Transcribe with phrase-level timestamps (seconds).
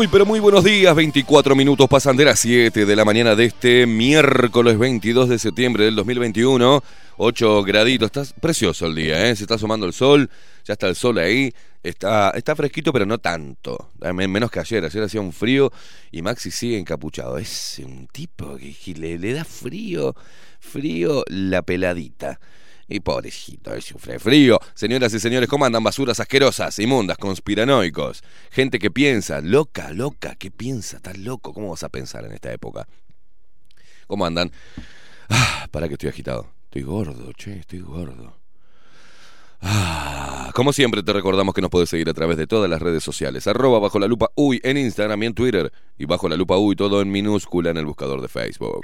[0.00, 3.44] Muy pero muy buenos días, 24 minutos pasan de las 7 de la mañana de
[3.44, 6.82] este miércoles 22 de septiembre del 2021,
[7.18, 9.36] 8 graditos, está precioso el día, ¿eh?
[9.36, 10.30] se está asomando el sol,
[10.64, 11.52] ya está el sol ahí,
[11.82, 15.70] está, está fresquito pero no tanto, eh, menos que ayer, ayer hacía un frío
[16.10, 20.16] y Maxi sigue encapuchado, es un tipo que, le, le da frío,
[20.60, 22.40] frío la peladita.
[22.92, 24.58] Y pobrecito, él sufre frío.
[24.74, 28.24] Señoras y señores, ¿cómo andan basuras asquerosas, inmundas, conspiranoicos?
[28.50, 30.96] Gente que piensa, loca, loca, ¿qué piensa?
[30.96, 31.54] ¿Estás loco?
[31.54, 32.88] ¿Cómo vas a pensar en esta época?
[34.08, 34.50] ¿Cómo andan?
[35.28, 36.50] Ah, para que estoy agitado.
[36.64, 38.40] Estoy gordo, che, estoy gordo.
[39.62, 43.04] Ah, como siempre te recordamos que nos puedes seguir a través de todas las redes
[43.04, 43.46] sociales.
[43.46, 45.72] Arroba bajo la lupa uy en Instagram y en Twitter.
[45.96, 48.80] Y bajo la lupa uy todo en minúscula en el buscador de Facebook.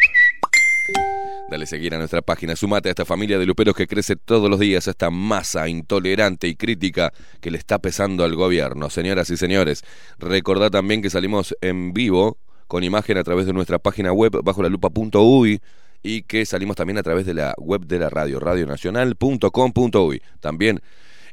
[1.49, 4.59] Dale seguir a nuestra página, sumate a esta familia de luperos que crece todos los
[4.59, 8.91] días, a esta masa intolerante y crítica que le está pesando al gobierno.
[8.91, 9.85] Señoras y señores,
[10.19, 14.61] recordad también que salimos en vivo con imagen a través de nuestra página web bajo
[14.63, 15.61] la lupa.uy
[16.03, 20.23] y que salimos también a través de la web de la radio, radionacional.com.uy.
[20.41, 20.81] También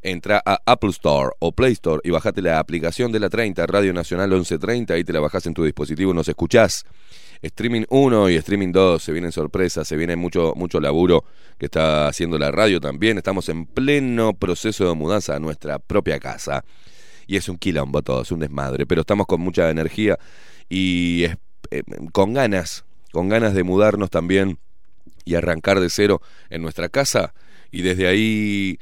[0.03, 3.93] entra a Apple Store o Play Store y bajate la aplicación de la 30, Radio
[3.93, 6.85] Nacional 1130, ahí te la bajás en tu dispositivo, nos escuchás.
[7.43, 11.25] Streaming 1 y Streaming 2, se vienen sorpresas, se viene mucho, mucho laburo
[11.57, 13.17] que está haciendo la radio también.
[13.17, 16.63] Estamos en pleno proceso de mudanza a nuestra propia casa.
[17.27, 20.17] Y es un quilombo todo, es un desmadre, pero estamos con mucha energía
[20.69, 21.25] y
[21.71, 24.57] eh, con ganas, con ganas de mudarnos también
[25.25, 27.33] y arrancar de cero en nuestra casa
[27.71, 28.79] y desde ahí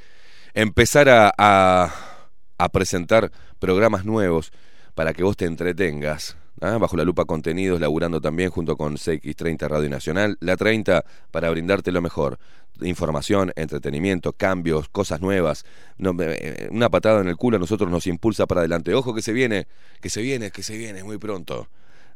[0.53, 4.51] empezar a, a, presentar programas nuevos
[4.93, 6.37] para que vos te entretengas.
[6.61, 6.77] ¿Ah?
[6.77, 11.91] Bajo la lupa contenidos, laburando también junto con CX30 Radio Nacional, la 30 para brindarte
[11.91, 12.39] lo mejor.
[12.81, 15.65] Información, entretenimiento, cambios, cosas nuevas.
[15.99, 18.93] Eh, una patada en el culo a nosotros nos impulsa para adelante.
[18.93, 19.67] Ojo que se viene,
[19.99, 21.67] que se viene, que se viene muy pronto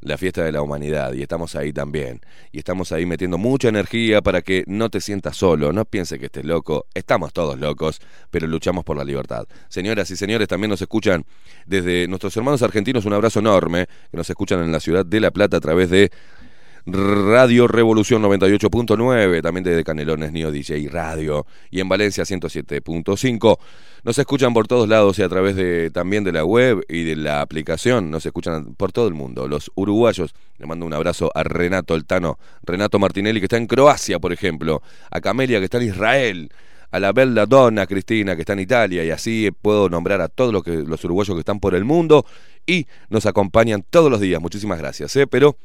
[0.01, 2.21] la fiesta de la humanidad y estamos ahí también.
[2.51, 6.25] Y estamos ahí metiendo mucha energía para que no te sientas solo, no piense que
[6.25, 8.00] estés loco, estamos todos locos,
[8.31, 9.45] pero luchamos por la libertad.
[9.69, 11.25] Señoras y señores, también nos escuchan
[11.65, 15.31] desde nuestros hermanos argentinos, un abrazo enorme, que nos escuchan en la ciudad de La
[15.31, 16.12] Plata a través de
[16.88, 23.58] Radio Revolución 98.9, también desde Canelones Neo DJ Radio y en Valencia 107.5.
[24.04, 27.16] Nos escuchan por todos lados y a través de también de la web y de
[27.16, 28.12] la aplicación.
[28.12, 29.48] Nos escuchan por todo el mundo.
[29.48, 34.20] Los uruguayos, le mando un abrazo a Renato Altano, Renato Martinelli que está en Croacia,
[34.20, 36.50] por ejemplo, a Camelia que está en Israel,
[36.92, 40.54] a la Bella Donna Cristina que está en Italia y así puedo nombrar a todos
[40.54, 42.28] los, que, los uruguayos que están por el mundo
[42.68, 44.40] y nos acompañan todos los días.
[44.40, 45.16] Muchísimas gracias.
[45.16, 45.26] ¿eh?
[45.26, 45.58] Pero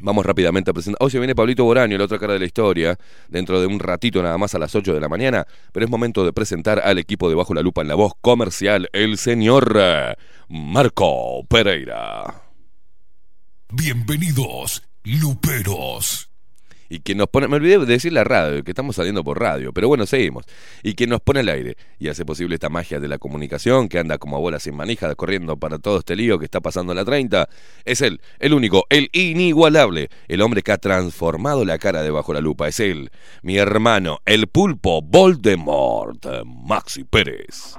[0.00, 0.98] Vamos rápidamente a presentar.
[1.00, 2.98] Hoy se viene Pablito Boraño, la otra cara de la historia,
[3.28, 6.24] dentro de un ratito nada más a las 8 de la mañana, pero es momento
[6.24, 10.14] de presentar al equipo de Bajo la Lupa en la voz comercial, el señor eh,
[10.48, 12.42] Marco Pereira.
[13.70, 16.31] Bienvenidos, Luperos
[16.92, 19.72] y quien nos pone, me olvidé de decir la radio, que estamos saliendo por radio,
[19.72, 20.44] pero bueno, seguimos,
[20.82, 23.98] y quien nos pone al aire y hace posible esta magia de la comunicación que
[23.98, 26.96] anda como a bola sin manija corriendo para todo este lío que está pasando en
[26.96, 27.48] la 30,
[27.86, 32.42] es él, el único, el inigualable, el hombre que ha transformado la cara debajo la
[32.42, 33.10] lupa, es él,
[33.40, 37.78] mi hermano, el pulpo Voldemort, Maxi Pérez.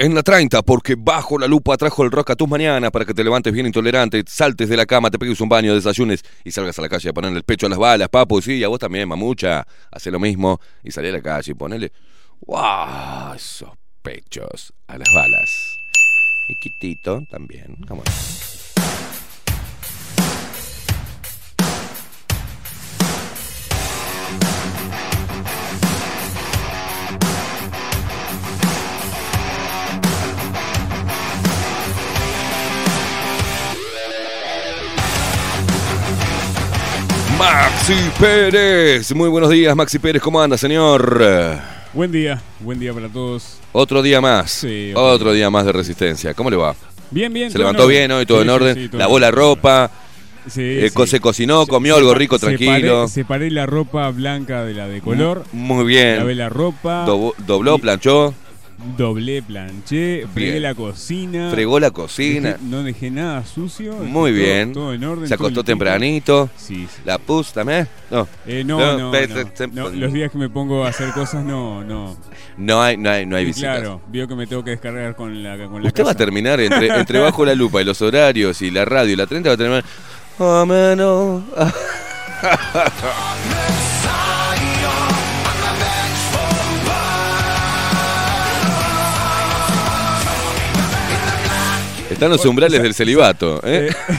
[0.00, 3.12] En la 30, porque bajo la lupa trajo el rock a tus mañanas para que
[3.12, 6.78] te levantes bien intolerante, saltes de la cama, te pegues un baño, desayunes y salgas
[6.78, 8.40] a la calle a ponerle el pecho a las balas, papo.
[8.40, 11.92] Sí, a vos también, mamucha, hace lo mismo y salí a la calle y ponele,
[12.46, 13.34] ¡wow!
[13.34, 15.76] Esos pechos a las balas.
[16.48, 18.02] Y quitito también, ¿cómo
[37.40, 39.14] Maxi Pérez.
[39.14, 40.20] Muy buenos días, Maxi Pérez.
[40.20, 41.58] ¿Cómo anda, señor?
[41.94, 43.56] Buen día, buen día para todos.
[43.72, 44.66] Otro día más.
[44.94, 46.34] otro, día más de resistencia.
[46.34, 46.74] ¿Cómo le va?
[47.10, 47.50] Bien, bien.
[47.50, 48.90] Se levantó bien hoy, todo en orden.
[48.92, 49.90] lavó la ropa.
[50.48, 50.94] Sí, Eh, sí.
[50.94, 53.08] co- Se cocinó, comió algo rico, tranquilo.
[53.08, 55.44] Separé, la ropa blanca de la de color.
[55.52, 56.36] Muy Lavé bien.
[56.38, 57.06] la ropa.
[57.06, 58.34] Dob- dobló, y- planchó,
[58.96, 60.26] Doblé, planché.
[60.32, 60.62] Fregué Bien.
[60.62, 61.50] la cocina.
[61.50, 62.50] fregó la cocina.
[62.56, 63.92] Dejé- no dejé nada sucio.
[63.94, 64.72] Muy todo- bien.
[64.72, 65.28] Todo en orden.
[65.28, 66.48] Se acostó tempranito.
[66.56, 67.02] Sí, sí.
[67.04, 67.86] La pus también.
[68.10, 72.16] No, Eh, no, No, Los días que me pongo a hacer cosas, no, no.
[72.56, 73.76] no hay, no hay, no hay visitas.
[73.76, 76.58] claro, vio que me tengo que descargar con la, con la Usted va a terminar
[76.60, 79.54] entre, entre bajo la lupa y los horarios y la radio y la 30 va
[79.54, 79.84] a terminar.
[80.38, 81.42] Oh,
[92.20, 93.62] Están los umbrales del celibato.
[93.64, 93.88] ¿eh?
[93.88, 94.14] Eh,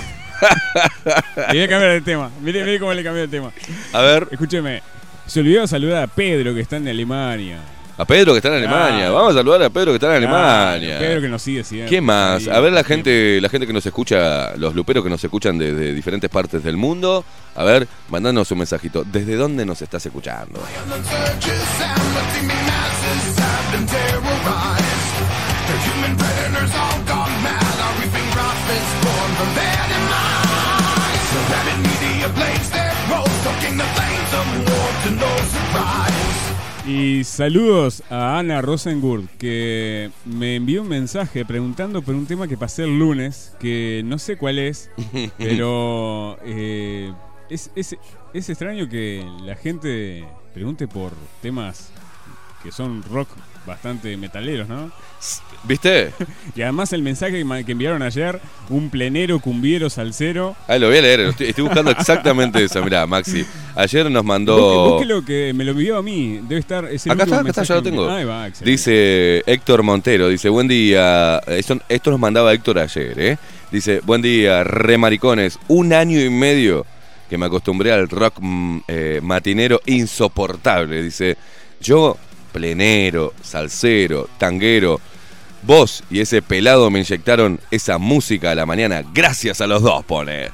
[1.53, 2.31] Le voy a cambiar de tema.
[2.41, 3.51] Mire, mire cómo le cambié el tema.
[3.93, 4.81] A ver, Escúcheme.
[5.27, 7.60] Se olvidó saludar a Pedro que está en Alemania.
[7.96, 8.98] a Pedro que está en Alemania.
[9.01, 9.13] Claro.
[9.13, 10.96] Vamos a saludar a Pedro que está en Alemania.
[10.96, 11.91] Ah, Pedro que nos sigue siempre.
[11.91, 12.48] ¿Qué más?
[12.48, 15.93] A ver la gente, la gente que nos escucha, los luperos que nos escuchan desde
[15.93, 17.24] diferentes partes del mundo.
[17.53, 19.03] A ver, mandanos un mensajito.
[19.03, 20.60] ¿Desde dónde nos estás escuchando?
[36.88, 42.57] Y saludos a Ana Rosengurt, que me envió un mensaje preguntando por un tema que
[42.57, 44.89] pasé el lunes, que no sé cuál es,
[45.38, 47.13] pero eh,
[47.50, 47.95] es, es-
[48.33, 51.11] es extraño que la gente pregunte por
[51.41, 51.89] temas
[52.63, 53.29] que son rock
[53.65, 54.91] bastante metaleros, ¿no?
[55.63, 56.13] ¿Viste?
[56.56, 60.56] Y además el mensaje que enviaron ayer, un plenero cumbiero salsero.
[60.68, 61.20] Ahí lo voy a leer.
[61.22, 62.84] Estoy, estoy buscando exactamente eso.
[62.84, 63.46] Mirá, Maxi.
[63.75, 65.01] Ayer nos mandó.
[65.03, 66.86] lo que me lo envió a mí, debe estar...
[66.86, 68.10] Es el Acá está, acá está, ya lo tengo.
[68.10, 68.50] Ahí va.
[68.50, 71.38] Dice Héctor Montero, dice, buen día.
[71.48, 73.38] Esto, esto nos mandaba Héctor ayer, ¿eh?
[73.72, 75.58] Dice, buen día, re maricones.
[75.70, 76.86] Un año y medio
[77.30, 81.01] que me acostumbré al rock mm, eh, matinero insoportable.
[81.01, 81.38] Dice,
[81.80, 82.18] yo,
[82.51, 85.00] plenero, salsero, tanguero.
[85.63, 89.03] Vos y ese pelado me inyectaron esa música a la mañana.
[89.13, 90.50] Gracias a los dos, pone.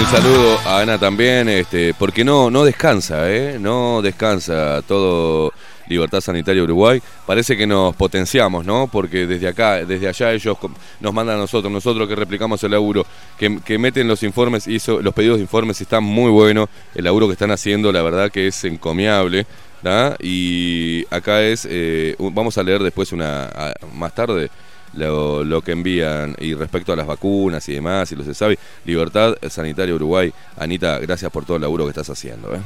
[0.00, 3.58] Un saludo a Ana también, este, porque no, no descansa, ¿eh?
[3.60, 5.52] No descansa todo
[5.88, 7.02] Libertad Sanitaria Uruguay.
[7.26, 8.88] Parece que nos potenciamos, ¿no?
[8.90, 10.56] Porque desde acá, desde allá ellos
[11.00, 13.04] nos mandan a nosotros, nosotros que replicamos el laburo,
[13.36, 16.70] que, meten los informes eso, los pedidos de informes están muy buenos.
[16.94, 19.46] El laburo que están haciendo, la verdad que es encomiable.
[19.82, 20.16] ¿da?
[20.18, 23.50] Y acá es, eh, vamos a leer después una
[23.92, 24.50] más tarde
[24.94, 29.94] lo, que envían y respecto a las vacunas y demás y los sabe Libertad Sanitaria
[29.94, 30.32] Uruguay.
[30.56, 32.54] Anita, gracias por todo el laburo que estás haciendo.
[32.54, 32.60] ¿eh?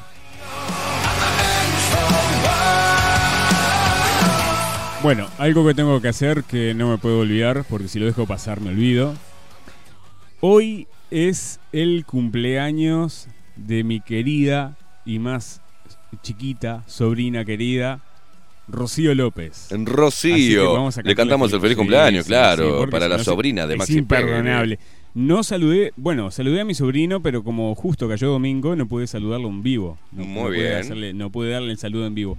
[5.02, 8.26] Bueno, algo que tengo que hacer que no me puedo olvidar, porque si lo dejo
[8.26, 9.14] pasar me olvido.
[10.40, 15.61] Hoy es el cumpleaños de mi querida y más
[16.23, 18.00] chiquita, sobrina querida,
[18.68, 19.71] Rocío López.
[19.73, 23.09] En Así que Rocío, vamos a le cantamos el feliz cumpleaños, sí, claro, sí, para
[23.09, 24.78] la no sobrina de es Maxi imperdonable.
[25.14, 29.49] No saludé, bueno, saludé a mi sobrino, pero como justo cayó domingo, no pude saludarlo
[29.49, 29.99] en vivo.
[30.11, 30.73] No, Muy no pude bien.
[30.75, 32.37] hacerle- no pude darle el saludo en vivo.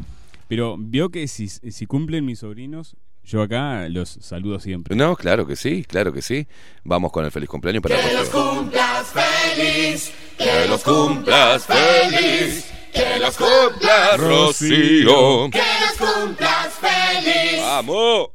[0.49, 4.95] Pero vio que si, si cumplen mis sobrinos, yo acá los saludo siempre.
[4.95, 6.47] No, claro que sí, claro que sí.
[6.83, 12.65] Vamos con el feliz cumpleaños para Que los cumplas feliz, Que los cumplas feliz,
[12.95, 15.49] que los cumplas Rocío.
[15.51, 17.61] que los cumplas feliz.
[17.61, 18.34] ¡Vamos!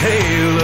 [0.00, 0.57] tale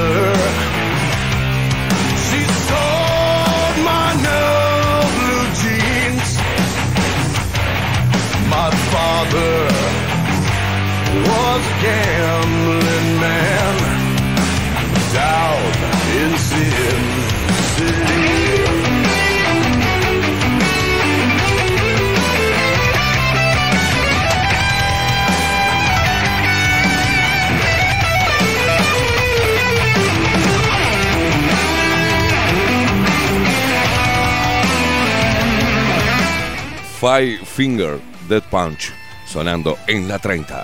[37.04, 38.90] Five Finger Dead Punch,
[39.26, 40.54] sonando en la 30.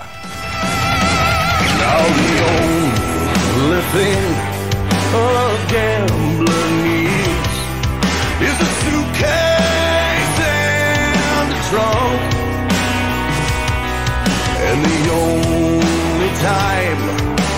[14.63, 16.97] And the only time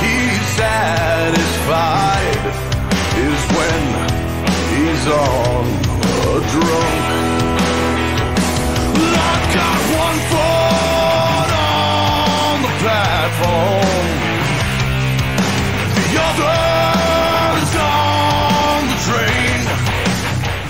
[0.04, 2.44] he's satisfied
[3.16, 3.82] is when
[4.76, 5.66] he's on
[6.28, 7.33] a drunk.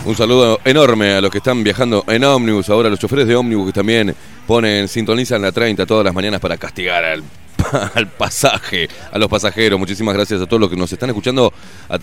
[0.06, 3.72] Un saludo enorme a los que están viajando en ómnibus, ahora los choferes de ómnibus
[3.72, 4.14] también
[4.46, 7.24] ponen, sintonizan la 30 todas las mañanas para castigar al,
[7.96, 9.80] al pasaje, a los pasajeros.
[9.80, 11.54] Muchísimas gracias a todos los que nos están escuchando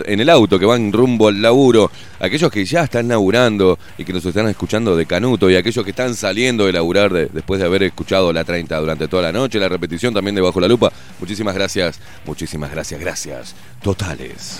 [0.07, 4.13] en el auto, que van rumbo al laburo, aquellos que ya están laburando y que
[4.13, 7.67] nos están escuchando de Canuto y aquellos que están saliendo de laburar de- después de
[7.67, 10.93] haber escuchado la 30 durante toda la noche, la repetición también de Bajo la Lupa.
[11.19, 13.55] Muchísimas gracias, muchísimas gracias, gracias.
[13.83, 14.59] Totales.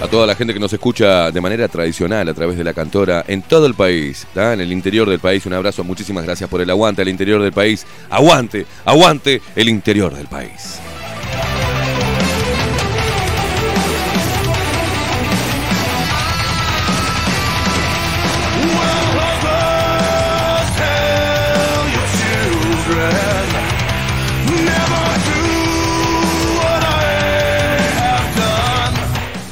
[0.00, 3.24] A toda la gente que nos escucha de manera tradicional a través de la cantora
[3.26, 4.52] en todo el país, ¿tá?
[4.52, 7.52] en el interior del país, un abrazo, muchísimas gracias por el aguante al interior del
[7.52, 7.84] país.
[8.08, 10.78] Aguante, aguante el interior del país.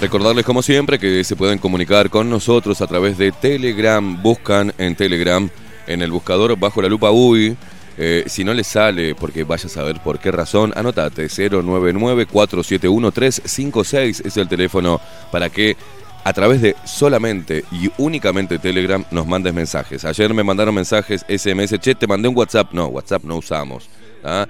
[0.07, 4.23] Recordarles como siempre que se pueden comunicar con nosotros a través de Telegram.
[4.23, 5.51] Buscan en Telegram,
[5.89, 7.57] en el buscador bajo la lupa UI.
[7.99, 14.37] Eh, si no les sale, porque vaya a saber por qué razón, anotate 099-471-356 es
[14.37, 15.01] el teléfono
[15.33, 15.77] para que
[16.23, 20.05] a través de solamente y únicamente Telegram nos mandes mensajes.
[20.05, 22.73] Ayer me mandaron mensajes SMS, che, te mandé un WhatsApp.
[22.73, 23.89] No, WhatsApp no usamos.
[24.23, 24.47] ¿ah?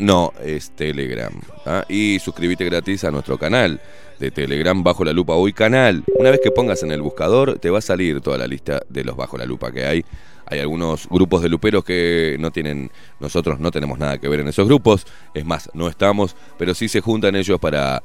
[0.00, 1.34] No, es Telegram.
[1.66, 1.84] ¿ah?
[1.90, 3.78] Y suscríbete gratis a nuestro canal
[4.18, 6.04] de Telegram Bajo la Lupa Hoy Canal.
[6.18, 9.04] Una vez que pongas en el buscador, te va a salir toda la lista de
[9.04, 10.04] los Bajo la Lupa que hay.
[10.46, 14.48] Hay algunos grupos de luperos que no tienen, nosotros no tenemos nada que ver en
[14.48, 18.02] esos grupos, es más, no estamos, pero sí se juntan ellos para,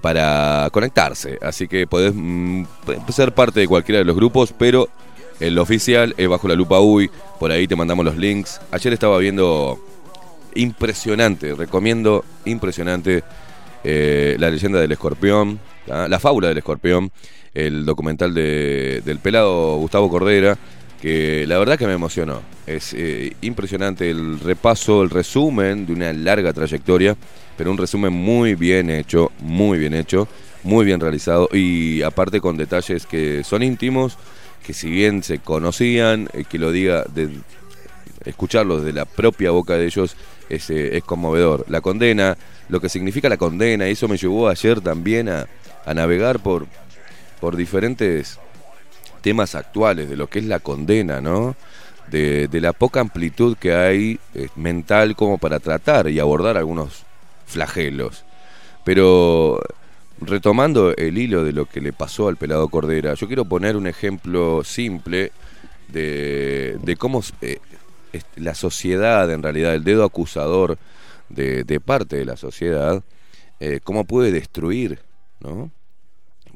[0.00, 1.38] para conectarse.
[1.40, 2.64] Así que podés mm,
[3.10, 4.88] ser parte de cualquiera de los grupos, pero
[5.38, 8.60] el oficial es bajo la lupa UI, por ahí te mandamos los links.
[8.72, 9.78] Ayer estaba viendo
[10.54, 13.22] impresionante, recomiendo impresionante
[13.84, 17.12] eh, la leyenda del escorpión, la fábula del escorpión,
[17.52, 20.58] el documental de- del pelado Gustavo Cordera,
[21.00, 22.40] que la verdad que me emocionó.
[22.66, 27.14] Es eh, impresionante el repaso, el resumen de una larga trayectoria,
[27.58, 30.26] pero un resumen muy bien hecho, muy bien hecho,
[30.62, 34.16] muy bien realizado y aparte con detalles que son íntimos,
[34.66, 37.28] que si bien se conocían, eh, que lo diga de,
[38.24, 40.16] escucharlo de la propia boca de ellos
[40.48, 41.64] es, eh, es conmovedor.
[41.68, 42.36] La condena,
[42.68, 45.46] lo que significa la condena, y eso me llevó ayer también a,
[45.84, 46.66] a navegar por,
[47.40, 48.38] por diferentes
[49.20, 51.56] temas actuales de lo que es la condena, ¿no?
[52.10, 57.04] De, de la poca amplitud que hay eh, mental como para tratar y abordar algunos
[57.46, 58.24] flagelos.
[58.84, 59.62] Pero
[60.20, 63.86] retomando el hilo de lo que le pasó al pelado Cordera, yo quiero poner un
[63.86, 65.32] ejemplo simple
[65.88, 67.58] de, de cómo eh,
[68.36, 70.78] la sociedad, en realidad, el dedo acusador
[71.28, 73.02] de, parte de la sociedad,
[73.60, 75.00] eh, cómo puede destruir,
[75.40, 75.70] ¿no?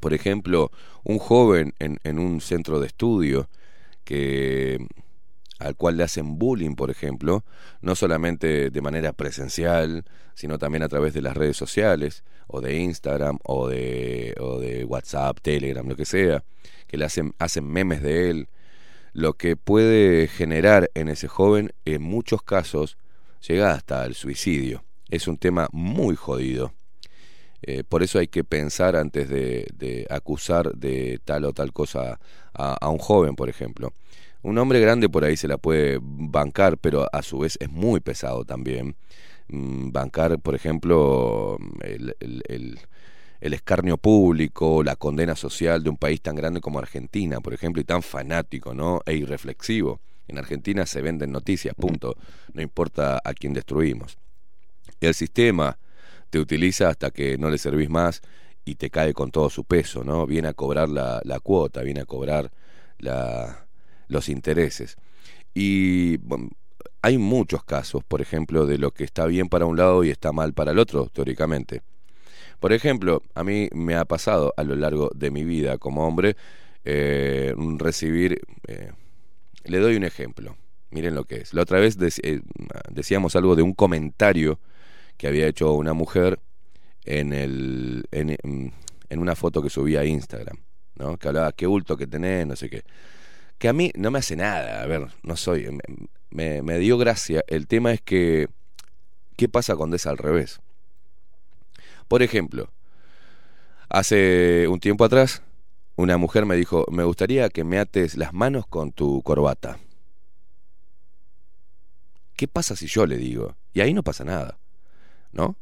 [0.00, 0.70] Por ejemplo,
[1.02, 3.48] un joven en, en un centro de estudio
[4.04, 4.78] que
[5.58, 7.44] al cual le hacen bullying, por ejemplo,
[7.80, 12.76] no solamente de manera presencial, sino también a través de las redes sociales, o de
[12.76, 16.44] Instagram, o de, o de WhatsApp, Telegram, lo que sea,
[16.86, 18.48] que le hacen, hacen memes de él,
[19.18, 22.96] lo que puede generar en ese joven, en muchos casos,
[23.48, 24.84] llega hasta el suicidio.
[25.08, 26.72] Es un tema muy jodido.
[27.62, 32.20] Eh, por eso hay que pensar antes de, acusar de tal o tal cosa
[32.54, 33.92] a, un joven, por ejemplo.
[34.42, 37.98] Un hombre grande por ahí se la puede bancar, pero a su vez es muy
[37.98, 38.94] pesado también.
[39.48, 42.78] Mm, Bancar, por ejemplo, el-
[43.40, 47.80] el escarnio público, la condena social de un país tan grande como Argentina, por ejemplo,
[47.80, 49.00] y tan fanático, ¿no?
[49.06, 50.00] E irreflexivo.
[50.26, 52.16] En Argentina se venden noticias, punto.
[52.52, 54.18] No importa a quién destruimos.
[55.00, 55.78] El sistema
[56.30, 58.20] te utiliza hasta que no le servís más
[58.64, 60.26] y te cae con todo su peso, ¿no?
[60.26, 62.50] Viene a cobrar la, la cuota, viene a cobrar
[62.98, 63.66] la,
[64.08, 64.96] los intereses.
[65.54, 66.50] Y bueno,
[67.00, 70.32] hay muchos casos, por ejemplo, de lo que está bien para un lado y está
[70.32, 71.82] mal para el otro, teóricamente.
[72.60, 76.36] Por ejemplo, a mí me ha pasado a lo largo de mi vida como hombre
[76.84, 78.40] eh, recibir...
[78.66, 78.92] Eh,
[79.64, 80.56] le doy un ejemplo.
[80.90, 81.52] Miren lo que es.
[81.52, 82.40] La otra vez eh,
[82.90, 84.58] decíamos algo de un comentario
[85.16, 86.38] que había hecho una mujer
[87.04, 88.36] en, el, en,
[89.10, 90.58] en una foto que subía a Instagram,
[90.96, 91.16] ¿no?
[91.18, 92.84] Que hablaba, qué bulto que tenés, no sé qué.
[93.58, 95.68] Que a mí no me hace nada, a ver, no soy...
[96.30, 97.42] Me, me dio gracia.
[97.48, 98.48] El tema es que,
[99.36, 100.60] ¿qué pasa cuando es al revés?
[102.08, 102.70] Por ejemplo,
[103.90, 105.42] hace un tiempo atrás,
[105.96, 109.78] una mujer me dijo, me gustaría que me ates las manos con tu corbata.
[112.34, 113.56] ¿Qué pasa si yo le digo?
[113.74, 114.58] Y ahí no pasa nada,
[115.32, 115.56] ¿no?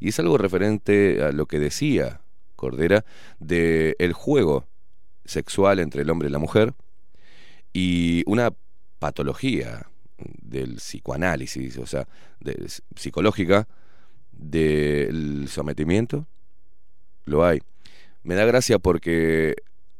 [0.00, 2.20] Y es algo referente a lo que decía
[2.56, 3.04] Cordera
[3.38, 4.66] de el juego
[5.24, 6.74] sexual entre el hombre y la mujer
[7.72, 8.52] y una
[8.98, 9.86] patología
[10.18, 12.08] del psicoanálisis, o sea,
[12.94, 13.68] psicológica
[14.36, 16.26] del sometimiento,
[17.24, 17.60] lo hay.
[18.22, 19.56] Me da gracia porque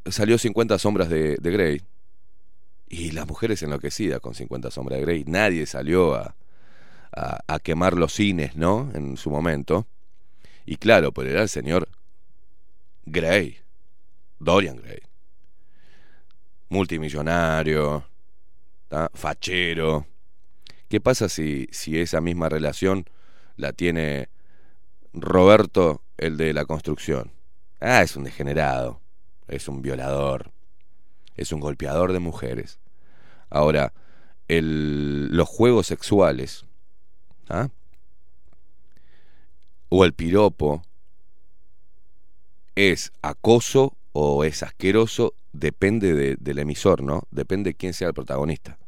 [0.07, 1.81] salió 50 sombras de, de Grey
[2.88, 5.25] y las mujeres enloquecidas con 50 sombras de Grey.
[5.27, 6.37] Nadie salió a,
[7.12, 8.90] a, quemar los cines, ¿no?
[8.94, 9.87] En su momento.
[10.64, 11.88] Y claro, pues era el señor
[13.05, 13.59] Grey,
[14.38, 15.01] Dorian Gray.
[16.68, 18.05] Multimillonario,
[19.14, 20.07] fachero.
[20.88, 23.07] ¿Qué pasa si, si esa misma relación
[23.57, 24.29] la tiene
[25.12, 27.33] Roberto, el de la construcción?
[27.81, 29.01] Ah, es un degenerado,
[29.49, 30.53] es un violador,
[31.37, 32.79] es un golpeador de mujeres.
[33.51, 33.92] Ahora,
[34.49, 36.64] el, los juegos sexuales,
[37.49, 37.69] ¿ah?
[39.88, 40.83] o el piropo,
[42.75, 47.23] es acoso o es asqueroso, depende de, del emisor, ¿no?
[47.31, 48.79] Depende de quién sea el protagonista.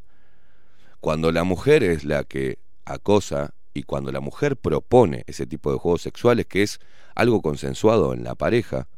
[1.00, 5.78] Cuando la mujer es la que acosa y cuando la mujer propone ese tipo de
[5.78, 6.80] juegos sexuales, que es
[7.14, 8.88] algo consensuado en la pareja,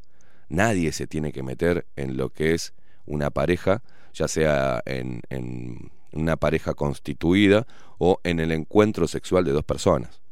[0.48, 2.72] nadie se tiene que meter en lo que es
[3.06, 3.82] una pareja,
[4.14, 7.66] ya sea en, en una pareja constituida
[7.98, 10.22] o en el encuentro sexual de dos personas.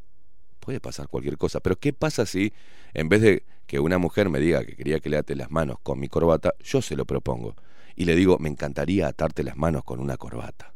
[0.60, 2.52] Puede pasar cualquier cosa, pero ¿qué pasa si
[2.94, 5.76] en vez de que una mujer me diga que quería que le ate las manos
[5.82, 7.54] con mi corbata, yo se lo propongo
[7.94, 10.72] y le digo, me encantaría atarte las manos con una corbata?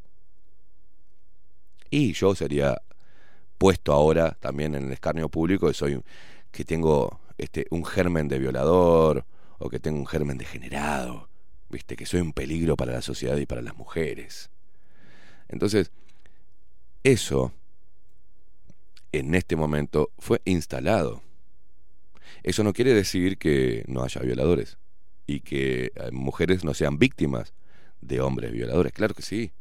[1.89, 2.81] Y yo sería
[3.63, 6.03] puesto ahora también en el escarnio público que soy
[6.51, 9.25] que tengo este un germen de violador
[9.59, 11.29] o que tengo un germen degenerado,
[11.71, 14.51] viste que soy un peligro para la sociedad y para las mujeres.
[15.49, 15.93] Entonces,
[17.05, 17.53] eso
[19.13, 21.23] en este momento fue instalado.
[22.43, 24.77] Eso no quiere decir que no haya violadores
[25.25, 27.55] y que eh, mujeres no sean víctimas
[28.01, 28.93] de hombres violadores.
[28.93, 29.53] Claro que sí.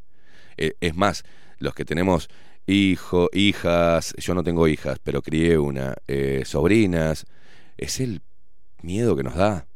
[0.57, 1.23] Eh, es más,
[1.59, 2.31] los que tenemos
[2.71, 7.25] hijos, hijas, yo no tengo hijas, pero crié una, eh, sobrinas,
[7.77, 8.21] es el
[8.81, 9.67] miedo que nos da.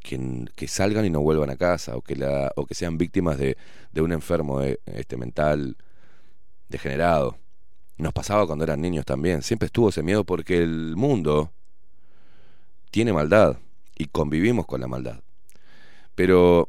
[0.00, 2.14] Que, salgan y no vuelvan a casa o que,
[2.56, 3.56] o que sean víctimas de,
[3.92, 5.76] de un enfermo de, este, mental
[6.68, 7.38] degenerado.
[7.96, 9.42] Nos pasaba cuando eran niños también.
[9.42, 11.52] Siempre estuvo ese miedo porque el mundo
[12.90, 13.58] tiene maldad
[13.96, 15.20] y convivimos con la maldad.
[16.14, 16.68] Pero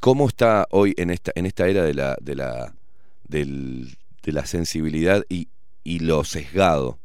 [0.00, 2.74] ¿cómo está hoy en esta, en esta era de la, de la,
[3.28, 5.48] de la sensibilidad y,
[5.84, 6.98] y lo sesgado?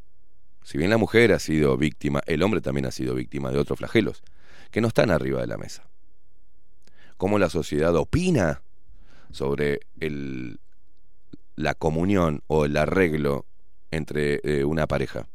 [0.64, 3.80] Si bien la mujer ha sido víctima, el hombre también ha sido víctima de otros
[3.80, 4.24] flagelos
[4.72, 5.84] que no están arriba de la mesa.
[7.18, 8.62] ¿Cómo la sociedad opina
[9.32, 10.60] sobre el,
[11.56, 13.46] la comunión o el arreglo
[13.92, 15.28] entre eh, una pareja.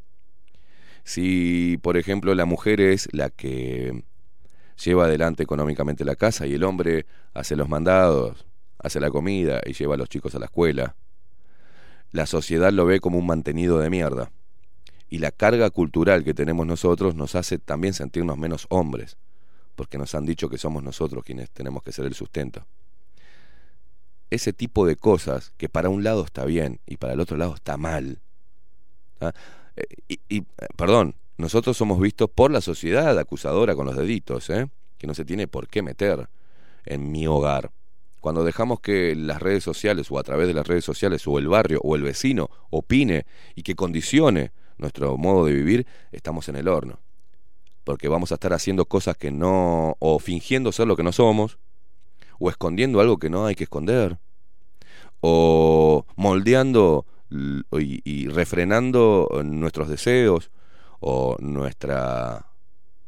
[1.05, 4.05] Si, por ejemplo, la mujer es la que
[4.83, 8.47] lleva adelante económicamente la casa y el hombre hace los mandados,
[8.79, 10.97] hace la comida y lleva a los chicos a la escuela,
[12.11, 14.31] la sociedad lo ve como un mantenido de mierda.
[15.11, 19.17] Y la carga cultural que tenemos nosotros nos hace también sentirnos menos hombres,
[19.75, 22.67] porque nos han dicho que somos nosotros quienes tenemos que ser el sustento
[24.31, 27.55] ese tipo de cosas que para un lado está bien y para el otro lado
[27.55, 28.21] está mal.
[29.21, 29.33] ¿ah?
[30.09, 30.43] Y, y,
[30.77, 34.69] perdón, nosotros somos vistos por la sociedad acusadora con los deditos, ¿eh?
[34.99, 36.29] que no se tiene por qué meter
[36.85, 37.71] en mi hogar.
[38.21, 41.47] Cuando dejamos que las redes sociales o a través de las redes sociales o el
[41.47, 43.25] barrio o el vecino opine
[43.55, 46.99] y que condicione nuestro modo de vivir, estamos en el horno.
[47.85, 51.59] Porque vamos a estar haciendo cosas que no, o fingiendo ser lo que no somos,
[52.41, 54.19] o escondiendo algo que no hay que esconder,
[55.21, 60.51] o moldeando y, y refrenando nuestros deseos,
[61.01, 62.47] o nuestra.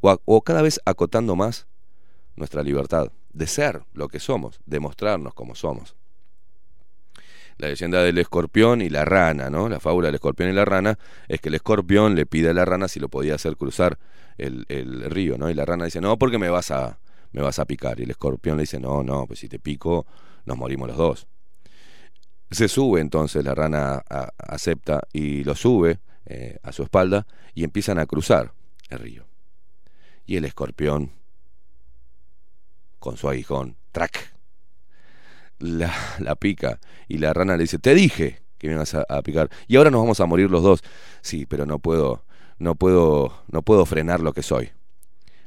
[0.01, 1.67] O, cada vez acotando más
[2.37, 5.95] nuestra libertad de ser lo que somos, de mostrarnos como somos.
[7.59, 9.69] La leyenda del escorpión y la rana, ¿no?
[9.69, 10.99] La fábula del escorpión y la rana
[11.29, 13.99] es que el escorpión le pide a la rana si lo podía hacer cruzar
[14.39, 15.51] el, el río, ¿no?
[15.51, 16.99] Y la rana dice, no, porque me vas a,
[17.33, 18.01] me vas a picar.
[18.01, 20.07] Y el escorpión le dice, no, no, pues si te pico,
[20.47, 21.27] nos morimos los dos.
[22.51, 24.03] Se sube entonces, la rana
[24.39, 26.01] acepta y lo sube
[26.33, 28.53] eh, a su espalda y empiezan a cruzar
[28.89, 29.27] el río.
[30.27, 31.11] Y el escorpión,
[33.01, 34.33] con su aguijón, track,
[35.59, 36.79] la, la pica.
[37.09, 39.51] Y la rana le dice, te dije que me ibas a, a picar.
[39.67, 40.85] Y ahora nos vamos a morir los dos.
[41.21, 42.25] Sí, pero no puedo,
[42.59, 44.71] no puedo, no puedo frenar lo que soy.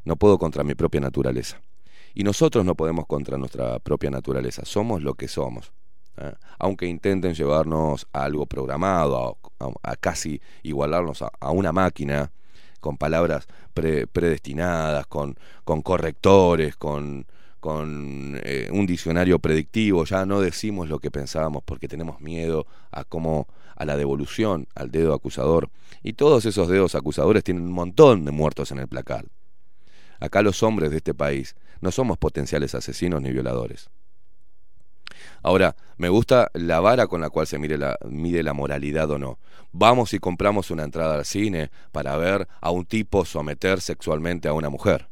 [0.04, 1.62] No puedo contra mi propia naturaleza.
[2.13, 4.65] Y nosotros no podemos contra nuestra propia naturaleza.
[4.65, 5.72] Somos lo que somos.
[6.17, 6.34] ¿Eh?
[6.60, 9.38] Aunque intenten llevarnos a algo programado,
[9.82, 12.32] a, casi igualarnos a, una máquina,
[12.80, 15.36] con palabras pre- predestinadas, con,
[15.84, 17.26] correctores, con,
[17.60, 23.06] con eh, un diccionario predictivo, ya no decimos lo que pensábamos porque tenemos miedo a
[23.06, 25.69] cómo a la devolución, al dedo acusador.
[26.04, 29.26] Y todos esos dedos acusadores tienen un montón de muertos en el placar.
[30.19, 33.89] Acá los hombres de este país no somos potenciales asesinos ni violadores.
[35.43, 39.39] Ahora, me gusta la vara con la cual se mide la, moralidad o no.
[39.73, 44.53] Vamos y compramos una entrada al cine para ver a un tipo someter sexualmente a
[44.53, 45.10] una mujer.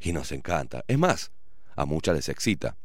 [0.00, 0.84] Y nos encanta.
[0.88, 1.32] Es más,
[1.76, 2.76] a muchas les excita.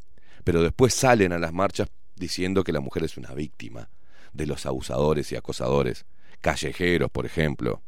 [0.43, 3.89] Pero después salen a las marchas diciendo que la mujer es una víctima
[4.33, 6.05] de los abusadores y acosadores,
[6.41, 7.81] callejeros, por ejemplo.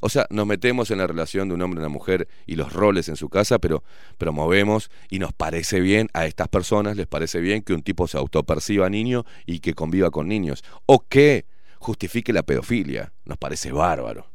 [0.00, 2.72] O sea, nos metemos en la relación de un hombre y una mujer y los
[2.72, 3.84] roles en su casa, pero
[4.18, 8.18] promovemos y nos parece bien, a estas personas les parece bien que un tipo se
[8.18, 10.64] autoperciba niño y que conviva con niños.
[10.86, 11.44] O que
[11.78, 13.12] justifique la pedofilia.
[13.24, 14.26] Nos parece bárbaro.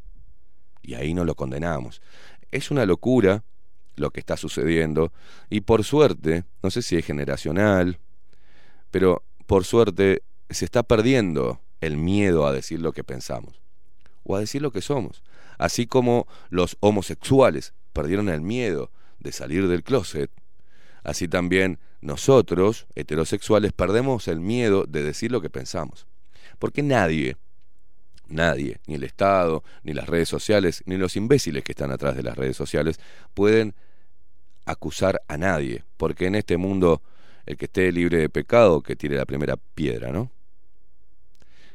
[0.81, 2.01] Y ahí no lo condenamos.
[2.51, 3.43] Es una locura
[3.95, 5.11] lo que está sucediendo
[5.49, 7.99] y por suerte, no sé si es generacional,
[8.91, 13.61] pero por suerte se está perdiendo el miedo a decir lo que pensamos
[14.23, 15.23] o a decir lo que somos.
[15.57, 20.29] Así como los homosexuales perdieron el miedo de salir del closet,
[21.03, 26.05] así también nosotros, heterosexuales, perdemos el miedo de decir lo que pensamos.
[26.59, 27.37] Porque nadie,
[28.27, 32.23] nadie, ni el Estado, ni las redes sociales, ni los imbéciles que están atrás de
[32.23, 32.99] las redes sociales,
[33.33, 33.73] pueden
[34.65, 35.83] acusar a nadie.
[35.97, 37.01] Porque en este mundo,
[37.45, 40.31] el que esté libre de pecado, que tire la primera piedra, ¿no?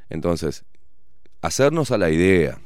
[0.09, 0.65] Entonces,
[1.41, 2.61] hacernos a la idea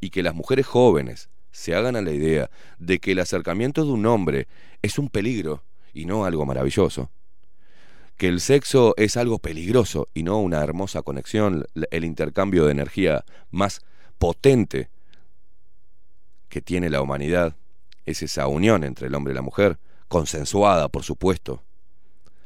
[0.00, 3.90] y que las mujeres jóvenes se hagan a la idea de que el acercamiento de
[3.90, 4.48] un hombre
[4.82, 7.10] es un peligro y no algo maravilloso.
[8.16, 13.24] Que el sexo es algo peligroso y no una hermosa conexión, el intercambio de energía
[13.50, 13.80] más
[14.18, 14.90] potente
[16.48, 17.56] que tiene la humanidad.
[18.04, 21.62] Es esa unión entre el hombre y la mujer, consensuada, por supuesto,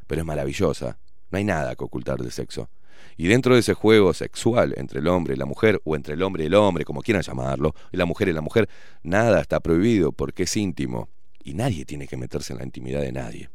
[0.07, 0.99] pero es maravillosa.
[1.31, 2.69] No hay nada que ocultar del sexo.
[3.17, 6.23] Y dentro de ese juego sexual entre el hombre y la mujer, o entre el
[6.23, 8.69] hombre y el hombre, como quieran llamarlo, y la mujer y la mujer,
[9.03, 11.09] nada está prohibido porque es íntimo.
[11.43, 13.51] Y nadie tiene que meterse en la intimidad de nadie.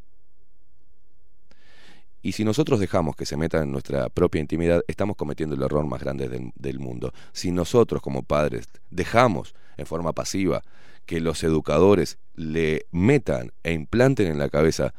[2.22, 5.86] Y si nosotros dejamos que se metan en nuestra propia intimidad, estamos cometiendo el error
[5.86, 7.12] más grande del, del mundo.
[7.32, 10.62] Si nosotros como padres dejamos en forma pasiva
[11.06, 14.92] que los educadores le metan e implanten en la cabeza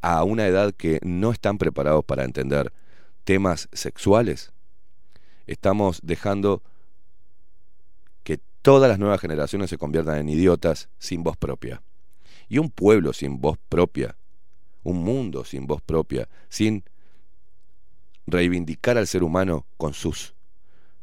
[0.00, 2.72] a una edad que no están preparados para entender
[3.24, 4.52] temas sexuales,
[5.46, 6.62] estamos dejando
[8.22, 11.82] que todas las nuevas generaciones se conviertan en idiotas sin voz propia.
[12.48, 14.16] Y un pueblo sin voz propia,
[14.82, 16.84] un mundo sin voz propia, sin
[18.26, 20.34] reivindicar al ser humano con sus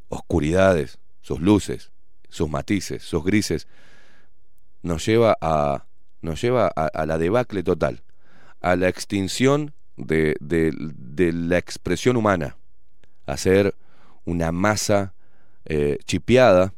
[0.10, 1.92] oscuridades, sus luces,
[2.30, 3.68] sus matices, sus grises,
[4.82, 5.86] nos lleva a,
[6.22, 8.04] nos lleva a, la debacle total,
[8.62, 12.58] a la extinción de, de, de la expresión humana,
[13.26, 13.76] a ser
[14.26, 15.14] una masa
[15.66, 16.74] eh, chipeada,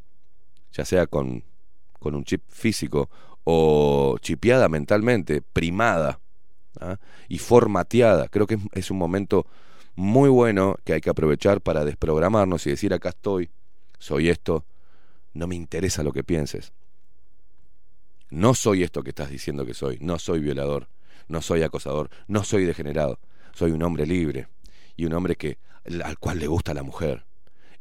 [0.72, 1.44] ya sea con,
[1.98, 3.08] con un chip físico
[3.44, 6.20] o chipeada mentalmente, primada
[6.80, 6.98] ¿ah?
[7.28, 8.28] y formateada.
[8.28, 9.46] Creo que es, es un momento
[9.94, 13.50] muy bueno que hay que aprovechar para desprogramarnos y decir acá estoy,
[13.98, 14.64] soy esto,
[15.34, 16.72] no me interesa lo que pienses.
[18.30, 20.88] No soy esto que estás diciendo que soy, no soy violador,
[21.28, 23.18] no soy acosador, no soy degenerado,
[23.52, 24.48] soy un hombre libre
[24.96, 25.58] y un hombre que
[26.04, 27.24] al cual le gusta la mujer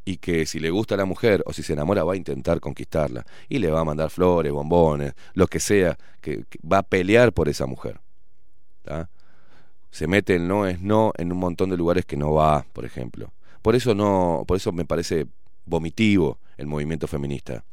[0.04, 3.26] y que si le gusta la mujer o si se enamora va a intentar conquistarla
[3.48, 7.34] y le va a mandar flores, bombones, lo que sea, que, que va a pelear
[7.34, 8.00] por esa mujer.
[8.84, 9.10] ¿tá?
[9.92, 12.86] Se mete el no es no en un montón de lugares que no va, por
[12.86, 13.32] ejemplo.
[13.62, 15.28] Por eso no, por eso me parece
[15.66, 17.64] vomitivo el movimiento feminista.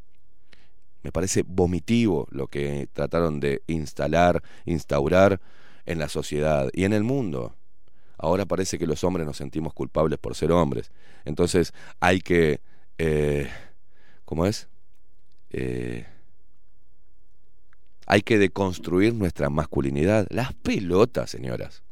[1.03, 5.41] Me parece vomitivo lo que trataron de instalar, instaurar
[5.87, 7.55] en la sociedad y en el mundo.
[8.19, 10.91] Ahora parece que los hombres nos sentimos culpables por ser hombres.
[11.25, 12.61] Entonces hay que...
[12.99, 13.49] Eh,
[14.25, 14.69] ¿Cómo es?
[15.51, 16.05] Eh,
[18.07, 20.27] hay que deconstruir nuestra masculinidad.
[20.31, 21.83] Las pelotas, señoras.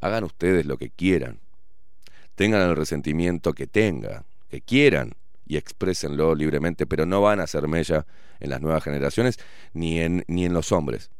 [0.00, 1.40] Hagan ustedes lo que quieran.
[2.36, 5.14] Tengan el resentimiento que tengan, que quieran
[5.48, 8.06] y exprésenlo libremente, pero no van a hacer mella
[8.38, 9.38] en las nuevas generaciones
[9.72, 11.10] ni en, ni en los hombres,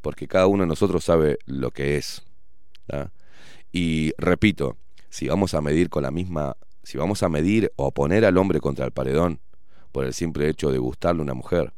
[0.00, 2.22] porque cada uno de nosotros sabe lo que es.
[3.70, 4.76] Y repito,
[5.08, 8.60] si vamos a medir con la misma, si vamos a medir o poner al hombre
[8.60, 9.40] contra el paredón
[9.92, 11.72] por el simple hecho de gustarle una mujer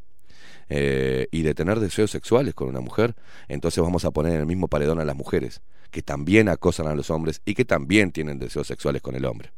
[0.71, 3.15] eh, y de tener deseos sexuales con una mujer,
[3.49, 6.95] entonces vamos a poner en el mismo paredón a las mujeres, que también acosan a
[6.95, 9.53] los hombres y que también tienen deseos sexuales con el hombre.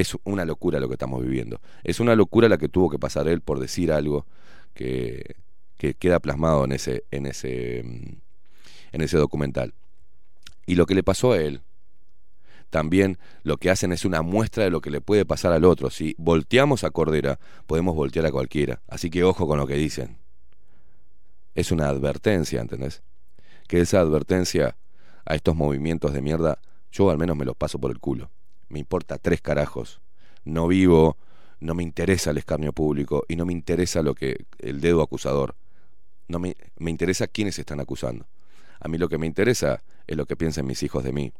[0.00, 1.60] Es una locura lo que estamos viviendo.
[1.84, 4.24] Es una locura la que tuvo que pasar él por decir algo
[4.72, 5.36] que,
[5.76, 8.16] que queda plasmado en ese, en ese, mm,
[8.92, 9.74] en ese documental.
[10.64, 11.60] Y lo que le pasó a él,
[12.70, 15.90] también lo que hacen es una muestra de lo que le puede pasar al otro.
[15.90, 18.80] Si volteamos a Cordera, podemos voltear a cualquiera.
[18.88, 20.16] Así que ojo con lo que dicen.
[21.54, 23.02] Es una advertencia, ¿entendés?
[23.68, 24.76] Que esa advertencia
[25.26, 26.58] a estos movimientos de mierda,
[26.90, 28.30] yo al menos me los paso por el culo.
[28.70, 30.00] Me importa tres carajos.
[30.44, 31.18] No vivo,
[31.60, 35.54] no me interesa el escarnio público y no me interesa lo que el dedo acusador.
[36.28, 38.26] No me, me interesa quiénes están acusando.
[38.80, 41.32] A mí lo que me interesa es lo que piensen mis hijos de mí,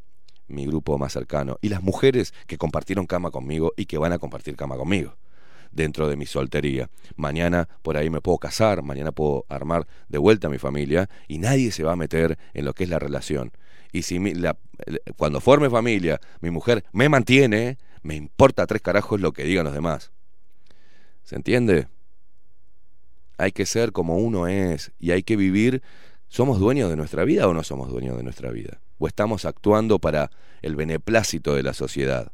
[0.48, 4.18] mi grupo más cercano, y las mujeres que compartieron cama conmigo y que van a
[4.18, 5.16] compartir cama conmigo
[5.72, 6.90] dentro de mi soltería.
[7.16, 11.38] Mañana por ahí me puedo casar, mañana puedo armar de vuelta a mi familia y
[11.38, 13.52] nadie se va a meter en lo que es la relación.
[13.92, 14.56] Y si la-
[15.16, 19.74] cuando forme familia, mi mujer me mantiene, me importa tres carajos lo que digan los
[19.74, 20.12] demás.
[21.24, 21.88] ¿Se entiende?
[23.38, 25.82] Hay que ser como uno es y hay que vivir.
[26.28, 28.80] ¿Somos dueños de nuestra vida o no somos dueños de nuestra vida?
[28.98, 30.30] ¿O estamos actuando para
[30.62, 32.32] el beneplácito de la sociedad?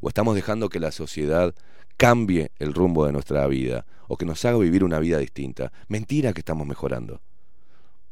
[0.00, 1.54] ¿O estamos dejando que la sociedad
[1.96, 5.72] cambie el rumbo de nuestra vida o que nos haga vivir una vida distinta?
[5.88, 7.20] Mentira que estamos mejorando.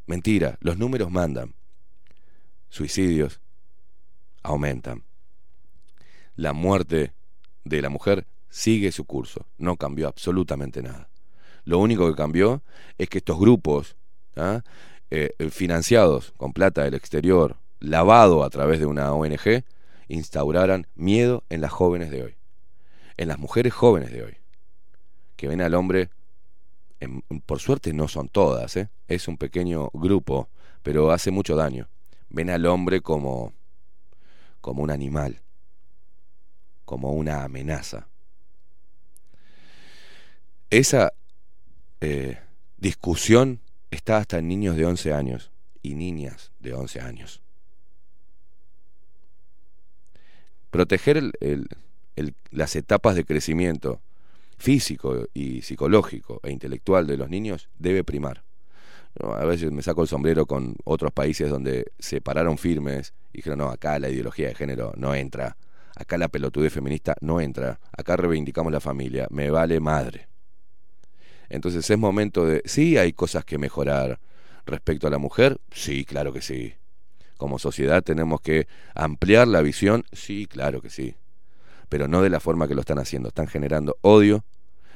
[0.06, 1.54] Mentira, los números mandan.
[2.68, 3.40] Suicidios
[4.46, 5.04] aumentan.
[6.34, 7.12] La muerte
[7.64, 11.08] de la mujer sigue su curso, no cambió absolutamente nada.
[11.64, 12.62] Lo único que cambió
[12.96, 13.96] es que estos grupos,
[14.36, 14.62] ¿ah?
[15.10, 19.64] eh, financiados con plata del exterior, lavado a través de una ONG,
[20.08, 22.36] instauraran miedo en las jóvenes de hoy,
[23.16, 24.36] en las mujeres jóvenes de hoy,
[25.36, 26.10] que ven al hombre,
[27.44, 28.88] por suerte no son todas, ¿eh?
[29.08, 30.48] es un pequeño grupo,
[30.82, 31.88] pero hace mucho daño.
[32.28, 33.52] Ven al hombre como,
[34.66, 35.38] como un animal,
[36.84, 38.08] como una amenaza.
[40.70, 41.12] Esa
[42.00, 42.40] eh,
[42.76, 43.60] discusión
[43.92, 45.52] está hasta en niños de 11 años
[45.84, 47.42] y niñas de 11 años.
[50.72, 51.22] Proteger
[52.50, 54.00] las etapas de crecimiento
[54.58, 58.42] físico y psicológico e intelectual de los niños debe primar.
[59.22, 63.60] A veces me saco el sombrero con otros países donde se pararon firmes y dijeron,
[63.60, 65.56] no, acá la ideología de género no entra,
[65.94, 70.28] acá la pelotudez feminista no entra, acá reivindicamos la familia, me vale madre.
[71.48, 74.18] Entonces es momento de, sí hay cosas que mejorar
[74.66, 76.74] respecto a la mujer, sí, claro que sí.
[77.36, 81.14] Como sociedad tenemos que ampliar la visión, sí, claro que sí.
[81.88, 84.44] Pero no de la forma que lo están haciendo, están generando odio,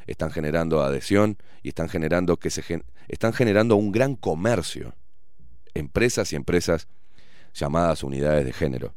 [0.07, 2.63] están generando adhesión y están generando que se
[3.09, 4.95] están generando un gran comercio,
[5.75, 6.89] empresas y empresas
[7.55, 8.95] llamadas unidades de género,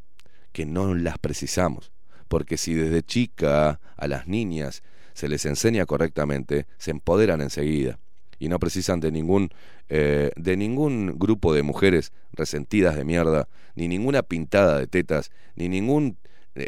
[0.52, 1.92] que no las precisamos,
[2.28, 4.84] porque si desde chica a las niñas
[5.14, 8.00] se les enseña correctamente, se empoderan enseguida
[8.40, 9.50] y no precisan de ningún
[9.90, 15.68] eh, de ningún grupo de mujeres resentidas de mierda, ni ninguna pintada de tetas, ni
[15.68, 16.18] ningún
[16.56, 16.68] eh,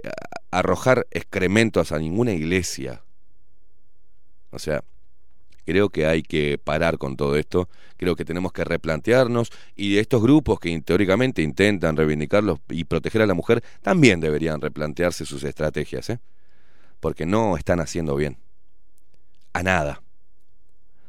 [0.52, 3.05] arrojar excrementos a ninguna iglesia.
[4.56, 4.84] O sea,
[5.66, 10.22] creo que hay que parar con todo esto, creo que tenemos que replantearnos y estos
[10.22, 16.10] grupos que teóricamente intentan reivindicarlos y proteger a la mujer también deberían replantearse sus estrategias,
[16.10, 16.20] ¿eh?
[17.00, 18.38] porque no están haciendo bien.
[19.54, 20.02] A nada.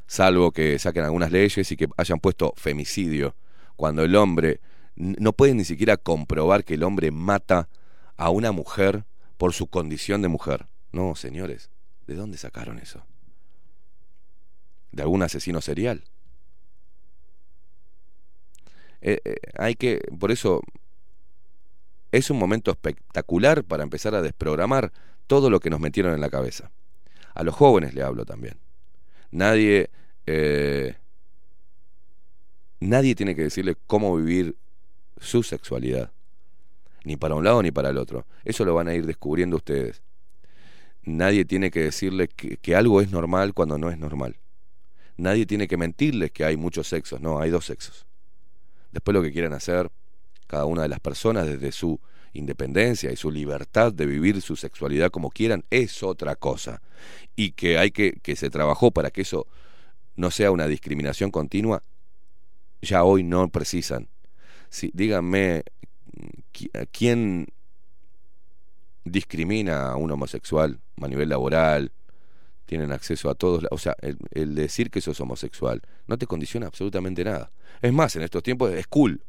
[0.07, 3.35] Salvo que saquen algunas leyes y que hayan puesto femicidio,
[3.77, 4.61] cuando el hombre
[4.95, 7.69] no puede ni siquiera comprobar que el hombre mata
[8.17, 9.05] a una mujer
[9.37, 10.67] por su condición de mujer.
[10.93, 11.71] No, señores,
[12.07, 13.05] ¿de dónde sacaron eso?
[14.93, 16.05] ¿De algún asesino serial?
[19.01, 20.63] Eh, eh, hay que, por eso,
[22.13, 24.93] es un momento espectacular para empezar a desprogramar
[25.27, 26.71] todo lo que nos metieron en la cabeza.
[27.35, 28.59] A los jóvenes le hablo también.
[29.31, 29.91] Nadie,
[30.27, 30.97] eh,
[32.81, 34.57] nadie tiene que decirle cómo vivir
[35.19, 36.11] su sexualidad.
[37.05, 38.27] Ni para un lado ni para el otro.
[38.45, 40.03] Eso lo van a ir descubriendo ustedes.
[41.05, 44.37] Nadie tiene que decirle que, que algo es normal cuando no es normal.
[45.17, 47.21] Nadie tiene que mentirles que hay muchos sexos.
[47.21, 48.07] No, hay dos sexos.
[48.93, 49.91] Después lo que quieran hacer
[50.47, 52.01] cada una de las personas desde su
[52.33, 56.83] independencia y su libertad de vivir su sexualidad como quieran es otra cosa.
[57.35, 59.47] Y que hay que, que se trabajó para que eso
[60.17, 61.83] no sea una discriminación continua,
[62.83, 64.09] ya hoy no precisan.
[64.69, 65.63] Si, díganme,
[66.91, 67.47] ¿quién
[69.05, 71.93] discrimina a un homosexual a nivel laboral?
[72.67, 77.25] Tienen acceso a todos, o sea, el, decir que sos homosexual no te condiciona absolutamente
[77.25, 77.51] nada.
[77.81, 79.23] Es más, en estos tiempos es cool.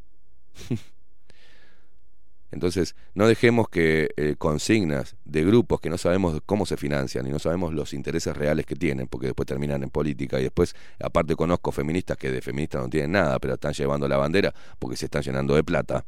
[2.52, 7.30] Entonces, no dejemos que eh, consignas de grupos que no sabemos cómo se financian y
[7.30, 11.36] no sabemos los intereses reales que tienen, porque después terminan en política y después, aparte
[11.36, 15.06] conozco feministas que de feministas no tienen nada, pero están llevando la bandera porque se
[15.06, 16.06] están llenando de plata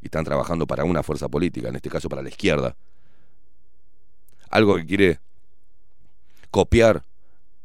[0.00, 2.76] y están trabajando para una fuerza política, en este caso para la izquierda.
[4.50, 5.20] Algo que quiere
[6.50, 7.04] copiar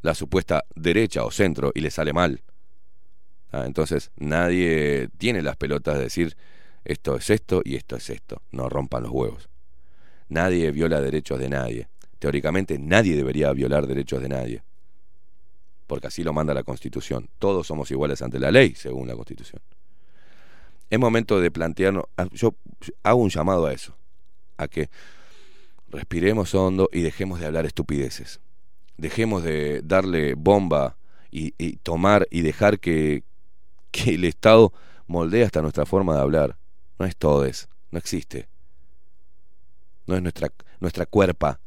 [0.01, 2.41] la supuesta derecha o centro y le sale mal.
[3.51, 6.35] Ah, entonces, nadie tiene las pelotas de decir
[6.83, 8.41] esto es esto y esto es esto.
[8.51, 9.49] No rompan los huevos.
[10.29, 11.87] Nadie viola derechos de nadie.
[12.19, 14.63] Teóricamente nadie debería violar derechos de nadie.
[15.87, 17.29] Porque así lo manda la Constitución.
[17.39, 19.61] Todos somos iguales ante la ley, según la Constitución.
[20.89, 22.55] Es momento de plantearnos, ah, yo
[23.01, 23.95] hago un llamado a eso,
[24.57, 24.89] a que
[25.89, 28.39] respiremos hondo y dejemos de hablar estupideces.
[28.97, 30.97] Dejemos de darle bomba
[31.31, 33.23] y, tomar y dejar que,
[33.91, 34.71] que el Estado
[35.07, 36.57] moldee hasta nuestra forma de hablar.
[36.97, 38.47] No es todes, no existe.
[40.07, 41.59] No es nuestra, nuestra cuerpa.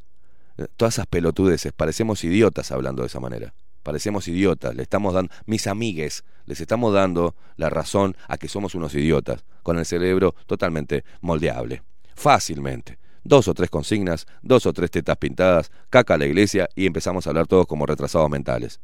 [0.77, 3.55] Todas esas pelotudeces, parecemos idiotas hablando de esa manera.
[3.83, 8.75] Parecemos idiotas, le estamos dando, mis amigues, les estamos dando la razón a que somos
[8.75, 11.83] unos idiotas, con el cerebro totalmente moldeable.
[12.15, 12.99] Fácilmente.
[13.25, 17.27] Dos o tres consignas, dos o tres tetas pintadas, caca a la iglesia y empezamos
[17.27, 18.81] a hablar todos como retrasados mentales.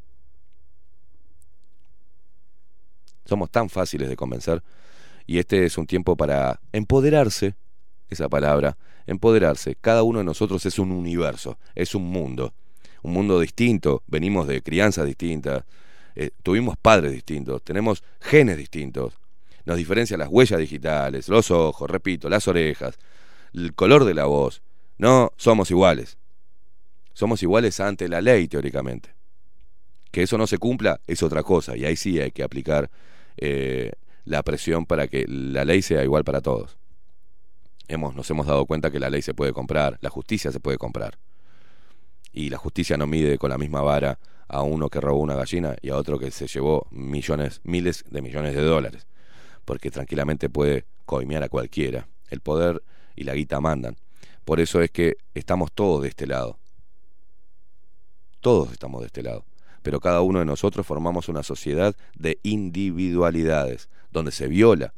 [3.25, 4.63] Somos tan fáciles de convencer
[5.27, 7.55] y este es un tiempo para empoderarse,
[8.11, 8.77] esa palabra,
[9.07, 9.77] empoderarse.
[9.81, 12.53] Cada uno de nosotros es un universo, es un mundo,
[13.03, 15.65] un mundo distinto, venimos de crianzas distintas,
[16.15, 19.15] eh, tuvimos padres distintos, tenemos genes distintos,
[19.65, 22.99] nos diferencian las huellas digitales, los ojos, repito, las orejas,
[23.55, 24.63] el color de la voz.
[24.99, 26.19] No somos iguales.
[27.13, 29.15] Somos iguales ante la ley, teóricamente.
[30.11, 32.91] Que eso no se cumpla es otra cosa, y ahí sí hay que aplicar
[33.37, 33.93] eh,
[34.25, 36.79] la presión para que la ley sea igual para todos.
[37.89, 40.79] Hemos, nos hemos dado cuenta que la ley se puede comprar, la justicia se puede
[40.79, 41.19] comprar.
[42.33, 45.77] Y la justicia no mide con la misma vara a uno que robó una gallina
[45.83, 49.07] y a otro que se llevó millones, miles de millones de dólares.
[49.65, 52.09] Porque tranquilamente puede coimear a cualquiera.
[52.29, 52.83] El poder
[53.15, 53.97] y la guita mandan.
[54.45, 56.59] Por eso es que estamos todos de este lado.
[58.41, 59.45] Todos estamos de este lado
[59.85, 64.95] pero cada uno de nosotros formamos una sociedad de individualidades, donde se viola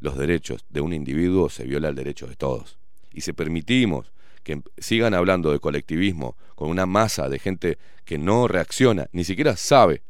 [0.00, 2.76] los derechos de un individuo, se viola el derecho de todos.
[3.12, 4.10] Y si permitimos
[4.42, 9.56] que sigan hablando de colectivismo con una masa de gente que no reacciona, ni siquiera
[9.56, 10.02] sabe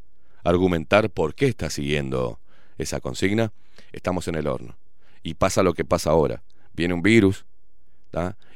[0.43, 2.39] argumentar por qué está siguiendo
[2.79, 3.53] esa consigna,
[3.91, 4.75] estamos en el horno.
[5.21, 6.41] Y pasa lo que pasa ahora.
[6.75, 7.45] Viene un virus,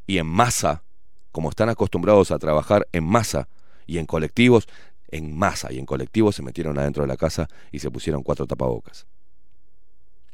[0.07, 0.83] y en masa,
[1.31, 3.47] como están acostumbrados a trabajar en masa
[3.85, 4.67] y en colectivos,
[5.09, 8.45] en masa y en colectivo se metieron adentro de la casa y se pusieron cuatro
[8.45, 9.07] tapabocas.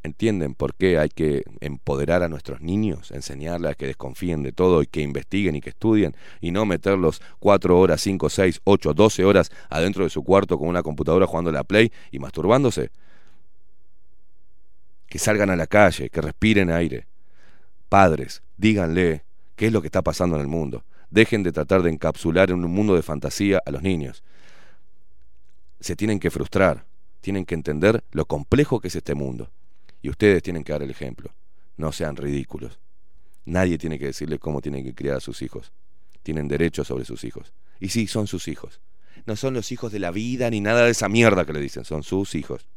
[0.03, 4.83] ¿Entienden por qué hay que empoderar a nuestros niños, enseñarles a que desconfíen de todo
[4.83, 9.25] y que investiguen y que estudien y no meterlos cuatro horas, cinco, seis, ocho, doce
[9.25, 12.91] horas adentro de su cuarto con una computadora jugando la Play y masturbándose?
[15.07, 17.07] Que salgan a la calle, que respiren aire.
[17.89, 19.23] Padres, díganle
[19.55, 20.83] qué es lo que está pasando en el mundo.
[21.09, 24.23] Dejen de tratar de encapsular en un mundo de fantasía a los niños
[25.85, 26.83] se tienen que frustrar,
[27.21, 29.51] tienen que entender lo complejo que es este mundo.
[30.01, 31.31] Y ustedes tienen que dar el ejemplo.
[31.77, 32.79] No sean ridículos.
[33.45, 35.71] Nadie tiene que decirle cómo tienen que criar a sus hijos.
[36.23, 37.53] Tienen derechos sobre sus hijos.
[37.79, 38.81] Y sí, son sus hijos.
[39.27, 41.85] No son los hijos de la vida ni nada de esa mierda que le dicen,
[41.85, 42.67] son sus hijos.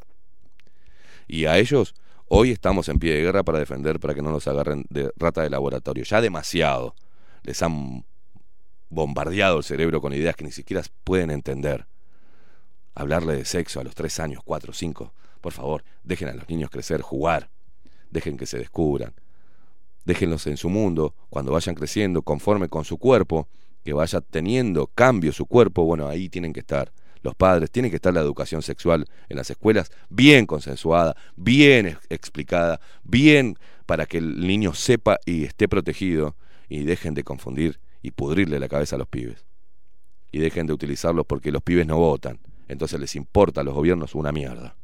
[1.27, 1.95] Y a ellos
[2.29, 5.43] hoy estamos en pie de guerra para defender, para que no nos agarren de rata
[5.43, 6.05] de laboratorio.
[6.05, 6.95] Ya demasiado
[7.43, 8.05] les han
[8.91, 11.87] bombardeado el cerebro con ideas que ni siquiera pueden entender.
[12.95, 16.71] Hablarle de sexo a los tres años, cuatro, cinco, por favor, dejen a los niños
[16.71, 17.51] crecer, jugar,
[18.11, 19.15] dejen que se descubran,
[20.05, 23.49] déjenlos en su mundo, cuando vayan creciendo, conforme con su cuerpo,
[23.85, 26.93] que vaya teniendo cambio su cuerpo, bueno, ahí tienen que estar
[27.23, 32.07] los padres, tiene que estar la educación sexual en las escuelas bien consensuada, bien ex-
[32.09, 33.57] explicada, bien
[33.87, 36.37] para que el niño sepa y esté protegido
[36.69, 39.45] y dejen de confundir y pudrirle la cabeza a los pibes.
[40.31, 42.39] Y dejen de utilizarlos porque los pibes no votan.
[42.69, 44.77] Entonces les importa a los gobiernos una mierda.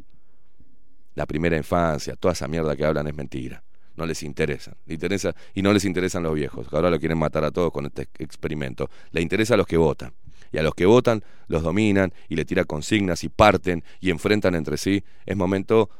[1.15, 3.63] La primera infancia, toda esa mierda que hablan es mentira.
[3.95, 4.77] No les interesa.
[4.87, 7.71] Le interesa y no les interesan los viejos, que ahora lo quieren matar a todos
[7.71, 8.91] con este experimento.
[9.13, 10.13] Le interesa a los que votan.
[10.55, 14.55] Y a los que votan los dominan y le tiran consignas y parten y enfrentan
[14.55, 15.03] entre sí.
[15.27, 15.91] Es momento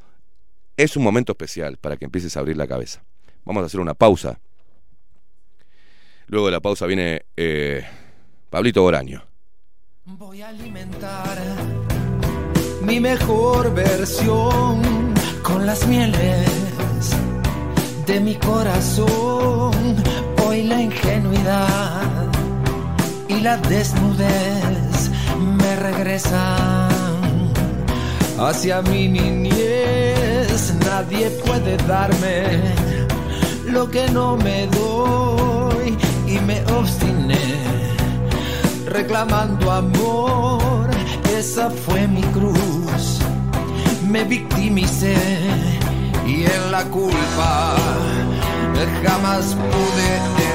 [0.77, 3.03] es un momento especial para que empieces a abrir la cabeza.
[3.45, 4.39] Vamos a hacer una pausa.
[6.29, 7.85] Luego de la pausa viene eh,
[8.49, 9.25] Pablito Boraño.
[10.05, 11.37] Voy a alimentar
[12.83, 17.11] mi mejor versión con las mieles
[18.07, 19.73] de mi corazón.
[20.47, 22.34] Hoy la ingenuidad
[23.45, 26.89] la desnudez me regresan
[28.39, 30.73] hacia mi niñez.
[30.87, 32.63] Nadie puede darme
[33.67, 35.95] lo que no me doy
[36.27, 37.45] y me obstiné
[38.87, 40.89] reclamando amor.
[41.39, 43.19] Esa fue mi cruz.
[44.09, 45.17] Me victimicé
[46.27, 47.77] y en la culpa
[49.05, 50.09] jamás pude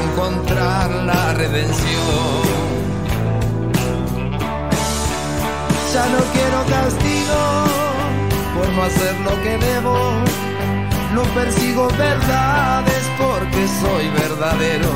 [0.03, 2.48] encontrar la redención.
[5.93, 7.41] Ya no quiero castigo
[8.55, 9.97] por no hacer lo que debo.
[11.15, 14.91] No persigo verdades porque soy verdadero.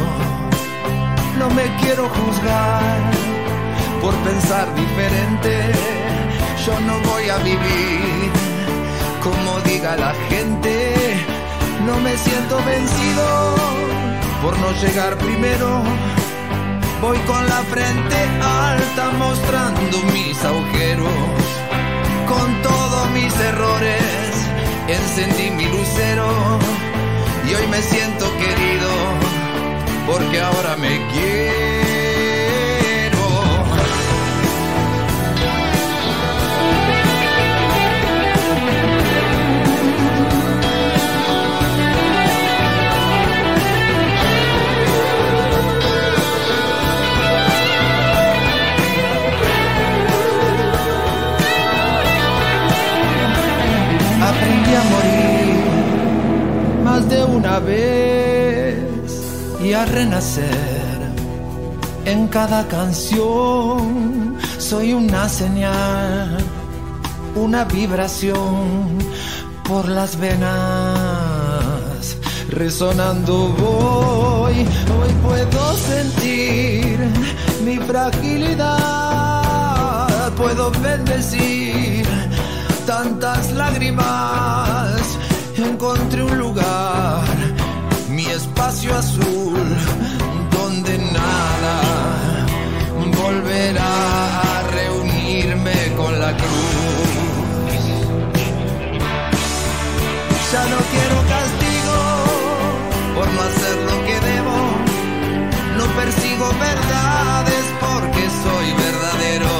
[1.40, 3.02] No me quiero juzgar
[4.02, 5.72] por pensar diferente.
[6.64, 8.32] Yo no voy a vivir
[9.24, 10.94] como diga la gente.
[11.88, 13.56] No me siento vencido
[14.44, 15.82] por no llegar primero.
[17.04, 21.10] Voy con la frente alta mostrando mis agujeros.
[22.30, 24.02] Con todos mis errores
[24.88, 26.30] encendí mi lucero
[27.46, 28.90] y hoy me siento querido
[30.08, 31.83] porque ahora me quiero.
[54.76, 55.54] A morir
[56.84, 58.76] más de una vez
[59.64, 61.00] y a renacer
[62.06, 64.38] en cada canción.
[64.58, 66.38] Soy una señal,
[67.36, 68.98] una vibración
[69.64, 70.58] por las venas.
[72.50, 74.66] Resonando voy,
[74.98, 76.98] hoy puedo sentir
[77.64, 78.74] mi fragilidad.
[80.36, 82.03] Puedo bendecir
[82.86, 85.02] tantas lágrimas.
[85.58, 87.24] Encontré un lugar,
[88.10, 89.76] mi espacio azul,
[90.52, 92.46] donde nada
[93.22, 97.84] volverá a reunirme con la cruz.
[100.52, 101.98] Ya no quiero castigo
[103.16, 104.58] por no hacer lo que debo.
[105.78, 109.54] No persigo verdades porque soy verdadero.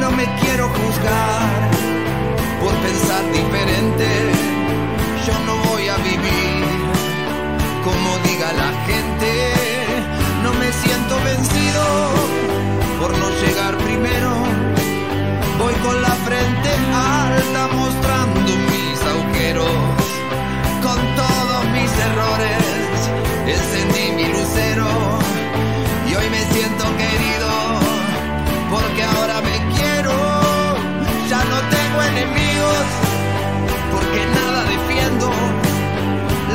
[0.00, 1.75] No me quiero juzgar
[2.60, 4.06] por pensar diferente.
[5.26, 6.64] Yo no voy a vivir
[7.84, 9.30] como diga la gente.
[10.42, 11.82] No me siento vencido
[13.00, 14.32] por no llegar primero.
[15.58, 19.76] Voy con la frente alta mostrando mis agujeros.
[20.82, 22.66] Con todos mis errores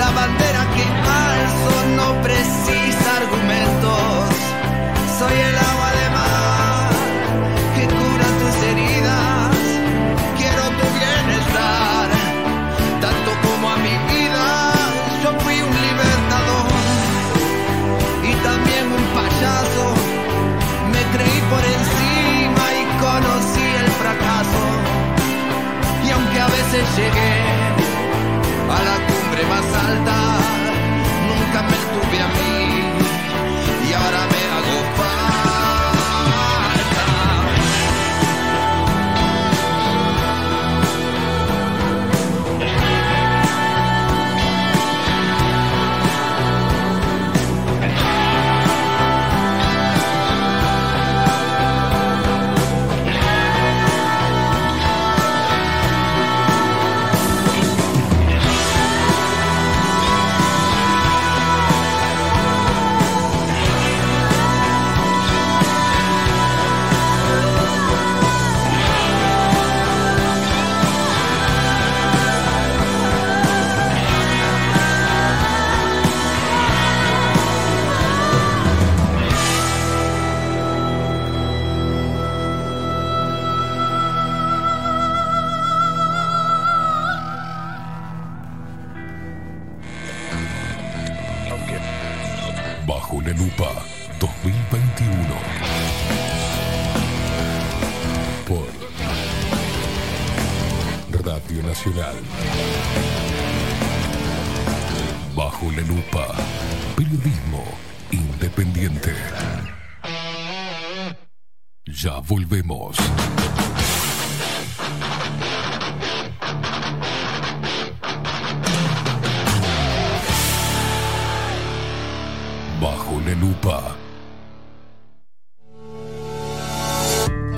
[0.01, 4.33] La bandera que alzo no precisa argumentos.
[5.19, 5.90] Soy el agua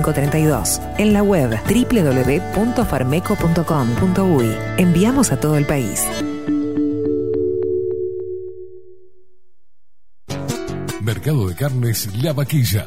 [0.00, 0.80] 4532.
[0.98, 4.56] En la web www.farmeco.com.uy.
[4.78, 6.08] Enviamos a todo el país.
[11.02, 12.86] Mercado de Carnes La Vaquilla.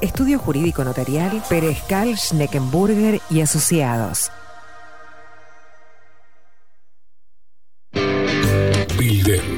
[0.00, 4.30] Estudio Jurídico Notarial, Perezcal, Schneckenburger y Asociados.
[8.96, 9.57] Bilden,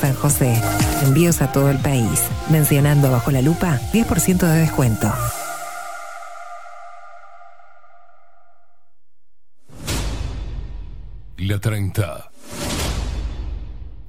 [0.00, 0.60] San José.
[1.02, 2.22] Envíos a todo el país.
[2.50, 5.12] Mencionando bajo la lupa, 10% de descuento.
[11.38, 12.30] La 30.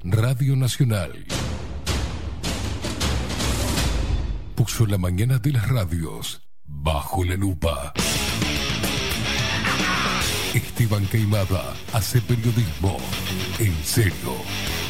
[0.04, 1.26] Radio Nacional.
[4.56, 7.94] Puso la mañana de las radios bajo la lupa.
[10.54, 12.98] Esteban Queimada hace periodismo
[13.60, 14.36] en serio.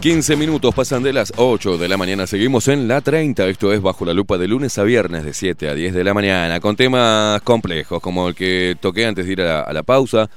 [0.00, 2.26] 15 minutos pasan de las 8 de la mañana.
[2.26, 3.46] Seguimos en la 30.
[3.48, 6.14] Esto es Bajo la Lupa de lunes a viernes de 7 a 10 de la
[6.14, 6.58] mañana.
[6.58, 10.30] Con temas complejos como el que toqué antes de ir a la, pausa.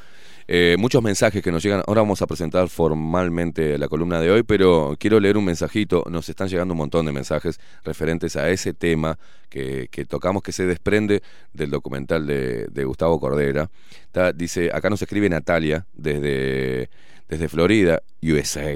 [0.49, 1.81] Eh, muchos mensajes que nos llegan.
[1.87, 6.03] Ahora vamos a presentar formalmente la columna de hoy, pero quiero leer un mensajito.
[6.09, 9.17] Nos están llegando un montón de mensajes referentes a ese tema
[9.49, 13.69] que, que tocamos, que se desprende del documental de, de Gustavo Cordera.
[14.35, 16.89] Dice, acá nos escribe Natalia desde,
[17.29, 18.75] desde Florida, USA.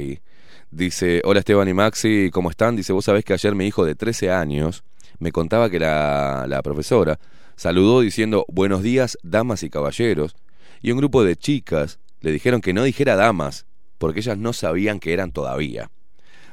[0.72, 2.76] Dice, hola Esteban y Maxi, ¿cómo están?
[2.76, 4.84] Dice, vos sabés que ayer mi hijo de 13 años
[5.20, 7.20] me contaba que la, la profesora
[7.56, 10.36] saludó diciendo, buenos días, damas y caballeros
[10.82, 13.66] y un grupo de chicas le dijeron que no dijera damas,
[13.98, 15.90] porque ellas no sabían que eran todavía.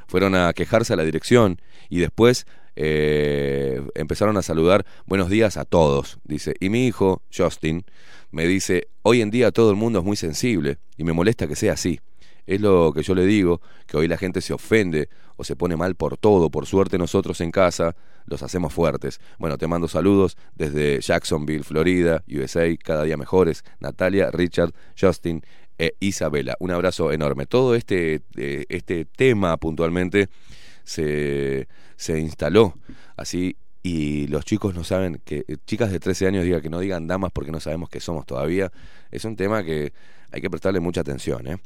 [0.07, 1.59] Fueron a quejarse a la dirección
[1.89, 2.45] y después
[2.75, 6.55] eh, empezaron a saludar buenos días a todos, dice.
[6.59, 7.85] Y mi hijo, Justin,
[8.31, 11.55] me dice, hoy en día todo el mundo es muy sensible y me molesta que
[11.55, 11.99] sea así.
[12.45, 15.75] Es lo que yo le digo, que hoy la gente se ofende o se pone
[15.75, 16.49] mal por todo.
[16.49, 19.19] Por suerte nosotros en casa los hacemos fuertes.
[19.37, 23.63] Bueno, te mando saludos desde Jacksonville, Florida, USA, cada día mejores.
[23.79, 25.43] Natalia, Richard, Justin
[25.77, 26.55] e Isabela.
[26.59, 27.45] Un abrazo enorme.
[27.45, 30.29] Todo este, eh, este tema puntualmente
[30.83, 32.75] se, se instaló
[33.17, 36.79] así y los chicos no saben que eh, chicas de 13 años digan que no
[36.79, 38.71] digan damas porque no sabemos qué somos todavía,
[39.11, 39.93] es un tema que
[40.31, 41.57] hay que prestarle mucha atención, ¿eh?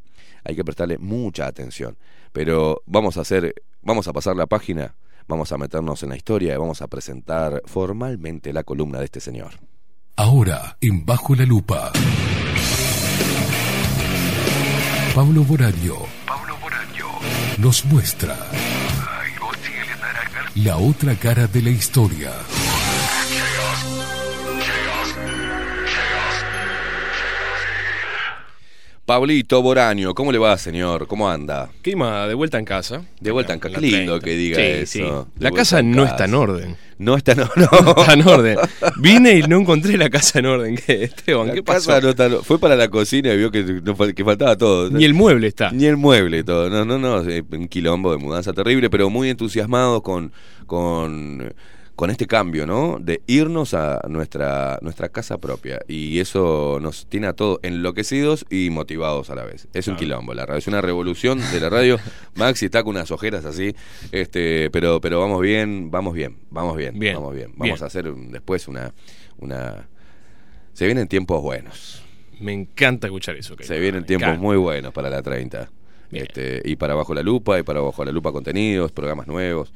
[0.44, 1.98] Hay que prestarle mucha atención.
[2.32, 4.96] Pero vamos a hacer, vamos a pasar la página,
[5.28, 9.20] vamos a meternos en la historia y vamos a presentar formalmente la columna de este
[9.20, 9.54] señor.
[10.16, 11.92] Ahora, en Bajo la Lupa.
[15.16, 15.96] Pablo Boraño.
[16.28, 17.06] Pablo Boraño.
[17.58, 18.38] Nos muestra.
[20.56, 22.32] La otra cara de la historia.
[29.10, 31.08] Pablito Boraño, ¿cómo le va, señor?
[31.08, 31.68] ¿Cómo anda?
[31.82, 33.02] Clima de vuelta en casa.
[33.20, 33.74] De vuelta en casa.
[33.80, 34.24] Qué lindo 30.
[34.24, 34.62] que diga Sí,
[35.02, 35.26] eso.
[35.34, 35.42] sí.
[35.44, 36.12] La casa no casa.
[36.12, 36.78] está en orden.
[37.00, 37.90] No está, no, No no.
[38.02, 38.58] está en orden.
[39.02, 40.76] Vine y no encontré la casa en orden.
[40.76, 41.48] ¿Qué, Esteban?
[41.48, 42.02] La ¿Qué casa pasó?
[42.02, 44.92] no está- fue para la cocina y vio que, faltaba todo.
[44.92, 45.72] Ni el mueble está.
[45.72, 46.70] Ni el mueble, todo.
[46.70, 47.24] No, no, no.
[47.24, 50.32] Un quilombo de mudanza terrible, pero muy entusiasmados con,
[50.68, 51.52] con,
[52.00, 52.98] con este cambio, ¿no?
[52.98, 55.82] De irnos a nuestra, nuestra casa propia.
[55.86, 59.68] Y eso nos tiene a todos enloquecidos y motivados a la vez.
[59.74, 60.60] Es un quilombo, la radio.
[60.60, 62.00] Es una revolución de la radio.
[62.36, 63.76] Maxi está con unas ojeras así.
[64.14, 66.98] este Pero, pero vamos bien, vamos bien, vamos bien.
[66.98, 67.50] Bien, Vamos bien.
[67.58, 67.84] Vamos bien.
[67.84, 68.94] a hacer después una,
[69.40, 69.90] una.
[70.72, 72.02] Se vienen tiempos buenos.
[72.40, 73.56] Me encanta escuchar eso.
[73.60, 73.82] Se Clima.
[73.82, 74.42] vienen Me tiempos encanta.
[74.42, 75.70] muy buenos para la 30.
[76.12, 76.26] Bien.
[76.26, 79.74] Este, y para Bajo la Lupa, y para Bajo la Lupa contenidos, programas nuevos.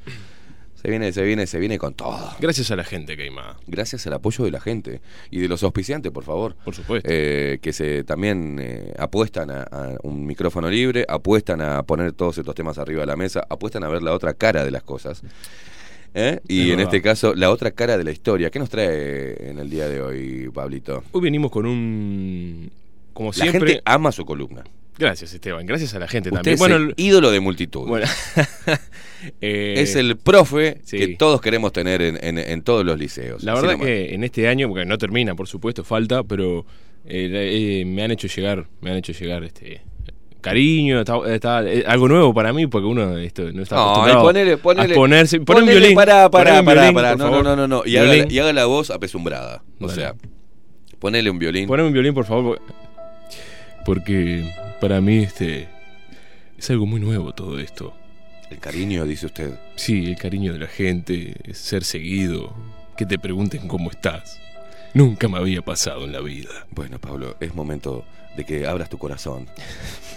[0.83, 2.19] Se viene, se viene, se viene con todo.
[2.41, 3.57] Gracias a la gente, Keima.
[3.67, 4.99] Gracias al apoyo de la gente
[5.31, 6.55] y de los auspiciantes, por favor.
[6.65, 7.09] Por supuesto.
[7.09, 12.37] Eh, que se también eh, apuestan a, a un micrófono libre, apuestan a poner todos
[12.37, 15.23] estos temas arriba de la mesa, apuestan a ver la otra cara de las cosas.
[16.15, 16.41] ¿Eh?
[16.49, 18.49] Y Es en este caso, la otra cara de la historia.
[18.51, 21.01] ¿Qué nos trae en el día de hoy, Pablito?
[21.13, 22.69] Hoy venimos con un.
[23.13, 23.59] Como La siempre.
[23.71, 24.63] gente ama su columna.
[24.97, 25.65] Gracias, Esteban.
[25.65, 26.53] Gracias a la gente Usted también.
[26.53, 27.87] es Bueno, el ídolo de multitud.
[27.87, 28.05] bueno.
[29.39, 30.97] Eh, es el profe sí.
[30.97, 33.41] que todos queremos tener en, en- en todos los liceos.
[33.41, 36.65] La verdad que en este año, porque no termina, por supuesto, falta, pero
[37.05, 39.81] eh, eh, me han hecho llegar, me han hecho llegar este
[40.41, 44.57] cariño, está, está- algo nuevo para mí, porque uno esto, no está No, acostumbrado ponele,
[44.57, 47.15] ponele, a ponerse, un violín, Pará, pará, un pará, violín, pará.
[47.15, 47.83] No, no, no, no, no.
[47.85, 48.27] Y haga, Violín.
[48.29, 49.63] y haga la voz apesumbrada.
[49.79, 50.01] O Dale.
[50.01, 50.15] sea,
[50.99, 51.65] ponele un violín.
[51.65, 52.61] Poneme un violín, por favor,
[53.85, 54.43] porque
[54.83, 55.69] para mí este
[56.57, 57.93] es algo muy nuevo todo esto.
[58.49, 59.57] El cariño, dice usted.
[59.77, 62.53] Sí, el cariño de la gente, es ser seguido,
[62.97, 64.41] que te pregunten cómo estás.
[64.93, 66.67] Nunca me había pasado en la vida.
[66.71, 68.03] Bueno, Pablo, es momento
[68.35, 69.47] de que abras tu corazón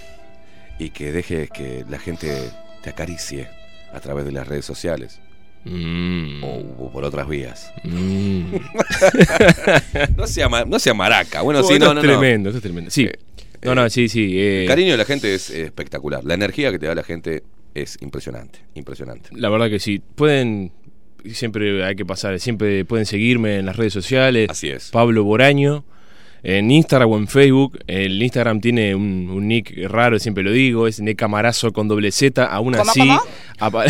[0.81, 2.51] y que dejes que la gente
[2.83, 3.49] te acaricie
[3.93, 5.21] a través de las redes sociales
[5.69, 6.45] Mm.
[6.45, 7.73] o por otras vías.
[7.85, 8.55] Mm.
[10.17, 11.43] No sea, no sea maraca.
[11.43, 12.01] Bueno, Oh, sí, no, es no, no.
[12.03, 12.91] tremendo, es tremendo.
[12.91, 13.05] Sí.
[13.07, 13.19] Eh,
[13.67, 14.39] no, no, sí, sí.
[14.39, 16.25] eh, El cariño de la gente es eh, espectacular.
[16.25, 17.43] La energía que te da la gente
[17.75, 19.31] es impresionante, impresionante.
[19.33, 20.01] La verdad que sí.
[20.15, 20.73] Pueden,
[21.31, 24.49] siempre hay que pasar, siempre pueden seguirme en las redes sociales.
[24.51, 24.91] Así es.
[24.91, 25.85] Pablo Boraño.
[26.49, 27.77] En Instagram o en Facebook.
[27.89, 30.87] El Instagram tiene un, un nick raro, siempre lo digo.
[30.87, 32.45] Es Necamarazo con doble Z.
[32.45, 33.01] Aún así.
[33.59, 33.85] apa-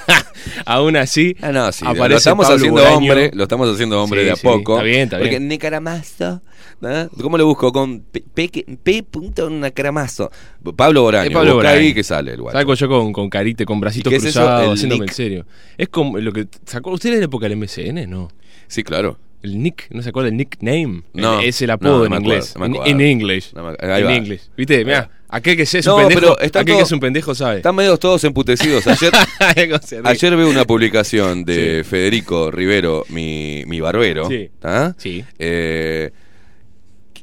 [0.66, 1.34] aún así.
[1.40, 4.32] Ah, no, sí, aparece lo estamos Pablo haciendo hombre, lo estamos haciendo hombre Sí, de
[4.32, 4.74] a sí, poco.
[4.74, 5.48] está bien, está Porque bien.
[5.48, 6.42] Necaramazo,
[6.82, 7.08] ¿no?
[7.20, 7.72] ¿cómo lo busco?
[7.72, 8.50] Con P, P,
[8.82, 10.30] P punto Necaramazo.
[10.76, 11.80] Pablo Boraño, Es Pablo busca Boraño.
[11.86, 12.58] ahí que sale el guacho.
[12.58, 15.10] Salgo yo con, con carita, con bracitos ¿Y qué es cruzados, El haciéndome nick.
[15.10, 15.46] en serio.
[15.78, 16.90] Es como lo que sacó.
[16.90, 18.06] ¿Usted es de la época del MCN?
[18.10, 18.28] No.
[18.68, 19.18] Sí, claro.
[19.42, 21.02] El nick, ¿no se acuerda del nickname?
[21.14, 22.54] No, es el apodo no en inglés.
[22.56, 22.86] En- acuerdo.
[22.86, 23.52] en English.
[23.54, 24.40] English.
[24.56, 24.84] ¿Viste?
[24.84, 25.10] Mira, va.
[25.28, 27.56] aquel que es un pendejo, aquel todo- que es un pendejo sabe.
[27.58, 28.84] Están medio todos emputecidos.
[29.40, 34.28] Ayer, ayer veo una publicación de Federico Rivero, mi, mi barbero.
[34.28, 34.50] Sí.
[34.58, 34.94] ¿tá?
[34.98, 35.24] Sí.
[35.38, 36.10] Eh,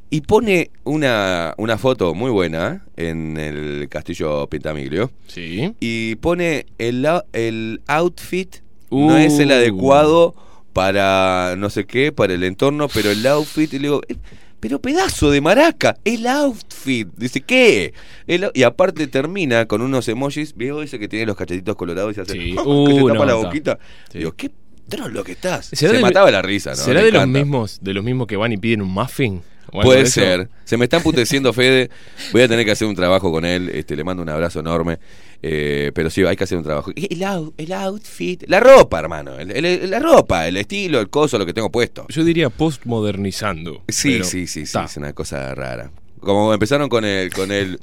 [0.10, 5.12] y pone una, una foto muy buena en el castillo Pintamiglio.
[5.28, 5.74] Sí.
[5.80, 8.58] y pone el, el outfit
[8.90, 9.08] Uh.
[9.08, 10.36] no es el adecuado
[10.74, 14.16] para no sé qué, para el entorno, pero el outfit, y le digo, "Eh,
[14.60, 17.08] pero pedazo de maraca, el outfit.
[17.18, 17.94] Dice, ¿qué?
[18.28, 22.22] El y aparte termina con unos emojis, veo ese que tiene los cachetitos colorados y
[22.22, 22.40] hace, Sí.
[22.56, 23.78] que se Uh, tapa no, la boquita.
[24.12, 24.20] Sí.
[24.20, 24.52] Digo, qué
[24.90, 25.66] trolo que estás.
[25.72, 26.76] ¿Será Se mataba la risa, ¿no?
[26.78, 29.42] ¿Será de los mismos de los mismos que van y piden un muffin?
[29.72, 30.50] ¿O algo Puede ser.
[30.66, 31.90] Se me está emputeciendo Fede.
[32.32, 33.70] Voy a tener que hacer un trabajo con él.
[33.70, 35.00] Este, le mando un abrazo enorme.
[35.46, 36.92] Eh, pero sí, hay que hacer un trabajo.
[36.96, 38.44] El, out- el outfit.
[38.48, 39.38] La ropa, hermano.
[39.38, 42.06] El- el- la ropa, el estilo, el coso, lo que tengo puesto.
[42.08, 43.84] Yo diría postmodernizando.
[43.90, 44.78] Sí, sí, sí, sí.
[44.84, 45.92] Es una cosa rara.
[46.20, 47.32] Como empezaron con el.
[47.34, 47.80] Con el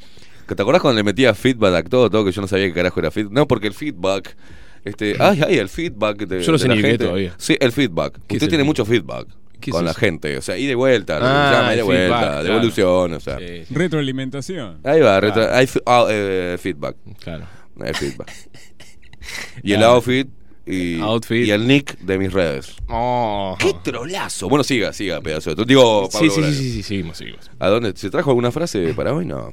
[0.46, 2.10] ¿Te acordás cuando le metía feedback a todo?
[2.10, 3.32] Todo que yo no sabía qué carajo era feedback.
[3.32, 4.36] No, porque el feedback.
[4.84, 7.04] Este, ay, ay, el feedback de, Yo no de sé la ni gente.
[7.04, 7.34] todavía.
[7.38, 8.14] Sí, el feedback.
[8.26, 8.66] ¿Qué Usted tiene feedback?
[8.66, 9.39] mucho feedback ¿Qué es
[9.70, 10.36] con la gente.
[10.38, 11.18] O sea, ida y vuelta.
[11.20, 12.04] Ah, llama, ida y el vuelta.
[12.06, 12.44] feedback, claro.
[12.44, 13.38] devolución, o sea.
[13.38, 14.80] Sí, Retroalimentación.
[14.84, 15.54] Ahí va, Claro.
[15.54, 16.96] hay ah, eh, feedback.
[17.20, 17.44] claro.
[17.80, 18.30] Hay feedback.
[19.62, 20.28] y el outfit,
[20.66, 21.46] y, Outfit.
[21.46, 22.76] y el nick de mis redes.
[22.88, 23.56] Oh.
[23.58, 24.48] ¡Qué trolazo!
[24.48, 25.54] Bueno, siga, siga, pedazo.
[25.54, 27.50] de- Digo, Sí, Pablo sí, sí, sí, sí, seguimos, seguimos.
[27.58, 27.92] ¿A dónde?
[27.96, 29.26] ¿Se trajo alguna frase para hoy?
[29.26, 29.52] No.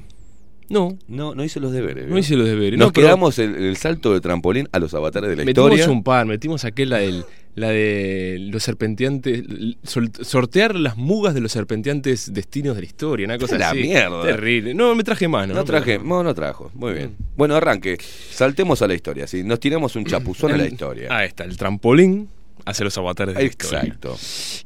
[0.70, 2.08] No, No, no hice los deberes.
[2.08, 2.78] no hice los deberes.
[2.78, 5.90] Nos no, quedamos en el, salto de trampolín a los avatares de la metimos historia.
[5.94, 7.24] un par, metimos aquel, la, del,
[7.58, 9.44] la de los serpenteantes,
[9.84, 13.80] sol- sortear las mugas de los serpenteantes destinos de la historia, una cosa La así.
[13.82, 14.22] mierda.
[14.22, 14.76] Terrible.
[14.76, 15.56] No, me traje más, ¿no?
[15.56, 16.70] No traje, no, no trajo.
[16.76, 17.16] Muy bien.
[17.36, 17.98] Bueno, arranque.
[18.30, 19.26] Saltemos a la historia.
[19.26, 19.44] ¿sí?
[19.44, 21.08] Nos tiramos un chapuzón a la historia.
[21.10, 22.30] Ahí está, el trampolín
[22.66, 23.80] hacia los avatares de la historia.
[23.80, 24.16] Exacto.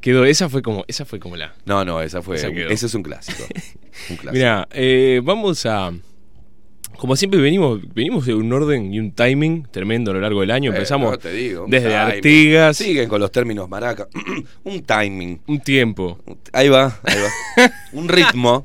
[0.01, 1.53] Quedó, esa fue como, esa fue como la.
[1.65, 2.35] No, no, esa fue.
[2.35, 3.43] Esa ese es un clásico.
[4.09, 4.33] Un clásico.
[4.33, 5.93] Mira, eh, vamos a.
[7.01, 10.51] Como siempre venimos, venimos de un orden y un timing tremendo a lo largo del
[10.51, 10.71] año.
[10.71, 11.99] Eh, Empezamos no te digo, un desde timing.
[12.15, 14.07] Artigas, Siguen con los términos maraca.
[14.65, 15.41] un timing.
[15.47, 16.19] un tiempo,
[16.53, 17.71] Ahí va, ahí va.
[17.93, 18.63] un ritmo.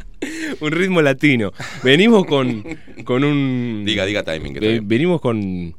[0.60, 1.50] un ritmo latino.
[1.82, 2.62] Venimos con,
[3.04, 3.84] con un.
[3.86, 4.52] Diga, diga timing.
[4.52, 5.74] Que Ve- venimos con.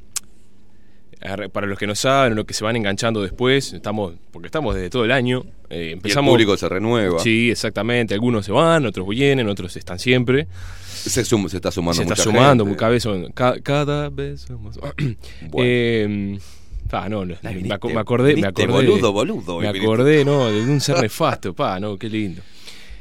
[1.51, 4.89] Para los que no saben, los que se van enganchando después, estamos porque estamos desde
[4.89, 5.43] todo el año.
[5.69, 7.19] eh, Y el público se renueva.
[7.19, 8.13] Sí, exactamente.
[8.13, 10.47] Algunos se van, otros vienen, otros están siempre.
[10.88, 12.78] Se, sum- se está sumando se está sumando, gente.
[12.80, 14.78] cada vez, son- cada vez somos.
[15.53, 16.38] Eh,
[16.91, 17.34] ah, no, me,
[17.73, 18.67] acordé, me acordé.
[18.67, 22.41] boludo, boludo, Me acordé, no, de un ser nefasto, pa, no, qué lindo.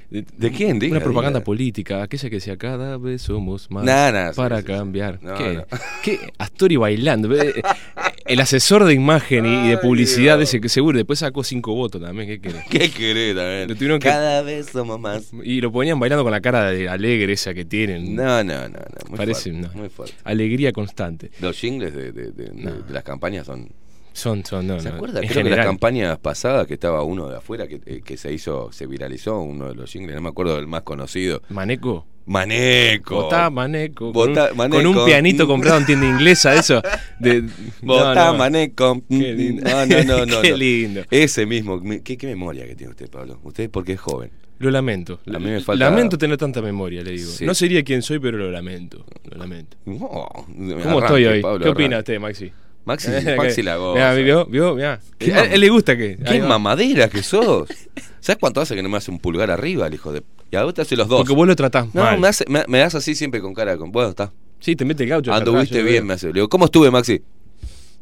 [0.09, 0.79] ¿De quién?
[0.79, 1.45] Diga, Una propaganda diga.
[1.45, 4.73] política, aquella que decía cada vez somos más Nah, nah, sí, para sí, sí.
[4.73, 5.19] cambiar.
[5.21, 5.55] No, ¿Qué?
[5.55, 5.65] no.
[6.05, 6.21] ¿Qué?
[6.39, 7.29] Astori bailando.
[8.29, 10.49] El asesor de imagen y, y de Ay, publicidad Dios.
[10.49, 12.65] ese que seguro después sacó cinco votos también, ¿qué querés?
[12.71, 13.69] ¿Qué querés también?
[13.79, 15.31] Tuvieron que- Cada vez somos más.
[15.45, 18.15] Y lo ponían bailando con la cara de alegre esa que tienen.
[18.17, 19.09] No, no, no, no.
[19.09, 19.81] Muy Parece, fuerte, no.
[19.81, 20.15] muy fuerte.
[20.25, 21.31] Alegría constante.
[21.41, 22.73] Los jingles de, de- de- de- No.
[22.73, 23.69] de las campañas son.
[24.13, 25.21] Son, son, no, ¿Se no, acuerda?
[25.21, 25.67] Creo que las general.
[25.67, 29.69] campañas pasadas que estaba uno de afuera que, eh, que se hizo, se viralizó uno
[29.69, 31.43] de los jingles, no me acuerdo del más conocido.
[31.51, 32.07] Maneco.
[32.27, 33.23] Maneco.
[33.23, 34.13] Votá Maneco.
[34.13, 34.77] Con, un, Maneco.
[34.83, 36.83] con un pianito comprado en tienda inglesa, eso.
[37.21, 37.45] De,
[37.83, 38.39] Votá, no, no.
[38.39, 39.03] Maneco.
[39.09, 39.63] Qué lindo.
[39.65, 40.41] No, no, no, no.
[40.43, 40.57] Qué no.
[40.57, 41.03] lindo.
[41.11, 41.79] Ese mismo.
[41.79, 43.39] Mi- ¿Qué, qué memoria que tiene usted, Pablo?
[43.45, 44.31] Usted porque es joven.
[44.59, 45.21] Lo lamento.
[45.27, 47.31] A mí me falta- Lamento tener tanta memoria, le digo.
[47.31, 47.45] Sí.
[47.45, 49.05] No sería quien soy, pero lo lamento.
[49.31, 49.77] Lo lamento.
[49.85, 50.41] ¿Cómo
[50.73, 51.43] arranque, estoy hoy?
[51.43, 52.51] Pablo, ¿Qué opina usted, Maxi?
[52.87, 53.95] Maxi, Maxi la goza.
[53.99, 54.47] Mirá, ¿vio?
[54.47, 54.75] ¿Vio?
[54.77, 55.01] Mirá.
[55.19, 56.17] Qué A él le gusta que.
[56.17, 57.69] Qué mamadera que sos.
[58.21, 60.23] ¿Sabes cuánto hace que no me hace un pulgar arriba el hijo de.?
[60.51, 61.19] Y a vos te hace los dos.
[61.19, 62.19] Porque vos lo tratás No, mal.
[62.19, 63.77] me, hace, me, me das así siempre con cara.
[63.77, 64.33] Con, bueno, está.
[64.61, 65.33] Sí, te mete el gaucho.
[65.35, 66.29] Anduviste bien, me hace.
[66.29, 67.21] Le digo, ¿cómo estuve, Maxi?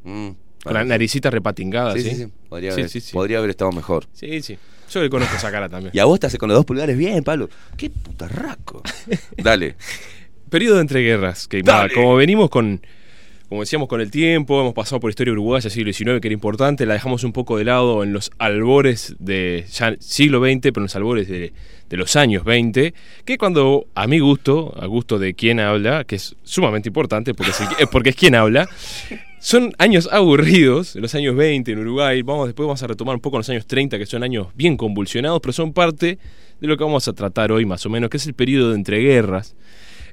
[0.04, 0.28] Mm,
[0.62, 2.10] Con la naricita repatingada, sí, ¿sí?
[2.10, 2.32] sí, sí.
[2.48, 4.06] Podría, Sí, haber, podría haber estado mejor.
[4.12, 4.58] Sí, sí.
[4.90, 5.92] Yo le conozco esa cara también.
[5.94, 7.48] Y a vos te hace con los dos pulgares bien, Pablo.
[7.76, 8.82] Qué putarraco.
[9.38, 9.76] Dale.
[10.50, 11.62] Periodo de entreguerras, que
[11.94, 12.80] como venimos con,
[13.54, 16.86] como decíamos, con el tiempo, hemos pasado por historia uruguaya, siglo XIX, que era importante,
[16.86, 20.82] la dejamos un poco de lado en los albores de ya siglo XX, pero en
[20.82, 21.52] los albores de,
[21.90, 22.92] los años 20,
[23.24, 27.52] que cuando, a mi gusto, a gusto de quien habla, que es sumamente importante, porque
[27.52, 28.68] es, el- porque es quien habla,
[29.38, 33.20] son años aburridos, en los años 20 en Uruguay, vamos, después vamos a retomar un
[33.20, 36.18] poco los años 30, que son años bien convulsionados, pero son parte
[36.60, 38.74] de lo que vamos a tratar hoy más o menos, que es el periodo de
[38.74, 39.54] entreguerras,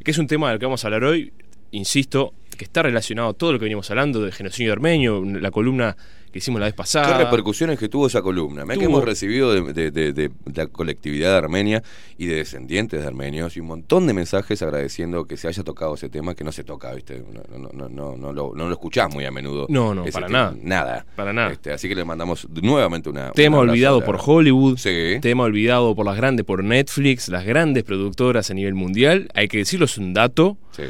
[0.04, 1.34] que es un tema del que vamos a hablar hoy,
[1.72, 5.98] insisto, que está relacionado a todo lo que venimos hablando del genocidio armenio, la columna
[6.32, 7.18] que hicimos la vez ¿Qué pasada.
[7.18, 8.64] repercusiones que tuvo esa columna?
[8.64, 11.84] Mirá que Tuvo- hemos recibido de, de- de- de la colectividad de Armenia
[12.18, 15.96] y de descendientes de armenios y un montón de mensajes agradeciendo que se haya tocado
[15.96, 17.22] ese tema que no se toca, ¿viste?
[17.34, 19.66] No, no, no, no, no lo, no lo escuchás muy a menudo.
[19.70, 20.40] No, no, para tema.
[20.40, 20.56] nada.
[20.62, 21.06] Nada.
[21.16, 21.52] Para nada.
[21.52, 23.32] Este, así que le mandamos nuevamente una.
[23.32, 25.18] Tema un abrazo olvidado por Hollywood, Sí.
[25.22, 29.28] tema olvidado por las grandes, por Netflix, las grandes productoras a nivel mundial.
[29.34, 30.84] Hay que decirlo, es un dato, Sí.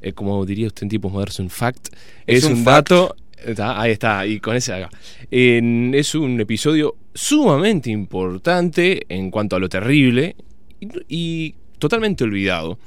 [0.00, 1.88] eh, como diría usted en tiempos modernos, un fact.
[2.26, 2.90] Es Es, un un, fact.
[2.90, 3.16] dato.
[3.44, 4.88] Está, ahí está, y con ese acá.
[5.30, 10.36] En- es un episodio sumamente importante en cuanto a lo terrible
[10.80, 12.78] y, y totalmente olvidado.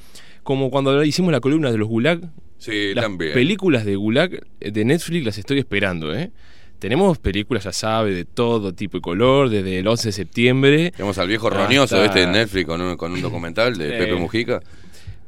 [0.44, 2.22] Como cuando hicimos la columna de los Gulag,
[2.58, 3.34] Sí, las también.
[3.34, 6.32] películas de Gulag de Netflix las estoy esperando, ¿eh?
[6.80, 10.92] Tenemos películas, ya sabe, de todo tipo y color, desde el 11 de septiembre.
[10.92, 14.00] Tenemos al viejo Hasta- roñoso este de Netflix con un, con un documental de Eh,
[14.00, 14.60] Pepe Mujica,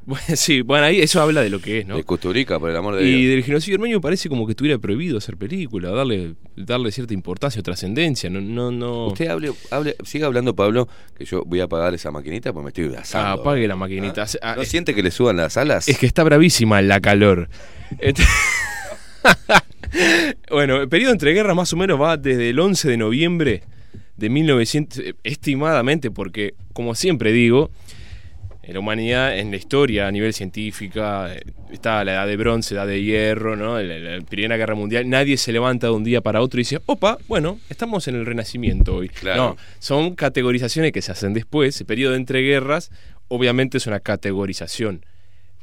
[0.06, 1.95] Bueno, sí, bueno, ahí eso habla de lo que es, ¿no?
[1.95, 3.36] de Custurica, por el amor de Y Dios.
[3.36, 7.64] del genocidio armenio parece como que estuviera prohibido hacer película, darle, darle cierta importancia o
[7.64, 8.30] trascendencia.
[8.30, 9.08] No, no, no.
[9.08, 10.88] Usted hable, hable, siga hablando, Pablo,
[11.18, 13.41] que yo voy a apagar esa maquinita porque me estoy Ah, asando.
[13.41, 14.26] apague la maquinita.
[14.41, 15.88] Ah, ¿No es- siente que le suban las alas?
[15.88, 17.47] Es que está bravísima la calor.
[17.99, 18.24] Este-
[20.49, 23.64] bueno, el periodo entre guerras más o menos va desde el 11 de noviembre
[24.18, 27.72] de 1900, eh, estimadamente, porque como siempre digo,
[28.72, 31.41] la humanidad, en la historia a nivel científica, eh,
[31.72, 33.82] está la edad de bronce, edad de hierro, ¿no?
[33.82, 36.80] la, la Primera Guerra Mundial, nadie se levanta de un día para otro y dice,
[36.86, 39.09] opa, bueno, estamos en el Renacimiento hoy.
[39.09, 39.41] Claro.
[39.43, 42.89] No, son categorizaciones que se hacen después, el periodo entre guerras,
[43.28, 45.05] obviamente es una categorización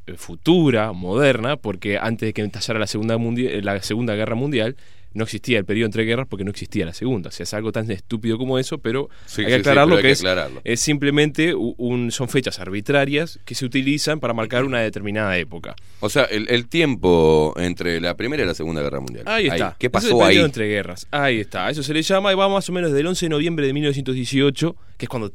[0.06, 4.76] eh, futura, moderna, porque antes de que estallara la Segunda, Mundi- la segunda Guerra Mundial,
[5.12, 7.28] no existía el periodo entre guerras porque no existía la segunda.
[7.28, 9.98] O sea, es algo tan estúpido como eso, pero Sí, hay que sí, aclararlo pero
[9.98, 10.60] hay que, que es, aclararlo.
[10.64, 15.74] es simplemente un, son fechas arbitrarias que se utilizan para marcar una determinada época.
[16.00, 19.24] O sea, el, el tiempo entre la Primera y la Segunda Guerra Mundial.
[19.26, 19.76] Ahí está.
[19.78, 20.28] ¿Qué Eso es el pasó ahí?
[20.28, 21.06] periodo entre guerras.
[21.10, 21.68] Ahí está.
[21.70, 24.76] Eso se le llama y va más o menos del 11 de noviembre de 1918,
[24.96, 25.32] que es cuando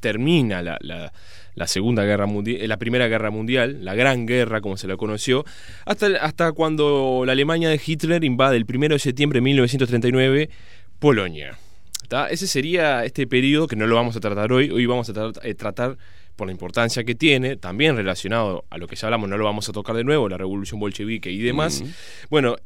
[0.00, 1.12] termina la, la-
[1.54, 5.44] la Segunda Guerra Mundial, la Primera Guerra Mundial, la Gran Guerra, como se la conoció,
[5.86, 10.50] hasta, hasta cuando la Alemania de Hitler invade el 1 de septiembre de 1939
[10.98, 11.56] Polonia.
[12.02, 12.28] ¿Está?
[12.28, 14.70] Ese sería este periodo que no lo vamos a tratar hoy.
[14.70, 15.96] Hoy vamos a tra- eh, tratar
[16.36, 19.68] por la importancia que tiene, también relacionado a lo que ya hablamos, no lo vamos
[19.68, 21.80] a tocar de nuevo, la revolución bolchevique y demás.
[21.80, 21.90] Ujú.
[22.30, 22.56] Bueno,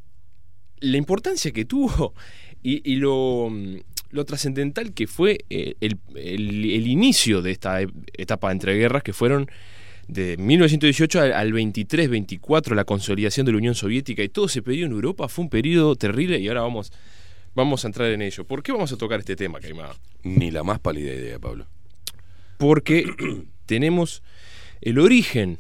[0.80, 2.14] la importancia que tuvo
[2.62, 3.76] y, y lo, mm,
[4.11, 9.02] lo trascendental que fue eh, el, el- el inicio de esta e- etapa entre guerras,
[9.02, 9.50] que fueron
[10.06, 14.86] de 1918 al, al 23-24, la consolidación de la Unión Soviética y todo ese periodo
[14.86, 16.92] en Europa fue un periodo terrible y ahora vamos,
[17.54, 18.44] vamos a entrar en ello.
[18.44, 19.94] ¿Por qué vamos a tocar este tema, Caimada?
[20.22, 21.66] Ni la más pálida idea, Pablo.
[22.56, 23.04] porque
[23.66, 24.22] tenemos
[24.80, 25.59] el origen,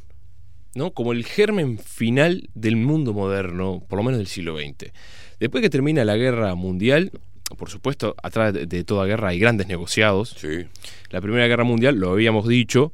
[0.74, 0.92] ¿no?
[0.92, 4.92] Como el germen final del mundo moderno, por lo menos del siglo XX.
[5.40, 7.12] Después que termina la guerra mundial,
[7.56, 10.36] por supuesto, atrás de, de toda guerra hay grandes negociados.
[10.38, 10.66] Sí.
[11.10, 12.92] La Primera Guerra Mundial, lo habíamos dicho,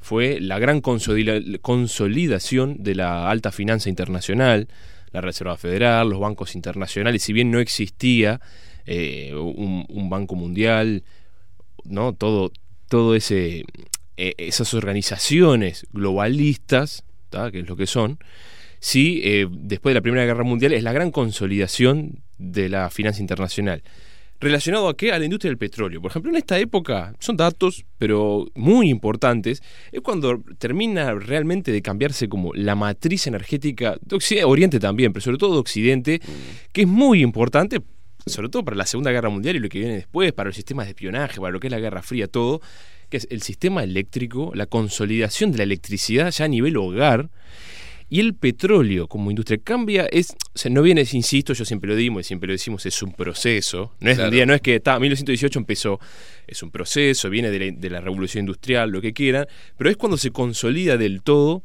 [0.00, 4.68] fue la gran consolida- consolidación de la alta finanza internacional,
[5.12, 8.40] la Reserva Federal, los bancos internacionales, si bien no existía
[8.86, 11.04] eh, un, un banco mundial,
[11.84, 12.14] ¿no?
[12.14, 12.50] Todo,
[12.88, 13.64] todo ese
[14.16, 17.50] eh, esas organizaciones globalistas, ¿tá?
[17.50, 18.18] que es lo que son,
[18.78, 23.20] sí, eh, después de la Primera Guerra Mundial es la gran consolidación de la finanza
[23.20, 23.82] internacional.
[24.40, 25.12] ¿Relacionado a qué?
[25.12, 26.02] A la industria del petróleo.
[26.02, 29.62] Por ejemplo, en esta época, son datos, pero muy importantes,
[29.92, 35.22] es cuando termina realmente de cambiarse como la matriz energética de Occidente, Oriente también, pero
[35.22, 36.20] sobre todo de Occidente,
[36.72, 37.82] que es muy importante,
[38.26, 40.86] sobre todo para la Segunda Guerra Mundial y lo que viene después, para los sistemas
[40.86, 42.60] de espionaje, para lo que es la Guerra Fría, todo,
[43.10, 47.30] que es el sistema eléctrico, la consolidación de la electricidad ya a nivel hogar,
[48.12, 51.96] y el petróleo como industria cambia, es, o sea, no viene, insisto, yo siempre lo
[51.96, 53.94] digo y siempre lo decimos, es un proceso.
[54.00, 54.28] No es Claro.
[54.28, 55.98] un día, no es que está, 1918 empezó,
[56.46, 59.46] es un proceso, viene de la, de la revolución industrial, lo que quieran,
[59.78, 61.62] pero es cuando se consolida del todo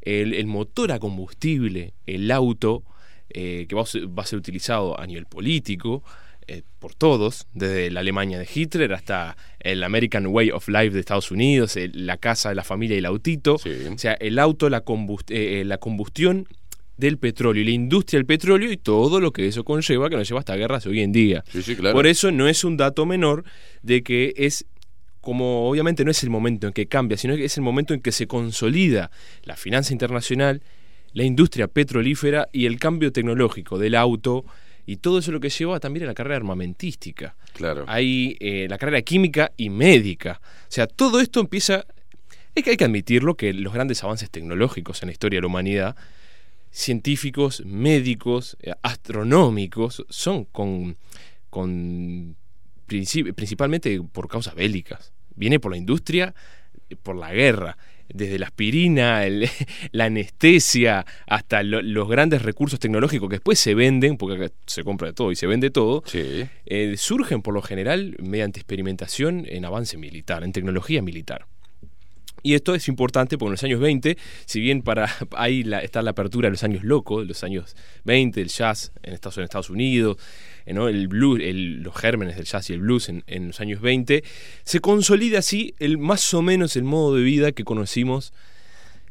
[0.00, 2.84] el, el motor a combustible, el auto,
[3.28, 6.02] eh, que va a, ser, va a ser utilizado a nivel político,
[6.48, 11.00] eh, por todos, desde la Alemania de Hitler hasta el American Way of Life de
[11.00, 13.58] Estados Unidos, el- la casa, la familia y el autito.
[13.58, 13.70] Sí.
[13.92, 16.46] O sea, el auto, la, combust- eh, eh, la combustión
[16.96, 20.28] del petróleo y la industria del petróleo y todo lo que eso conlleva, que nos
[20.28, 21.42] lleva hasta guerras hoy en día.
[21.50, 21.94] Sí, sí, claro.
[21.94, 23.44] Por eso no es un dato menor
[23.82, 24.64] de que es
[25.20, 28.00] como obviamente no es el momento en que cambia, sino que es el momento en
[28.00, 29.10] que se consolida
[29.44, 30.62] la finanza internacional,
[31.12, 34.44] la industria petrolífera y el cambio tecnológico del auto
[34.86, 37.36] y todo eso lo que lleva también a la carrera armamentística.
[37.52, 37.84] Claro.
[37.86, 40.40] Hay eh, la carrera química y médica.
[40.42, 41.86] O sea, todo esto empieza...
[42.54, 45.46] Es que hay que admitirlo que los grandes avances tecnológicos en la historia de la
[45.46, 45.96] humanidad,
[46.70, 50.96] científicos, médicos, eh, astronómicos, son con,
[51.48, 52.36] con
[52.88, 55.12] princip- principalmente por causas bélicas.
[55.34, 56.34] Viene por la industria,
[57.02, 57.78] por la guerra.
[58.12, 59.48] Desde la aspirina, el-
[59.92, 65.08] la anestesia, hasta lo- los grandes recursos tecnológicos que después se venden, porque se compra
[65.08, 66.44] de todo y se vende todo, Sí.
[66.66, 71.46] eh, surgen por lo general mediante experimentación en avance militar, en tecnología militar.
[72.44, 75.06] Y esto es importante porque en los años 20, si bien para
[75.36, 78.90] ahí la- está la apertura de los años locos, de los años 20, el jazz
[79.04, 80.16] en Estados, en Estados Unidos,
[80.66, 80.88] ¿no?
[80.88, 84.22] el blues, el- los gérmenes del jazz y el blues en, en los años 20,
[84.64, 88.32] se consolida así el más o menos el modo de vida que conocimos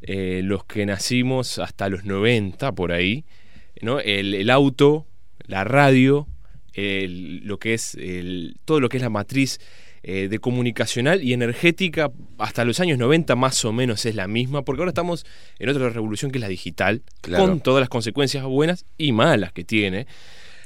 [0.02, 3.24] eh, los que nacimos hasta los 90 por ahí,
[3.80, 4.00] ¿no?
[4.00, 5.06] el, el auto,
[5.46, 6.26] la radio,
[6.74, 9.60] el- lo que es el- todo lo que es la matriz
[10.04, 14.62] eh, de comunicacional y energética hasta los años 90 más o menos es la misma,
[14.62, 15.24] porque ahora estamos
[15.60, 17.44] en otra revolución que es la digital, Claro.
[17.46, 20.08] con todas las consecuencias buenas y malas que tiene.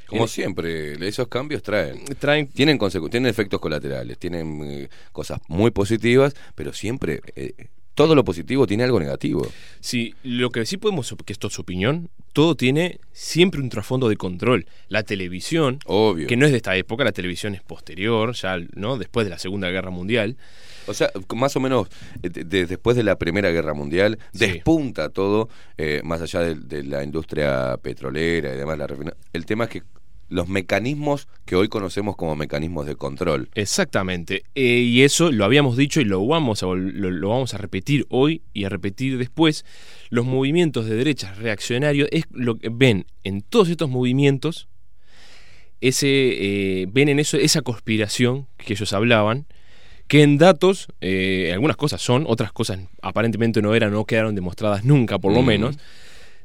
[0.07, 2.03] Como Eh, siempre, esos cambios traen.
[2.19, 7.53] Traen Tienen, consecu- tienen efectos colaterales, tienen eh, cosas muy positivas, pero siempre eh,
[7.93, 9.45] todo lo positivo tiene algo negativo.
[9.79, 14.07] Sí, lo que sí podemos, que esto es su opinión, todo tiene siempre un trasfondo
[14.07, 14.67] de control.
[14.87, 16.27] La televisión, Obvio.
[16.27, 18.97] que no es de esta época, la televisión es posterior, ya, ¿no?
[18.99, 20.37] Después de la Segunda Guerra Mundial.
[20.85, 21.87] O sea, más o menos
[22.21, 24.39] eh, de- de- después de la Primera Guerra Mundial, Sí.
[24.45, 28.77] despunta todo, eh, más allá de, de la industria petrolera y demás.
[28.77, 28.87] La
[29.33, 29.81] el tema es que
[30.29, 33.49] los mecanismos que hoy conocemos como mecanismos de control.
[33.55, 34.43] Exactamente.
[34.55, 38.05] Eh, y eso lo habíamos dicho y lo vamos, a, lo, lo vamos a repetir
[38.09, 39.63] hoy y a repetir después.
[40.09, 44.67] Los movimientos de derechas reaccionarios es lo que ven en todos estos movimientos
[45.81, 46.07] ese,
[46.81, 49.45] eh, ven en eso esa conspiración que ellos hablaban,
[50.07, 54.83] que en datos eh, algunas cosas son, otras cosas aparentemente no eran, no quedaron demostradas
[54.85, 55.45] nunca por lo Mm.
[55.45, 55.77] menos,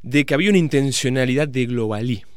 [0.02, 2.31] de que había una intencionalidad de globalismo.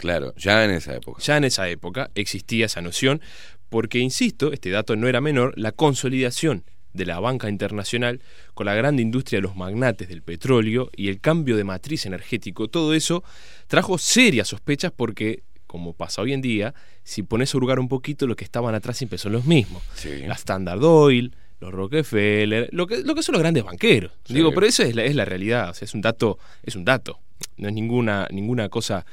[0.00, 1.22] Claro, ya en esa época.
[1.22, 3.20] Ya en esa época existía esa noción,
[3.68, 8.20] porque, insisto, este dato no era menor, la consolidación de la banca internacional
[8.54, 12.68] con la gran industria de los magnates del petróleo y el cambio de matriz energético,
[12.68, 13.22] todo eso
[13.66, 18.26] trajo serias sospechas porque, como pasa hoy en día, si pones a hurgar un poquito,
[18.26, 19.82] los que estaban atrás siempre son los mismos.
[19.94, 20.22] Sí.
[20.26, 24.12] La Standard Oil, los Rockefeller, lo que, lo que son los grandes banqueros.
[24.24, 24.34] Sí.
[24.34, 26.84] Digo, pero eso es la, es la realidad, o sea, es un dato, es un
[26.84, 27.20] dato,
[27.56, 29.04] no es ninguna, ninguna cosa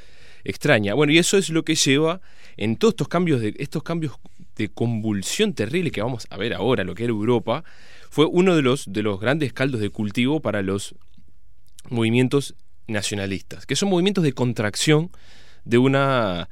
[0.45, 0.93] extraña.
[0.93, 2.21] Bueno, y eso es lo que lleva
[2.55, 4.13] en todos estos cambios de estos cambios
[4.55, 7.65] de convulsión terrible que vamos a ver ahora, lo que era Europa,
[8.09, 10.95] fue uno de los de los grandes caldos de cultivo para los
[11.89, 12.55] movimientos
[12.87, 15.11] nacionalistas, que son movimientos de contracción
[15.65, 16.49] de una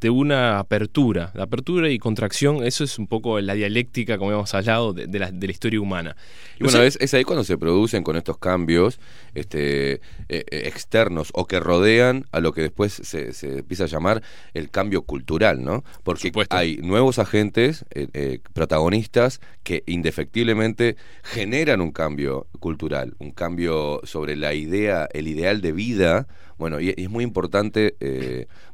[0.00, 4.54] de una apertura, de apertura y contracción, eso es un poco la dialéctica, como hemos
[4.54, 6.16] hablado, de, de la, de la historia humana.
[6.58, 8.98] Y bueno, es, es ahí cuando se producen con estos cambios
[9.34, 13.88] este, eh, eh, externos o que rodean a lo que después se, se empieza a
[13.88, 14.22] llamar
[14.54, 15.84] el cambio cultural, ¿no?
[16.02, 16.56] Porque supuesto.
[16.56, 24.36] hay nuevos agentes, eh, eh, protagonistas, que indefectiblemente generan un cambio cultural, un cambio sobre
[24.36, 26.26] la idea, el ideal de vida.
[26.56, 27.96] Bueno, y, y es muy importante,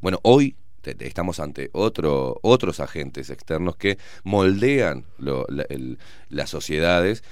[0.01, 5.05] bueno, hoy te- te- estamos ante otro, otros agentes externos que moldean
[6.29, 7.25] las sociedades,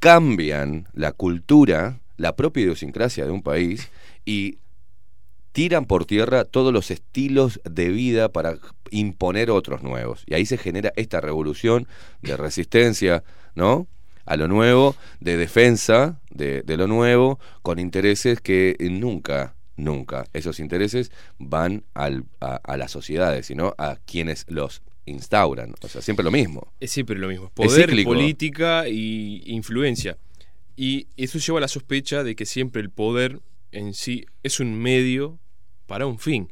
[0.00, 3.88] cambian la cultura, la propia idiosincrasia de un país
[4.24, 4.58] y
[5.52, 8.58] tiran por tierra todos los estilos de vida para
[8.90, 10.24] imponer otros nuevos.
[10.26, 11.86] Y ahí se genera esta revolución
[12.20, 13.22] de resistencia,
[13.54, 13.86] ¿no?
[14.26, 20.60] A lo nuevo, de defensa de, de lo nuevo, con intereses que nunca, nunca, esos
[20.60, 25.74] intereses van al, a, a las sociedades, sino a quienes los instauran.
[25.80, 26.72] O sea, siempre lo mismo.
[26.80, 27.50] Es siempre lo mismo.
[27.50, 30.18] Poder, política y influencia.
[30.76, 33.40] Y eso lleva a la sospecha de que siempre el poder
[33.72, 35.38] en sí es un medio
[35.86, 36.50] para un fin.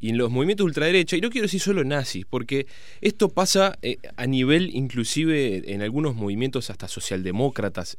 [0.00, 2.66] Y en los movimientos de ultraderecha, y no quiero decir solo nazis, porque
[3.02, 7.96] esto pasa eh, a nivel inclusive en algunos movimientos hasta socialdemócratas,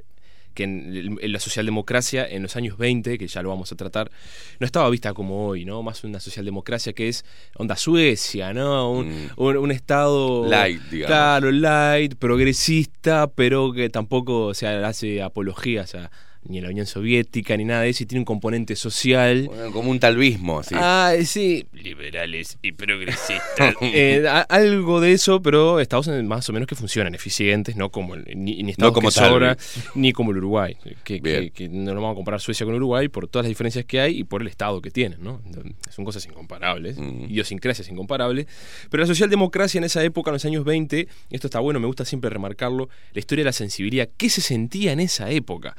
[0.54, 4.12] que en, en la socialdemocracia en los años 20, que ya lo vamos a tratar,
[4.60, 5.82] no estaba vista como hoy, ¿no?
[5.84, 7.26] Más una socialdemocracia que es
[7.56, 8.92] onda Suecia, ¿no?
[8.92, 9.30] Un, Mm.
[9.38, 11.08] un- un estado Light, digamos.
[11.08, 16.12] Claro, light, progresista, pero que tampoco o sea, hace apologías a
[16.44, 19.46] ni a la Unión Soviética ni nada de eso, y tiene un componente social.
[19.48, 20.76] Bueno, Como un talvismo, así.
[20.78, 23.76] Ah, sí, liberales y progresistas.
[23.82, 27.90] Eh, a- algo de eso, pero estados en- más o menos que funcionan, eficientes, no
[27.90, 29.90] como el- ni, ni estados como que sobra, Talvi.
[29.96, 31.44] ni como el Uruguay, que, Bien.
[31.46, 34.00] que- que no lo vamos a comparar Suecia con Uruguay por todas las diferencias que
[34.00, 35.42] hay y por el estado que tienen, ¿no?
[35.90, 37.26] Son cosas incomparables, Mm.
[37.30, 38.48] idiosincrasias incomparables.
[38.90, 42.06] Pero la socialdemocracia en esa época, en los años 20, esto está bueno, me gusta
[42.06, 45.76] siempre remarcarlo, la historia de la sensibilidad, ¿qué se sentía en esa época?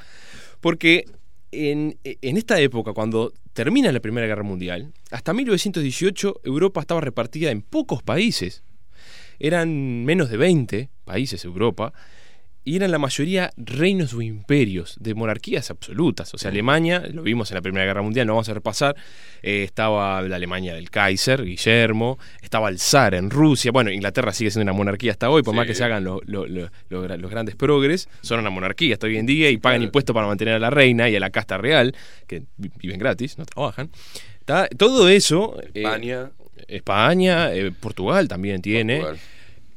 [0.62, 1.06] Porque
[1.50, 7.62] en, esta época, cuando termina la Primera Guerra Mundial, hasta 1918 Europa estaba repartida en
[7.62, 8.62] pocos países.
[9.40, 11.92] Eran menos de 20 países Europa
[12.64, 16.32] y eran la mayoría reinos o imperios de monarquías absolutas.
[16.34, 18.94] O sea, Alemania, lo vimos en la Primera Guerra Mundial, no vamos a repasar,
[19.42, 24.50] eh, estaba la Alemania del Kaiser, Guillermo, estaba el zar en Rusia, bueno, Inglaterra sigue
[24.50, 27.16] siendo una monarquía hasta hoy, por más que se hagan lo- lo- lo- lo gra-
[27.18, 30.54] los grandes progres, son una monarquía hasta hoy en día y pagan impuestos para mantener
[30.54, 31.94] a la reina y a la casta real,
[32.28, 33.90] que vi- viven gratis, no trabajan.
[34.38, 35.56] Está- todo eso...
[35.62, 36.30] eh, España,
[36.68, 39.18] España, eh, Portugal también tiene, Portugal.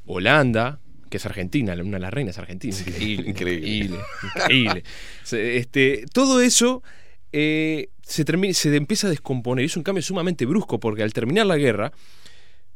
[0.05, 0.79] Holanda,
[1.15, 2.81] que es argentina, una de las reinas argentinas.
[2.87, 3.29] Increíble.
[3.29, 3.99] Increíble.
[4.35, 4.83] Increíble.
[5.31, 6.83] Este, todo eso
[7.31, 9.63] eh, se, termi- se empieza a descomponer.
[9.63, 11.91] y Es un cambio sumamente brusco porque al terminar la guerra,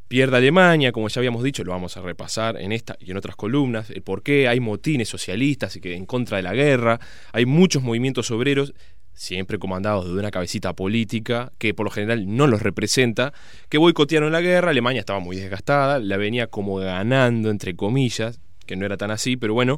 [0.07, 3.35] pierde Alemania, como ya habíamos dicho, lo vamos a repasar en esta y en otras
[3.35, 6.99] columnas, el por qué hay motines socialistas y que en contra de la guerra,
[7.31, 8.73] hay muchos movimientos obreros,
[9.19, 13.33] siempre comandados de una cabecita política que por lo general no los representa,
[13.67, 18.77] que boicotearon la guerra, Alemania estaba muy desgastada, la venía como ganando, entre comillas, que
[18.77, 19.77] no era tan así, pero bueno,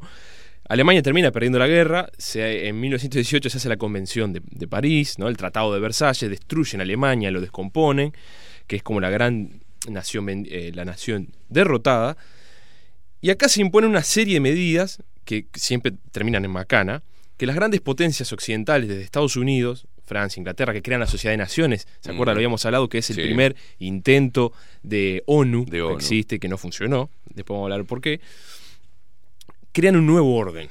[0.69, 5.27] Alemania termina perdiendo la guerra, en 1918 se hace la Convención de, París, ¿no?
[5.27, 8.13] el Tratado de Versalles, destruyen Alemania, lo descomponen,
[8.68, 12.15] que es como la gran nación, eh, la nación derrotada,
[13.22, 17.01] y acá se impone una serie de medidas que siempre terminan en macana,
[17.41, 21.38] que las grandes potencias occidentales desde Estados Unidos, Francia, Inglaterra, que crean la Sociedad de
[21.38, 22.35] Naciones, ¿se acuerdan?
[22.35, 23.23] Lo habíamos hablado, que es el Sí.
[23.23, 24.53] primer intento
[24.84, 28.22] de ONU, De que existe, que no funcionó, después vamos a hablar por qué,
[29.72, 30.69] crean un nuevo orden.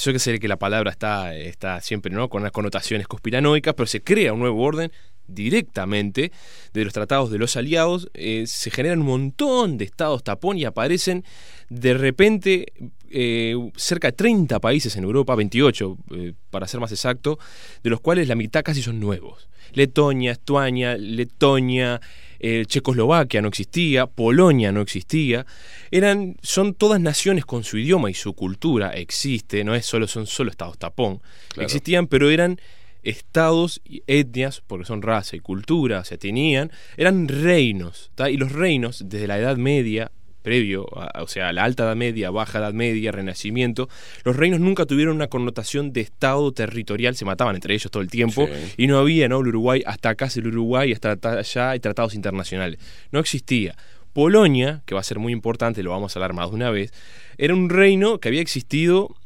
[0.00, 2.28] Yo que sé que la palabra está, está siempre ¿no?
[2.28, 4.92] con unas connotaciones conspiranoicas, pero se crea un nuevo orden
[5.26, 6.30] directamente
[6.72, 10.64] de los tratados de los aliados, eh, se generan un montón de estados tapón y
[10.64, 11.24] aparecen
[11.70, 12.72] de repente
[13.16, 17.38] eh, cerca de 30 países en Europa, 28 eh, para ser más exacto,
[17.82, 19.48] de los cuales la mitad casi son nuevos.
[19.72, 22.00] Letonia, Estuania, Letonia,
[22.40, 25.46] eh, Checoslovaquia no existía, Polonia no existía,
[25.92, 30.26] eran, son todas naciones con su idioma y su cultura, existe, no es solo, son
[30.26, 31.66] solo estados tapón, Claro.
[31.66, 32.60] existían, pero eran
[33.04, 38.28] estados y etnias, porque son raza y cultura, se tenían, eran reinos, ¿tá?
[38.28, 40.10] y los reinos desde la Edad Media,
[40.44, 43.88] previo, a- o sea, la Alta Edad Media, Baja Edad Media, Renacimiento,
[44.24, 48.10] los reinos nunca tuvieron una connotación de estado territorial, se mataban entre ellos todo el
[48.10, 48.74] tiempo, Sí.
[48.84, 49.40] y no había, ¿no?
[49.40, 52.78] El Uruguay, hasta acá es el Uruguay, hasta allá hay tratados internacionales.
[53.10, 53.74] No existía.
[54.12, 56.92] Polonia, que va a ser muy importante, lo vamos a hablar más de una vez,
[57.36, 59.16] era un reino que había existido,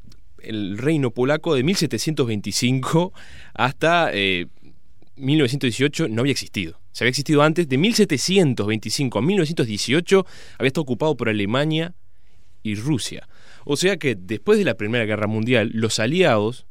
[0.41, 3.13] el reino polaco de 1725
[3.55, 4.47] hasta eh,
[5.17, 6.79] 1918 no había existido.
[6.99, 10.27] Se había existido antes, de 1725 a 1918
[10.59, 11.95] había estado ocupado por Alemania
[12.65, 13.29] y Rusia.
[13.65, 16.67] O sea que después de la Primera Guerra Mundial, los aliados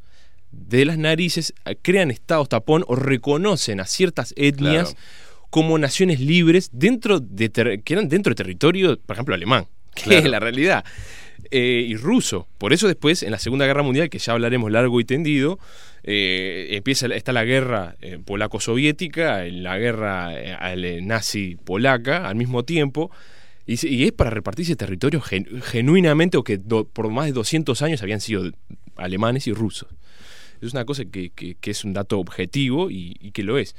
[0.51, 5.05] de las narices eh, crean estados tapón o reconocen a ciertas etnias Claro.
[5.49, 7.49] como naciones libres dentro de
[7.83, 10.19] que eran dentro de territorio, por ejemplo, alemán, que Claro.
[10.19, 10.83] es la realidad.
[11.51, 12.47] eh, y ruso.
[12.57, 15.57] Por eso después, en la Segunda Guerra Mundial, que ya hablaremos largo y tendido,
[16.09, 22.63] eh, empieza está la guerra eh, polaco-soviética, eh, la guerra eh, eh, nazi-polaca al mismo
[22.63, 23.11] tiempo,
[23.65, 28.21] y, es para repartirse territorios gen- genuinamente o que por más de 200 años habían
[28.21, 28.49] sido
[28.95, 29.89] alemanes y rusos.
[30.61, 31.31] Es una cosa que,
[31.61, 33.75] es un dato objetivo y, que lo es.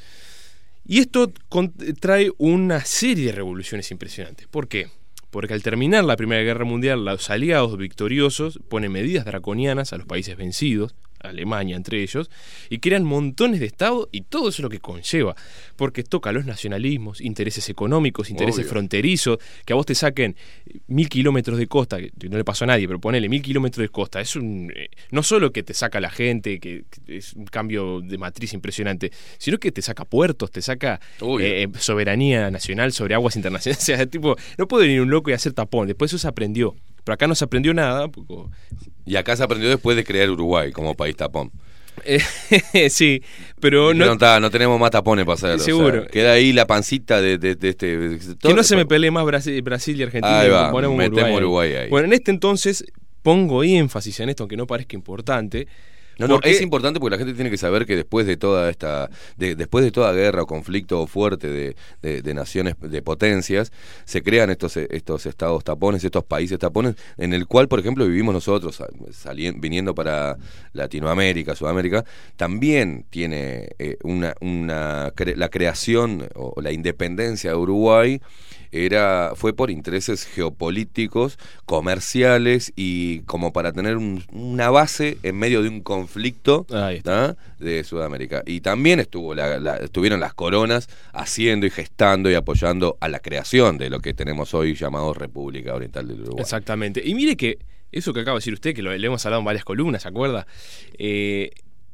[0.86, 4.46] Y esto con- trae una serie de revoluciones impresionantes.
[4.48, 4.88] ¿Por qué?
[5.30, 10.06] Porque al terminar la Primera Guerra Mundial, los aliados victoriosos ponen medidas draconianas a los
[10.06, 12.31] países vencidos, Alemania entre ellos,
[12.70, 15.35] y crean montones de estados y todo eso es lo que conlleva.
[15.77, 18.70] Porque toca los nacionalismos, intereses económicos, intereses Obvio.
[18.70, 20.36] fronterizos, que a vos te saquen
[20.86, 23.89] mil kilómetros de costa, que no le pasó a nadie, pero ponele mil kilómetros de
[23.89, 24.20] costa.
[24.20, 24.73] Es un.
[24.74, 28.53] eh, no solo que te saca la gente, que, que es un cambio de matriz
[28.53, 33.78] impresionante, sino que te saca puertos, te saca eh, eh, soberanía nacional sobre aguas internacionales.
[33.89, 35.86] O sea, tipo, no puede venir un loco y hacer tapón.
[35.89, 36.74] Después eso se aprendió.
[37.09, 38.09] Pero acá no se aprendió nada.
[38.09, 38.35] porque-
[39.06, 41.51] Y acá se aprendió después de crear Uruguay como país tapón.
[42.05, 42.20] Eh,
[42.90, 43.22] sí,
[43.60, 45.51] pero no, no, no tenemos más tapones para hacer.
[45.52, 46.06] o sea, Seguro.
[46.09, 47.97] queda ahí la pancita de, de- de este.
[47.97, 50.39] de- que no se me pelee más Brasil, Brasil y Argentina.
[50.40, 51.89] Ahí va, metemos Uruguay, Uruguay ahí.
[51.89, 52.85] Bueno, en este entonces
[53.22, 55.66] pongo énfasis en esto, aunque no parezca importante.
[56.19, 58.70] No, no, porque- es importante porque la gente tiene que saber que después de toda
[58.70, 63.73] esta, de- después de toda guerra o conflicto fuerte de, de- de naciones, de potencias,
[64.05, 68.35] se crean estos, estos estados tapones, estos países tapones, en el cual, por ejemplo, vivimos
[68.35, 68.81] nosotros,
[69.12, 70.36] salien- viniendo para
[70.73, 72.05] Latinoamérica, Sudamérica,
[72.36, 78.20] también tiene eh, una, una la creación o la independencia de Uruguay
[78.73, 85.62] era fue por intereses geopolíticos, comerciales y como para tener un- una base en medio
[85.62, 86.66] de un conflicto.
[87.03, 87.36] ¿tá?
[87.59, 88.43] de Sudamérica.
[88.47, 93.19] Y también estuvo la- la- estuvieron las coronas haciendo y gestando y apoyando a la
[93.19, 96.43] creación de lo que tenemos hoy llamado República Oriental del Uruguay.
[96.43, 97.03] Exactamente.
[97.05, 97.59] Y mire que
[97.90, 100.09] eso que acaba de decir usted, que lo, le hemos hablado en varias columnas, ¿se
[100.09, 100.47] acuerda?
[100.99, 101.51] Eh,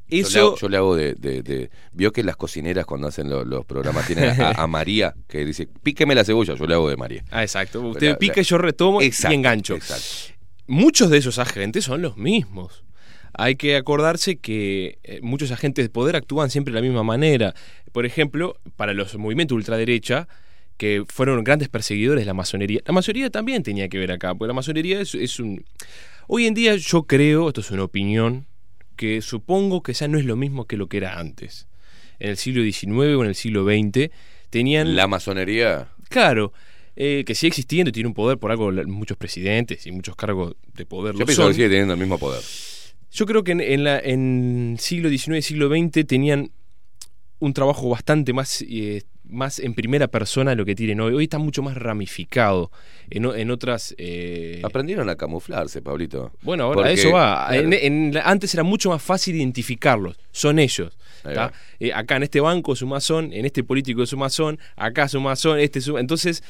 [0.08, 3.28] Yo le hago, yo le hago de, de- de- Vio que las cocineras cuando hacen
[3.30, 6.88] lo- los programas tienen a, a María que dice, píqueme la cebolla, yo le hago
[6.90, 7.24] de María.
[7.30, 7.80] Ah, exacto.
[7.80, 9.74] Usted La- pica la- y yo retomo Exacto, y engancho.
[9.76, 10.34] exacto.
[10.66, 12.84] Muchos de esos agentes son los mismos.
[13.36, 17.52] Hay que acordarse que eh, muchos agentes de poder actúan siempre de la misma manera.
[17.92, 20.28] Por ejemplo, para los movimientos ultraderecha,
[20.76, 22.80] que fueron grandes perseguidores de la masonería.
[22.86, 25.64] La masonería también tenía que ver acá, porque la masonería es, es un...
[26.28, 28.46] Hoy en día yo creo, esto es una opinión,
[28.94, 31.66] que supongo que ya no es lo mismo que lo que era antes.
[32.18, 34.10] En el siglo XIX o en el siglo XX
[34.50, 34.96] tenían...
[34.96, 36.52] La masonería, Claro,
[36.96, 40.54] eh, que sigue existiendo y tiene un poder por algo, muchos presidentes y muchos cargos
[40.74, 41.50] de poder yo lo pienso son.
[41.50, 42.42] que sigue teniendo el mismo poder.
[43.10, 46.50] Yo creo que en, en la, en siglo XIX y siglo XX tenían
[47.40, 51.14] un trabajo bastante más, eh, más en primera persona lo que tienen hoy.
[51.14, 52.70] Hoy está mucho más ramificado
[53.10, 53.94] en, en otras...
[53.98, 56.32] eh, Aprendieron a camuflarse, Pablito.
[56.42, 57.46] bueno, ahora Porque, eso va.
[57.48, 57.62] claro.
[57.62, 60.18] En- en la- antes era mucho más fácil identificarlos.
[60.30, 60.96] Son ellos.
[61.80, 65.04] Eh, acá en este banco es un masón, en este político es un masón, acá
[65.04, 65.98] es un masón, este es un...
[65.98, 66.42] Entonces,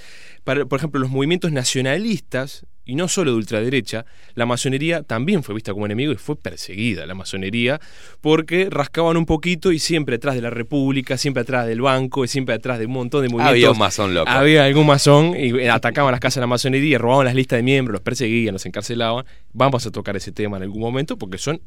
[0.43, 4.05] para- por ejemplo, los movimientos nacionalistas, y no solo de ultraderecha,
[4.35, 7.81] la masonería también fue vista como enemigo y fue perseguida la masonería,
[8.21, 12.29] porque rascaban un poquito y siempre atrás de la República, siempre atrás del banco, y
[12.29, 13.53] siempre atrás de un montón de movimientos.
[13.53, 14.31] Había un masón loco.
[14.31, 17.63] Había algún masón y eh, atacaban las casas de la masonería, robaban las listas de
[17.63, 19.25] miembros, los perseguían, los encarcelaban.
[19.53, 21.61] Vamos a tocar ese tema en algún momento porque son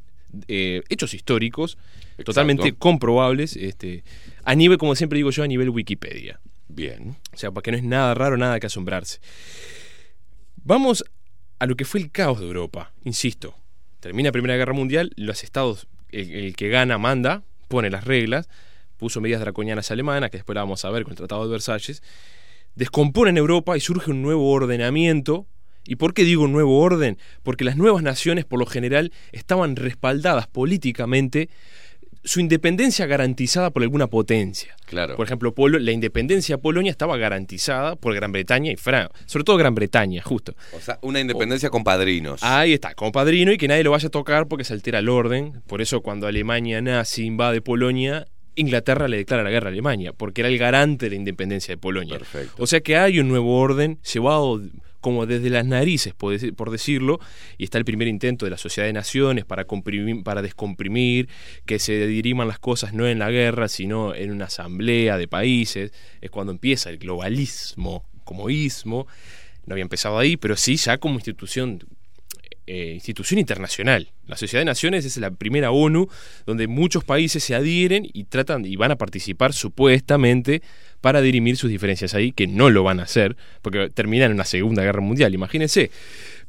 [0.47, 1.77] eh, hechos históricos
[2.23, 3.55] totalmente comprobables.
[3.55, 4.03] Este,
[4.43, 6.39] a nivel, como siempre digo yo, a nivel Wikipedia.
[6.67, 7.15] Bien.
[7.33, 9.19] O sea, porque no es nada raro, nada que asombrarse.
[10.67, 11.05] Vamos
[11.59, 12.91] a lo que fue el caos de Europa.
[13.05, 13.55] Insisto,
[14.01, 18.49] termina la Primera Guerra Mundial, los estados, el, el que gana manda, pone las reglas,
[18.97, 22.03] puso medidas draconianas alemanas, que después la vamos a ver con el Tratado de Versalles,
[22.75, 25.47] descomponen Europa y surge un nuevo ordenamiento.
[25.85, 27.17] ¿Y por qué digo nuevo orden?
[27.43, 31.47] Porque las nuevas naciones, por lo general, estaban respaldadas políticamente
[32.23, 34.75] su independencia garantizada por alguna potencia.
[34.85, 35.15] Claro.
[35.15, 39.43] Por ejemplo, Polo- la independencia de Polonia estaba garantizada por Gran Bretaña y Francia, sobre
[39.43, 40.53] todo Gran Bretaña, justo.
[40.73, 42.41] O sea, una independencia con padrinos.
[42.43, 45.09] Ahí está, como padrino y que nadie lo vaya a tocar porque se altera el
[45.09, 45.61] orden.
[45.67, 50.41] Por eso cuando Alemania nazi invade Polonia, Inglaterra le declara la guerra a Alemania, porque
[50.41, 52.17] era el garante de la independencia de Polonia.
[52.17, 52.55] Perfecto.
[52.61, 54.61] O sea que hay un nuevo orden llevado
[55.07, 57.21] como desde las narices, por deci- por decirlo,
[57.57, 61.29] y está el primer intento de la Sociedad de Naciones para, comprimir- para descomprimir,
[61.65, 65.93] que se diriman las cosas no en la guerra, sino en una asamblea de países.
[66.19, 69.07] Es cuando empieza el globalismo como ismo.
[69.65, 71.79] No había empezado ahí, pero sí ya como institución
[72.69, 74.11] eh, institución internacional.
[74.25, 76.09] La Sociedad de Naciones es la primera ONU
[76.45, 80.61] donde muchos países se adhieren y tratan y van a participar supuestamente
[81.01, 84.45] para dirimir sus diferencias ahí, que no lo van a hacer, porque terminan en una
[84.45, 85.91] Segunda Guerra Mundial, imagínense.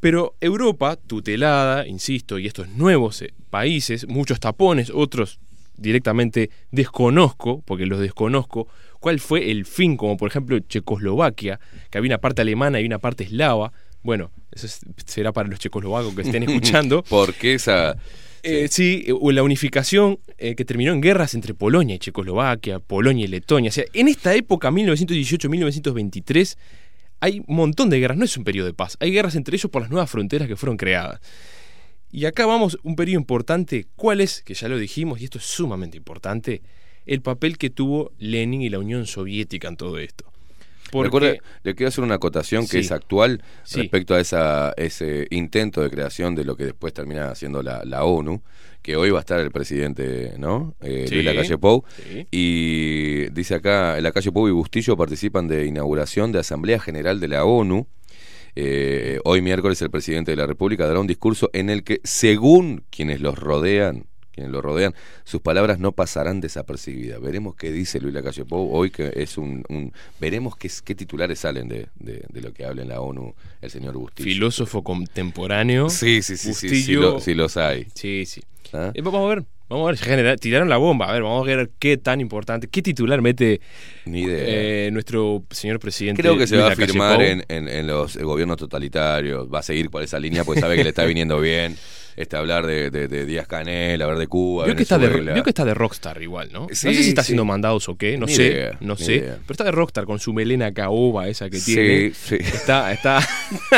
[0.01, 5.39] Pero Europa, tutelada, insisto, y estos nuevos eh, países, muchos tapones, otros
[5.77, 8.69] directamente desconozco, porque los desconozco,
[9.01, 11.61] cuál fue el fin, como por ejemplo Checoslovaquia,
[11.91, 13.73] que había una parte alemana y una parte eslava.
[14.03, 17.03] Bueno, eso es- será para los checoslovacos que estén escuchando.
[17.09, 17.97] Porque esa.
[18.43, 22.79] Eh, sí, eh, o la unificación eh, que terminó en guerras entre Polonia y Checoslovaquia,
[22.79, 23.71] Polonia y Letonia.
[23.71, 26.57] O sea, en esta época, 1918-1923,
[27.21, 29.71] hay un montón de guerras, no es un periodo de paz, hay guerras entre ellos
[29.71, 31.21] por las nuevas fronteras que fueron creadas.
[32.11, 34.43] Y acá vamos, un periodo importante, ¿cuál es?
[34.43, 36.63] Que ya lo dijimos, y esto es sumamente importante,
[37.05, 40.31] el papel que tuvo Lenin y la Unión Soviética en todo esto.
[40.91, 42.79] Porque- Recuerde, le quiero hacer una acotación que Sí.
[42.79, 43.81] es actual Sí.
[43.81, 48.05] respecto a esa, ese intento de creación de lo que después termina haciendo la, la
[48.05, 48.43] ONU,
[48.83, 50.75] que hoy va a estar el presidente, ¿no?
[50.81, 51.15] Eh, Sí.
[51.17, 51.85] Luis Lacalle Pou.
[52.31, 57.45] Y dice acá, Lacalle Pou y Bustillo participan de inauguración de Asamblea General de la
[57.45, 57.87] ONU.
[58.61, 62.83] Eh, hoy miércoles el presidente de la República dará un discurso en el que, según
[62.91, 64.07] quienes los rodean,
[64.39, 64.95] quienes lo rodean,
[65.25, 67.21] sus palabras no pasarán desapercibidas.
[67.21, 69.65] Veremos qué dice Luis Lacalle Pou hoy, que es un...
[69.69, 73.35] un- veremos qué, qué titulares salen de, de- de lo que habla en la ONU
[73.61, 74.25] el señor Bustillo.
[74.29, 75.89] filósofo contemporáneo.
[75.91, 77.01] Sí, sí, sí, sí, sí, Bustillo.
[77.01, 77.87] lo- sí los hay.
[77.95, 78.43] Sí, sí.
[78.73, 78.91] ¿Ah?
[78.95, 81.71] Eh, vamos a ver, vamos a ver, tiraron la bomba, a ver, vamos a ver
[81.79, 83.61] qué tan importante, qué titular mete
[84.05, 86.21] Ni eh, nuestro señor presidente.
[86.21, 89.89] Creo que se va a firmar en, en- en los gobiernos totalitarios, va a seguir
[89.91, 91.77] por esa línea porque sabe que le está viniendo bien
[92.21, 95.43] este hablar de, de, de Díaz Canel, hablar de Cuba, Vio que, está de, vio
[95.43, 96.67] que está de rockstar igual, ¿no?
[96.73, 97.27] Sí, no sé si está sí.
[97.27, 99.17] haciendo mandados o qué, no Ni sé, idea, no sé.
[99.17, 99.37] idea.
[99.43, 102.13] Pero está de rockstar con su melena caoba esa que Sí, tiene.
[102.15, 102.37] sí.
[102.41, 103.21] Está, está,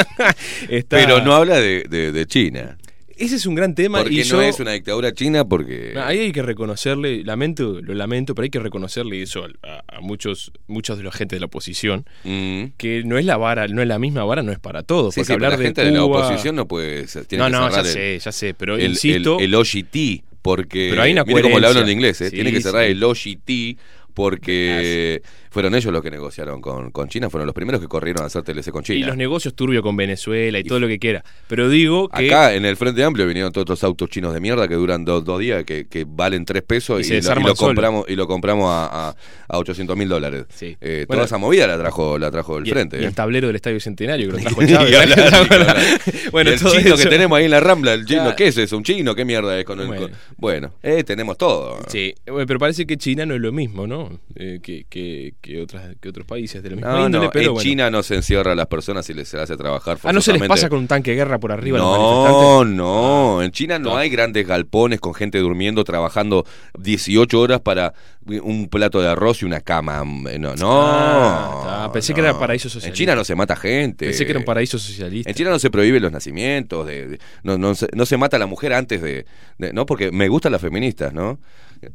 [0.68, 2.76] está- Pero no habla de- de China.
[3.20, 4.40] Ese es un gran tema Porque y no yo...
[4.42, 5.92] es una dictadura china porque...
[5.97, 10.52] Ahí hay que reconocerle, lamento, lo lamento, pero hay que reconocerle eso a, a muchos,
[10.66, 12.72] muchos de la gente de la oposición, Mm.
[12.78, 15.14] que no es la vara, no es la misma vara, no es para todos.
[15.14, 17.06] Sí, porque sí, hablar la de gente de la oposición no puede...
[17.09, 19.55] ser- Tiene No, que no, ya el- sé, ya sé, pero el, insisto, el, el
[19.55, 20.88] OGT, porque...
[20.90, 22.30] Pero hay una mire cómo le hablo en inglés, ¿eh?
[22.30, 23.76] Sí, Tiene que cerrar el OGT
[24.14, 28.27] porque fueron ellos los que negociaron con, con China, fueron los primeros que corrieron a
[28.27, 29.09] hacer TLC con y China.
[29.09, 31.24] los negocios turbios con Venezuela y, todo lo que quiera.
[31.48, 34.68] Pero digo que Acá en el Frente Amplio vinieron todos estos autos chinos de mierda
[34.68, 38.05] que duran dos, dos días, que, que valen tres pesos Y y, lo, y compramos
[38.09, 39.16] y lo compramos a, a,
[39.48, 40.44] a 800 mil dólares.
[40.51, 40.77] Sí.
[40.81, 42.98] Eh, Bueno, toda esa movida la trajo la trajo el y, Frente.
[42.98, 43.06] y ¿eh?
[43.06, 46.31] el tablero del Estadio Centenario que lo trajo Chávez.
[46.32, 48.35] bueno, Y el todo chino eso- que tenemos ahí en la Rambla, el chino.
[48.36, 48.77] ¿qué es eso?
[48.77, 49.14] ¿Un chino?
[49.14, 50.02] ¿Qué mierda es con el Bueno.
[50.02, 51.78] con- Bueno, eh, tenemos todo.
[51.89, 54.20] Sí, bueno, pero parece que China no es lo mismo, ¿no?
[54.36, 57.44] Eh, que, que, que, otras, que otros países de la misma No, índole, no, pero
[57.46, 57.62] en bueno.
[57.68, 60.42] China no se encierra a las personas y les hace trabajar Ah, ¿no se les
[60.46, 62.76] pasa con un tanque de guerra por arriba a los No, manifestantes?
[62.76, 63.42] no.
[63.42, 63.96] En China no No.
[63.96, 66.44] hay grandes galpones con gente durmiendo, trabajando
[66.78, 67.94] 18 horas para
[68.42, 70.04] un plato de arroz y una cama.
[70.04, 70.82] No, no.
[70.86, 71.90] Ah.
[71.92, 72.96] Pensé que era paraíso En socialista.
[72.96, 74.06] China no se mata gente.
[74.06, 75.30] Pensé que era un paraíso socialista.
[75.30, 78.36] En China no se prohíben los nacimientos, de, de- no, no, se, no se mata
[78.36, 79.24] a la mujer antes de,
[79.58, 79.86] de- ¿no?
[79.86, 81.40] Porque me gustan las feministas, ¿no?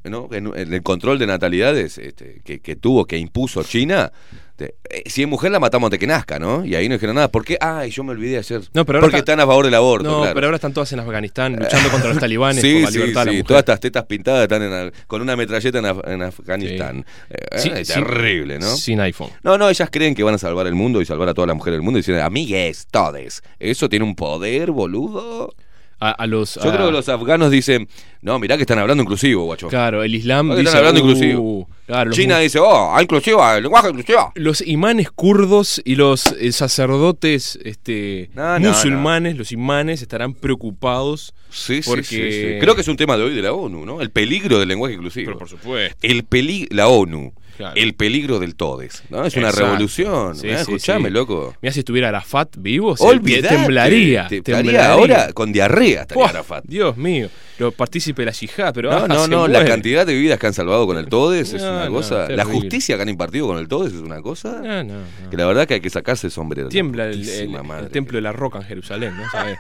[0.04, 0.28] ¿No?
[0.32, 4.12] En, en el control de natalidades este, que, que tuvo, que impuso China,
[4.58, 6.66] de- eh, si es mujer la matamos antes que nazca, ¿no?
[6.66, 7.30] Y ahí no dijeron nada.
[7.30, 7.58] ¿Por qué?
[7.60, 8.62] Ay, yo me olvidé ayer.
[8.74, 10.34] No, pero ahora Porque está- están a favor del aborto, no, claro.
[10.34, 13.22] pero ahora están todas en Afganistán luchando contra los talibanes Sí, por la sí, libertad
[13.22, 13.38] de la sí.
[13.38, 13.48] mujer.
[13.48, 17.06] Todas estas tetas pintadas están en con una metralleta en, Af- en Afganistán.
[17.30, 18.76] Eh, Sí, eh, terrible, ¿no?
[18.78, 19.30] Sin iPhone.
[19.44, 21.58] No, no, ellas creen que van a salvar el mundo y salvar a todas las
[21.58, 23.44] mujeres del mundo y dicen, amigues, todes.
[23.60, 25.54] ¿Eso tiene un poder, boludo?
[26.00, 26.56] A, a los...
[26.56, 27.88] Yo a- creo que los afganos dicen,
[28.22, 29.68] no, mirá que están hablando inclusivo, guacho.
[29.70, 30.78] Claro, el Islam Están dice...
[30.78, 31.70] hablando "Uh", inclusivo.
[31.86, 34.32] claro, los China dice, oh, inclusiva, el lenguaje inclusiva.
[34.36, 41.34] los imanes kurdos y los eh, sacerdotes este, No, no, musulmanes, los imanes, estarán preocupados
[41.50, 42.04] Sí, sí, porque...
[42.04, 42.60] sí, sí.
[42.60, 44.02] Creo que es un tema de hoy de la ONU, ¿no?
[44.02, 45.28] El peligro del lenguaje inclusivo.
[45.28, 45.96] Pero por supuesto.
[46.02, 47.74] el peli la ONU, Claro.
[47.76, 49.26] el peligro del todes, ¿no?
[49.26, 49.66] Es una Exacto.
[49.68, 50.36] revolución.
[50.36, 50.56] Sí, ¿eh?
[50.56, 51.14] sí, Escuchame, sí.
[51.14, 51.56] loco.
[51.62, 54.28] Mira si estuviera Arafat vivo, se Olvidate, temblaría.
[54.28, 54.92] te- temblaría.
[54.92, 56.66] ahora con diarrea estaría Arafat.
[56.66, 57.30] Dios mío,
[57.60, 60.48] lo partícipe de la yihad, pero No, ah, no, no, la cantidad de vidas que
[60.48, 62.28] han salvado con el TODES es una no, cosa.
[62.30, 64.96] la justicia que han impartido con el TODES es una cosa No,
[65.32, 66.68] que la verdad que hay que sacarse el sombrero.
[66.70, 69.30] Tiembla el, el- el templo de la roca en Jerusalén, ¿no?
[69.32, 69.58] ¿Sabes?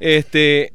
[0.00, 0.72] Este,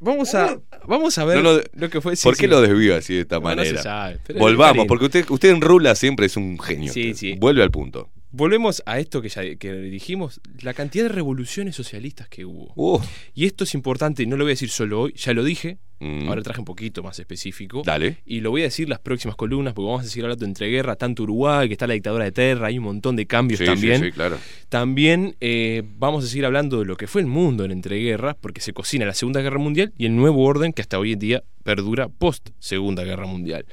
[0.00, 0.56] vamos a,
[0.86, 2.16] vamos a ver No, lo que fue.
[2.16, 2.46] sí, ¿Por qué sí.
[2.48, 3.76] lo desvío así de esta No, no manera?
[3.76, 6.92] se sabe, Volvamos, porque usted, usted en Rula siempre es un genio.
[6.92, 7.18] Sí, usted.
[7.20, 7.34] sí.
[7.38, 8.08] Vuelve al punto.
[8.32, 12.72] Volvemos a esto que ya que dijimos, la cantidad de revoluciones socialistas que hubo.
[12.74, 13.00] Uh,
[13.34, 16.28] Y esto es importante, no lo voy a decir solo hoy, ya lo dije, Mm.
[16.28, 17.80] ahora traje un poquito más específico.
[17.82, 18.18] Dale.
[18.26, 20.94] Y lo voy a decir las próximas columnas, porque vamos a seguir hablando de entreguerra,
[20.96, 24.00] tanto Uruguay, que está la dictadura de Terra, hay un montón de cambios Sí, también.
[24.00, 24.36] sí, sí, claro.
[24.68, 28.60] También eh, vamos a seguir hablando de lo que fue el mundo en entreguerras, porque
[28.60, 31.42] se cocina la Segunda Guerra Mundial y el nuevo orden que hasta hoy en día
[31.64, 33.64] perdura post Segunda Guerra Mundial.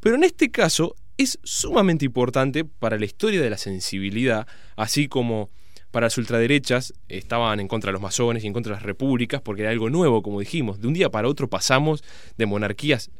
[0.00, 4.46] Pero en este caso es sumamente importante para la historia de la sensibilidad,
[4.76, 5.50] así como
[5.90, 9.40] para las ultraderechas estaban en contra de los masones y en contra de las repúblicas,
[9.42, 10.80] porque era algo nuevo, como dijimos.
[10.80, 12.02] De un día para otro pasamos
[12.38, 13.10] de monarquías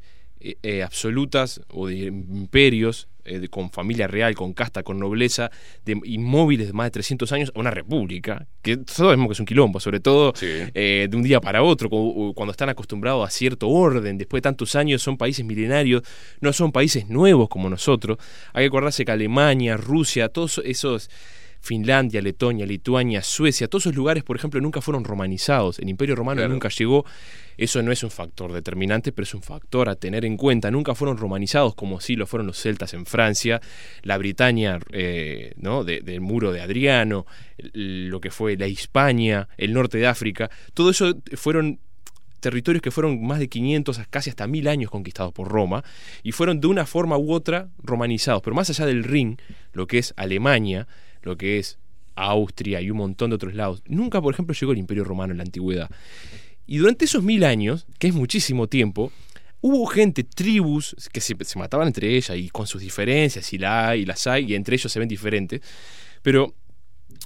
[0.42, 5.50] eh, eh, absolutas o de imperios eh, con familia real, con casta, con nobleza,
[5.84, 9.40] de inmóviles de más de 300 años a una república, que todos sabemos que es
[9.40, 10.46] un quilombo, sobre todo Sí.
[10.74, 14.42] eh, de un día para otro, cu- cuando están acostumbrados a cierto orden, después de
[14.42, 16.02] tantos años son países milenarios,
[16.40, 18.18] no son países nuevos como nosotros.
[18.52, 21.08] Hay que acordarse que Alemania, Rusia, todos esos...
[21.64, 25.78] Finlandia, Letonia, Lituania, Suecia, todos esos lugares, por ejemplo, nunca fueron romanizados.
[25.78, 26.52] El Imperio Romano Claro.
[26.52, 27.04] nunca llegó.
[27.56, 30.70] Eso no es un factor determinante, pero es un factor a tener en cuenta.
[30.72, 33.60] Nunca fueron romanizados como sí lo fueron los celtas en Francia,
[34.02, 35.84] la Britania eh, ¿no?
[35.84, 37.26] de- del muro de Adriano,
[37.72, 40.50] lo que fue la Hispania, el norte de África.
[40.74, 41.78] Todo eso fueron
[42.40, 45.84] territorios que fueron más de 500, casi hasta 1000 años conquistados por Roma,
[46.24, 48.42] y fueron de una forma u otra romanizados.
[48.42, 49.36] Pero más allá del Rin,
[49.72, 50.88] lo que es Alemania,
[51.22, 51.78] lo que es
[52.14, 55.38] Austria y un montón de otros lados, nunca, por ejemplo, llegó el Imperio Romano en
[55.38, 55.90] la antigüedad.
[56.66, 59.10] Y durante esos mil años, que es muchísimo tiempo,
[59.60, 63.88] hubo gente, tribus, que se, se mataban entre ellas y con sus diferencias, y la
[63.88, 65.60] hay y las hay, y entre ellos se ven diferentes,
[66.22, 66.54] pero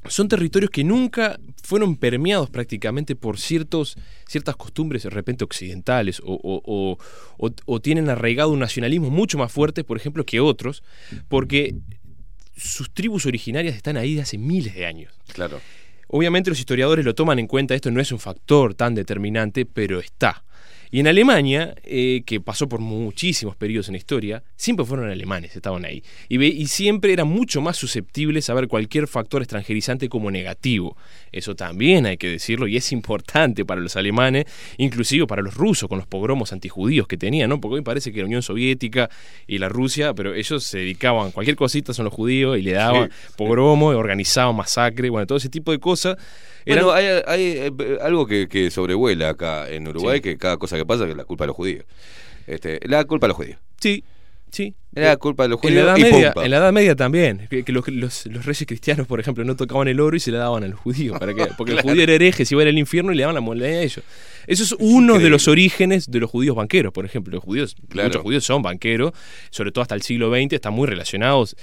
[0.08, 3.96] son territorios que nunca fueron permeados prácticamente por ciertos,
[4.28, 6.98] ciertas costumbres de repente occidentales o,
[7.66, 10.82] o- tienen arraigado un nacionalismo mucho más fuerte, por ejemplo, que otros,
[11.28, 11.74] porque
[12.56, 15.12] sus tribus originarias están ahí de hace miles de años.
[15.32, 15.60] Claro.
[16.08, 20.00] Obviamente los historiadores lo toman en cuenta, esto no es un factor tan determinante, pero
[20.00, 20.44] está.
[20.90, 25.54] Y en Alemania, eh, que pasó por muchísimos periodos en la historia, siempre fueron alemanes,
[25.56, 26.02] estaban ahí.
[26.28, 30.96] Y, ve- y siempre eran mucho más susceptibles a ver cualquier factor extranjerizante como negativo.
[31.32, 34.44] Eso también hay que decirlo y es importante para los alemanes,
[34.78, 37.60] inclusive para los rusos con los pogromos antijudíos que tenían, ¿no?
[37.60, 39.10] Porque hoy parece que la Unión Soviética
[39.46, 43.10] y la Rusia, pero ellos se dedicaban, cualquier cosita son los judíos y le daban
[43.36, 46.16] pogromo, y organizaban masacre, bueno, todo ese tipo de cosas.
[46.66, 50.22] Eran- Bueno, hay, hay, eh, algo que, que sobrevuela acá en Uruguay, Sí.
[50.22, 51.84] que cada cosa que pasa es la culpa de los judíos.
[52.46, 53.58] Este, la culpa de los judíos.
[53.80, 54.04] Sí,
[54.50, 54.74] sí.
[54.92, 57.46] La culpa de los En la, judíos Edad y Media, en la Edad Media también,
[57.50, 60.30] que, que los, los- los reyes cristianos, por ejemplo, no tocaban el oro y se
[60.30, 62.78] le daban a los judíos, para que, porque el judío era hereje, se iba al
[62.78, 64.02] infierno y le daban la moneda a ellos.
[64.46, 67.34] Eso es uno de los orígenes de los judíos banqueros, por ejemplo.
[67.34, 68.08] Los judíos, Claro.
[68.08, 69.12] muchos judíos son banqueros,
[69.50, 71.56] sobre todo hasta el siglo XX, están muy relacionados.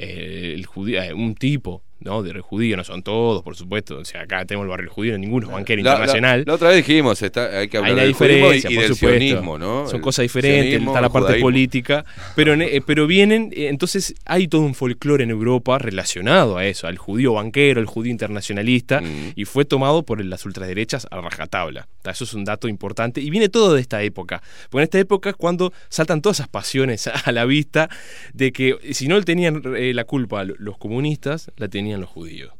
[0.00, 2.22] eh, el judío, eh, un tipo ¿no?
[2.22, 3.98] de judío, no son todos, por supuesto.
[3.98, 6.44] O sea, acá tenemos el barrio judío, ninguno es banquero La- la- internacional.
[6.46, 8.84] La, otra vez dijimos, está, hay que hablar Hay del judío diferencia, y, y por
[8.84, 9.58] del supuesto.
[9.58, 9.86] ¿no?
[9.86, 11.46] Son El cosas diferentes, sionismo, está la parte judaísmo.
[11.46, 12.04] política,
[12.36, 16.86] pero, eh, pero vienen, eh, entonces hay todo un folclore en Europa relacionado a eso,
[16.86, 19.32] al judío banquero, al judío internacionalista, Mm.
[19.36, 21.88] y fue tomado por las ultraderechas a rajatabla.
[22.02, 24.98] Ta, Eso es un dato importante, y viene todo de esta época, porque en esta
[24.98, 27.88] época es cuando saltan todas esas pasiones a la vista
[28.34, 32.52] de que si no tenían eh, la culpa los comunistas, la tenían los judíos.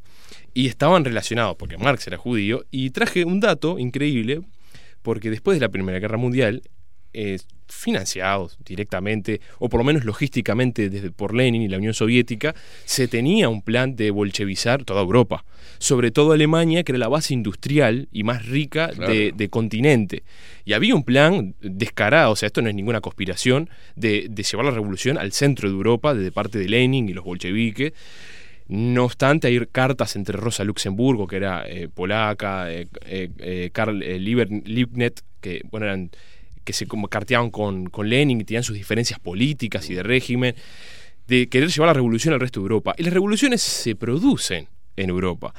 [0.54, 4.40] Y estaban relacionados, porque Marx era judío, y traje un dato increíble,
[5.02, 6.62] porque después de la Primera Guerra Mundial,
[7.12, 7.38] eh,
[7.68, 13.08] financiados directamente, o por lo menos logísticamente desde por Lenin y la Unión Soviética, se
[13.08, 15.44] tenía un plan de bolchevizar toda Europa,
[15.78, 19.12] sobre todo Alemania, que era la base industrial y más rica Claro.
[19.12, 20.22] de, de continente.
[20.64, 24.64] Y había un plan descarado, o sea, esto no es ninguna conspiración, de, de llevar
[24.66, 27.92] la revolución al centro de Europa, de parte de Lenin y los bolcheviques.
[28.68, 33.98] No obstante, hay cartas entre Rosa Luxemburgo, que era eh, polaca, eh, eh, eh, Karl
[33.98, 36.10] Liebknecht, que bueno,
[36.64, 40.54] que se carteaban con, con Lenin y tenían sus diferencias políticas y de régimen,
[41.26, 42.94] de querer llevar la revolución al resto de Europa.
[42.98, 45.54] Y las revoluciones se producen en Europa.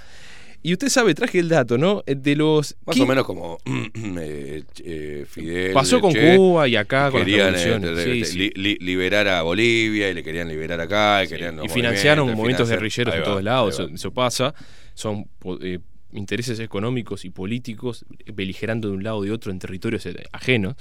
[0.61, 2.03] Y usted sabe, traje el dato, ¿no?
[2.05, 2.75] Eh, De los...
[2.85, 3.57] Más o menos como
[4.19, 5.71] eh, eh, Fidel.
[5.73, 8.37] Pasó con Che, Cuba y acá con las querían eh, Sí, sí.
[8.37, 11.23] li- li- liberar a Bolivia y le querían liberar acá.
[11.23, 13.95] Y, Sí, querían y financiaron movimientos, guerrilleros Ahí en va, todos lados, eso, va.
[13.95, 14.53] eso pasa.
[14.93, 15.25] Son
[15.61, 15.79] eh,
[16.11, 20.75] intereses económicos y políticos beligerando de un lado y de otro en territorios eh, ajenos.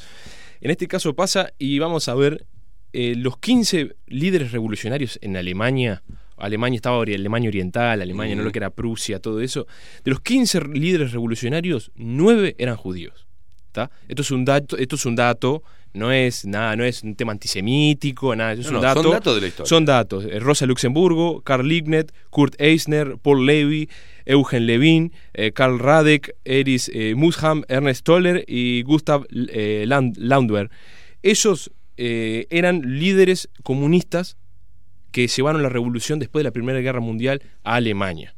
[0.60, 2.46] En este caso pasa y vamos a ver
[2.92, 6.02] eh, los 15 líderes revolucionarios en Alemania.
[6.40, 8.46] Alemania estaba Alemania Oriental, Alemania, no Ujú.
[8.48, 9.66] lo que era Prusia, todo eso.
[10.04, 13.26] De los 15 líderes revolucionarios, 9 eran judíos.
[13.72, 13.90] ¿tá?
[14.08, 15.62] Esto es un dato, esto es un dato,
[15.92, 19.02] no es nada, no es un tema antisemítico, nada, es No, un no, dato.
[19.02, 19.68] son datos de la historia.
[19.68, 20.24] Son datos.
[20.24, 23.88] Eh, Rosa Luxemburgo, Karl Liebknecht, Kurt Eisner, Paul Levy,
[24.24, 30.70] Eugen Levin, eh, Karl Radek, Erich eh, Musham, Ernest Toller y Gustav eh, Land- Landwehr.
[31.22, 34.36] Ellos eh, eran líderes comunistas
[35.18, 38.36] que llevaron la revolución después de la Primera Guerra Mundial a Alemania.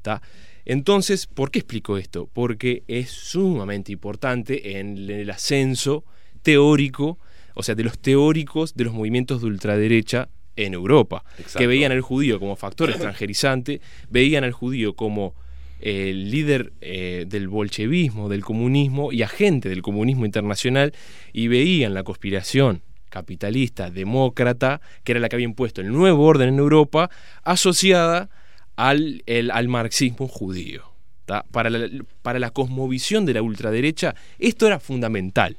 [0.00, 0.22] ¿tá?
[0.64, 2.30] Entonces, ¿por qué explico esto?
[2.32, 6.04] Porque es sumamente importante en el ascenso
[6.42, 7.18] teórico,
[7.54, 11.58] o sea, de los teóricos de los movimientos de ultraderecha en Europa, Exacto.
[11.58, 15.34] que veían al judío como factor extranjerizante, veían al judío como
[15.80, 20.92] eh, líder eh, del bolchevismo, del comunismo y agente del comunismo internacional,
[21.32, 26.48] y veían la conspiración capitalista, demócrata, que era la que había impuesto el nuevo orden
[26.48, 27.10] en Europa,
[27.42, 28.30] asociada
[28.76, 30.84] al, el- al marxismo judío.
[31.52, 31.88] Para, la,
[32.22, 35.58] para la cosmovisión de la ultraderecha, esto era fundamental.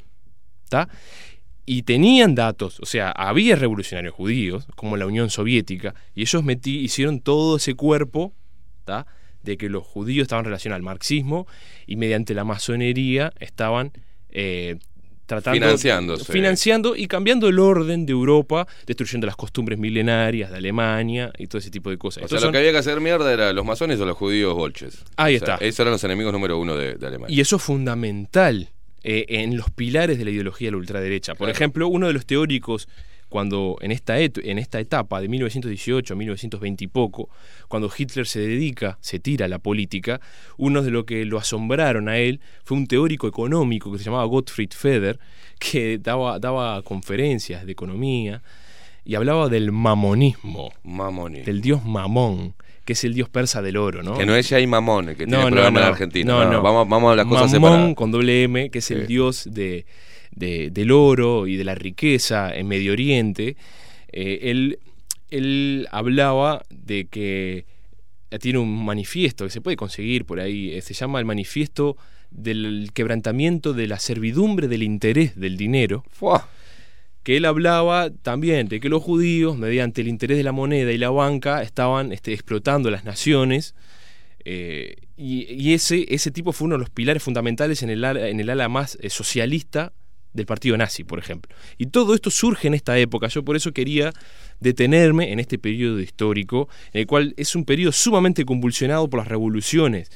[1.66, 6.80] Y tenían datos, o sea, había revolucionarios judíos, como la Unión Soviética, y ellos metí,
[6.80, 8.34] hicieron todo ese cuerpo
[9.44, 11.48] de que los judíos estaban relacionados al marxismo
[11.88, 13.94] y mediante la masonería estaban
[14.30, 14.78] eh,
[15.36, 16.32] tratando Financiándose.
[16.32, 21.60] financiando y cambiando el orden de Europa, destruyendo las costumbres milenarias de Alemania y todo
[21.60, 22.24] ese tipo de cosas.
[22.24, 24.54] O Estos sea, lo que había que hacer mierda era los masones o los judíos
[24.54, 25.04] bolches.
[25.18, 25.66] Ahí O sea, está.
[25.66, 27.36] Esos eran los enemigos número uno de, de Alemania.
[27.36, 28.70] Y eso es fundamental
[29.04, 31.34] eh, en los pilares de la ideología de la ultraderecha.
[31.34, 31.52] Por Claro.
[31.54, 32.88] ejemplo, uno de los teóricos,
[33.32, 37.30] cuando en esta, et- en esta etapa de 1918 a 1920 y poco,
[37.70, 40.20] cuando Hitler se dedica, se tira a la política,
[40.58, 44.26] uno de los que lo asombraron a él fue un teórico económico que se llamaba
[44.26, 45.18] Gottfried Feder,
[45.60, 48.44] que daba, daba conferencias de economía
[49.06, 51.42] y hablaba del mamonismo, Mamoni.
[51.42, 52.54] del dios Mamón,
[52.84, 54.18] que es el dios persa del oro, ¿no?
[54.18, 56.34] Que no es Jay Mamón, el que tiene programa en Argentina.
[56.34, 56.62] No, no.
[56.62, 57.96] Vamos, vamos a las cosas Mamón separadas.
[57.96, 59.08] con doble M, que es el Sí.
[59.08, 59.86] dios de,
[60.36, 63.56] de- del oro y de la riqueza en Medio Oriente.
[64.12, 64.80] Eh, él,
[65.30, 67.66] él hablaba de que
[68.32, 71.98] eh, tiene un manifiesto que se puede conseguir por ahí, eh, se llama el manifiesto
[72.32, 76.48] del quebrantamiento de la servidumbre del interés del dinero, Fua.
[77.24, 80.98] que él hablaba también de que los judíos, mediante el interés de la moneda y
[80.98, 83.76] la banca, estaban este, explotando las naciones.
[84.46, 88.28] eh, y y ese, ese tipo fue uno de los pilares fundamentales en el ala,
[88.28, 89.94] en el ala más eh, socialista
[90.34, 91.56] del partido nazi, por ejemplo.
[91.78, 93.28] Y todo esto surge en esta época.
[93.28, 94.14] Yo por eso quería
[94.60, 99.28] detenerme en este periodo histórico, en el cual es un periodo sumamente convulsionado por las
[99.28, 100.10] revoluciones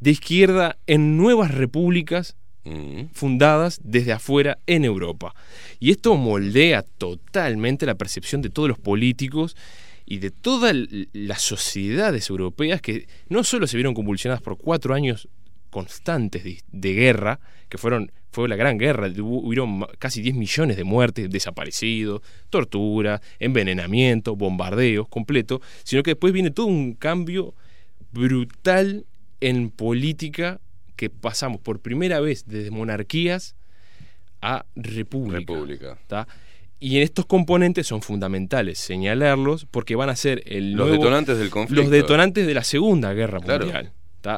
[0.00, 3.10] de izquierda en nuevas repúblicas Mm.
[3.12, 5.34] fundadas desde afuera en Europa.
[5.78, 9.56] Y esto moldea totalmente la percepción de todos los políticos
[10.04, 10.74] y de todas
[11.12, 15.28] las sociedades europeas que no solo se vieron convulsionadas por cuatro años
[15.70, 17.38] constantes de, de guerra,
[17.68, 23.22] que fueron fue la gran guerra, hubo- hubieron casi 10 millones de muertes, desaparecidos, tortura,
[23.38, 27.54] envenenamiento, bombardeos completo, sino que después viene todo un cambio
[28.12, 29.06] brutal
[29.40, 30.60] en política
[30.96, 33.54] que pasamos por primera vez desde monarquías
[34.42, 35.38] a república.
[35.54, 35.98] República.
[36.78, 41.38] Y en estos componentes son fundamentales señalarlos porque van a ser el Los nuevo- detonantes
[41.38, 41.82] del conflicto.
[41.82, 43.40] los detonantes de la Segunda Guerra.
[43.40, 43.92] Mundial.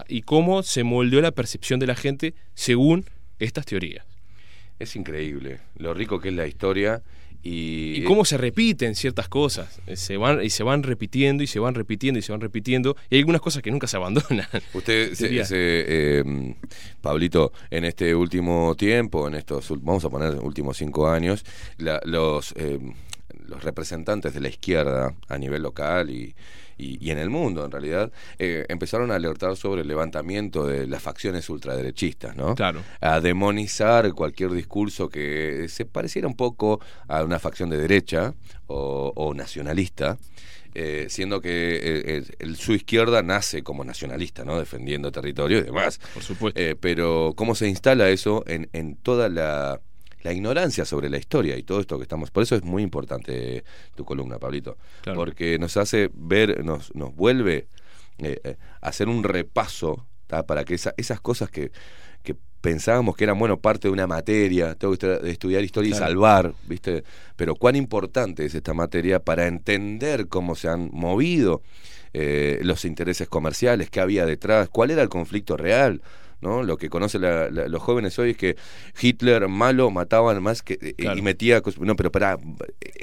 [0.09, 3.07] Y cómo se moldeó la percepción de la gente según
[3.39, 4.05] estas teorías.
[4.79, 7.03] Es increíble lo rico que es la historia
[7.43, 9.81] y, Y cómo se repiten ciertas cosas.
[9.87, 12.97] Eh, Se van, y se van repitiendo y se van repitiendo y se van repitiendo.
[13.11, 14.47] Y hay algunas cosas que nunca se abandonan.
[14.75, 16.55] Usted, se, se, eh,
[17.01, 21.45] Pablito, en este último tiempo, en estos, vamos a poner últimos cinco años,
[21.79, 22.79] la- los, eh,
[23.47, 26.35] los representantes de la izquierda a nivel local y,
[26.79, 30.87] y- y en el mundo, en realidad, eh, empezaron a alertar sobre el levantamiento de
[30.87, 32.55] las facciones ultraderechistas, ¿no?
[32.55, 32.83] Claro.
[33.01, 38.35] A demonizar cualquier discurso que se pareciera un poco a una facción de derecha
[38.67, 40.17] o, o nacionalista.
[40.75, 41.81] eh, siendo que eh,
[42.19, 44.59] eh, el- su izquierda nace como nacionalista, ¿no?
[44.59, 45.99] Defendiendo territorio y demás.
[46.15, 46.61] Por supuesto.
[46.81, 49.81] Pero cómo se instala eso en, en toda la,
[50.23, 52.31] la ignorancia sobre la historia y todo esto que estamos.
[52.31, 53.65] Por eso es muy importante
[53.95, 54.77] tu columna, Pablito.
[55.03, 55.19] Claro.
[55.19, 57.69] Porque nos hace ver, nos, nos vuelve
[58.19, 60.45] eh, eh, a hacer un repaso ¿tá?
[60.47, 61.71] para que esa- esas cosas que,
[62.23, 65.93] que pensábamos que eran, bueno, parte de una materia, tengo que estu- estudiar historia y
[65.95, 67.05] salvar, ¿viste?
[67.37, 71.63] Pero cuán importante es esta materia para entender cómo se han movido
[72.13, 76.03] eh, los intereses comerciales, qué había detrás, cuál era el conflicto real.
[76.41, 76.63] ¿No?
[76.63, 78.57] Lo que conocen la- la- los jóvenes hoy es que
[79.01, 81.19] Hitler malo mataban más que eh, Claro.
[81.19, 82.39] y metía no pero para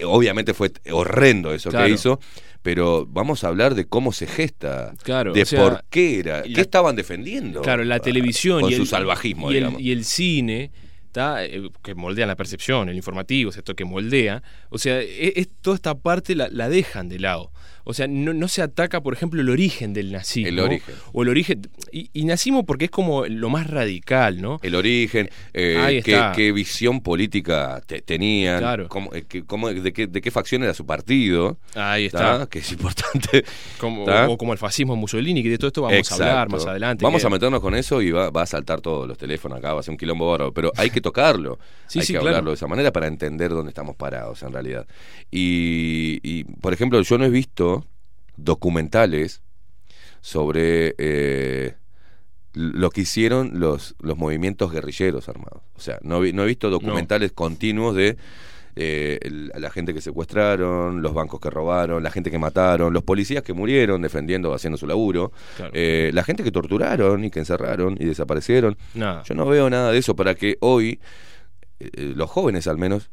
[0.05, 1.85] obviamente fue horrendo eso Claro.
[1.85, 2.19] que hizo
[2.61, 6.37] pero vamos a hablar de cómo se gesta Claro, de o sea, por qué era
[6.37, 9.59] la- qué estaban defendiendo Claro, la Ah, televisión con y su el, salvajismo y el,
[9.63, 10.71] digamos y el cine.
[11.17, 14.43] Eh, que moldean la percepción, el informativo, es esto que moldea.
[14.69, 17.53] O sea, e- es, toda esta parte la, la dejan de lado.
[17.83, 20.49] O sea, no, no se ataca, por ejemplo, el origen del nazismo.
[20.49, 20.95] El origen.
[21.13, 21.61] O el origen.
[21.91, 24.59] Y, y nazismo porque es como lo más radical, ¿no?
[24.63, 28.87] el origen, eh, qué, qué visión política te- tenían, Claro.
[28.89, 32.33] cómo, eh, qué- cómo- de, qué, de qué facción era su partido, Ahí ¿tá?
[32.35, 32.47] está.
[32.47, 33.43] que es importante.
[33.79, 36.23] Como, o como el fascismo Mussolini, que de todo esto vamos Exacto.
[36.23, 37.03] a hablar más adelante.
[37.03, 39.73] Vamos que- a meternos con eso y va, va a saltar todos los teléfonos acá,
[39.73, 42.29] va a ser un quilombo bárbaro, pero hay que tocarlo, Sí, hay sí, que claro.
[42.29, 44.87] hablarlo de esa manera para entender dónde estamos parados en realidad.
[45.31, 47.54] Y, y, por ejemplo, yo no he visto
[48.37, 49.41] documentales
[50.21, 51.75] sobre eh,
[52.53, 55.61] lo que hicieron los, los movimientos guerrilleros armados.
[55.75, 58.17] O sea, no, vi- no he visto documentales continuos de
[58.77, 63.03] eh, el- la gente que secuestraron, los bancos que robaron, la gente que mataron, los
[63.03, 65.71] policías que murieron defendiendo, haciendo su laburo, Claro.
[65.73, 68.77] eh, la gente que torturaron y que encerraron y desaparecieron.
[68.93, 69.23] Nada.
[69.23, 70.99] Yo no veo nada de eso para que hoy
[71.79, 73.09] eh, los jóvenes al menos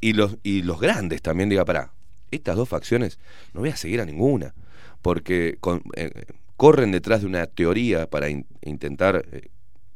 [0.00, 1.92] y los y los grandes también diga para
[2.34, 3.18] estas dos facciones
[3.52, 4.54] no voy a seguir a ninguna
[5.02, 6.10] porque con- eh,
[6.56, 9.48] corren detrás de una teoría para in- intentar eh,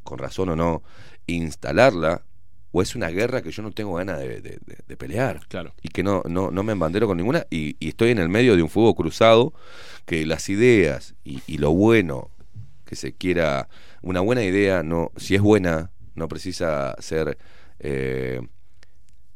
[0.02, 0.82] con razón o no
[1.26, 2.22] instalarla
[2.70, 5.72] o es una guerra que yo no tengo ganas de, de- de- de pelear Claro.
[5.82, 8.56] y que no, no, no me embandero con ninguna y, y estoy en el medio
[8.56, 9.52] de un fuego cruzado
[10.04, 12.30] que las ideas y, y lo bueno
[12.84, 13.68] que se quiera
[14.02, 17.38] una buena idea no si es buena no precisa ser
[17.80, 18.40] eh,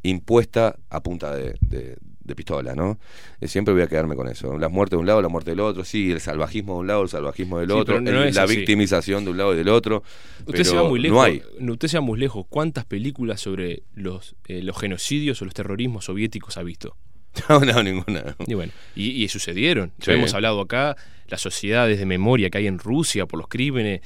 [0.02, 2.98] impuesta a punta de, de- de pistola no
[3.40, 5.60] Eh, siempre voy a quedarme con eso las muertes de un lado la muerte del
[5.60, 8.42] otro sí el salvajismo de un lado el salvajismo del Sí, otro no el- la
[8.44, 8.56] así.
[8.56, 10.02] victimización de un lado y del otro
[10.40, 11.16] Usted pero se va muy lejos.
[11.16, 12.46] no hay Usted se va muy lejos.
[12.48, 16.96] ¿Cuántas películas sobre los, eh, los genocidios o los terrorismos soviéticos ha visto?
[17.48, 19.92] no, no ninguna Y bueno, y, y sucedieron.
[20.00, 20.96] Ya hemos hablado acá,
[21.28, 24.00] las sociedades de memoria que hay en Rusia por los crímenes.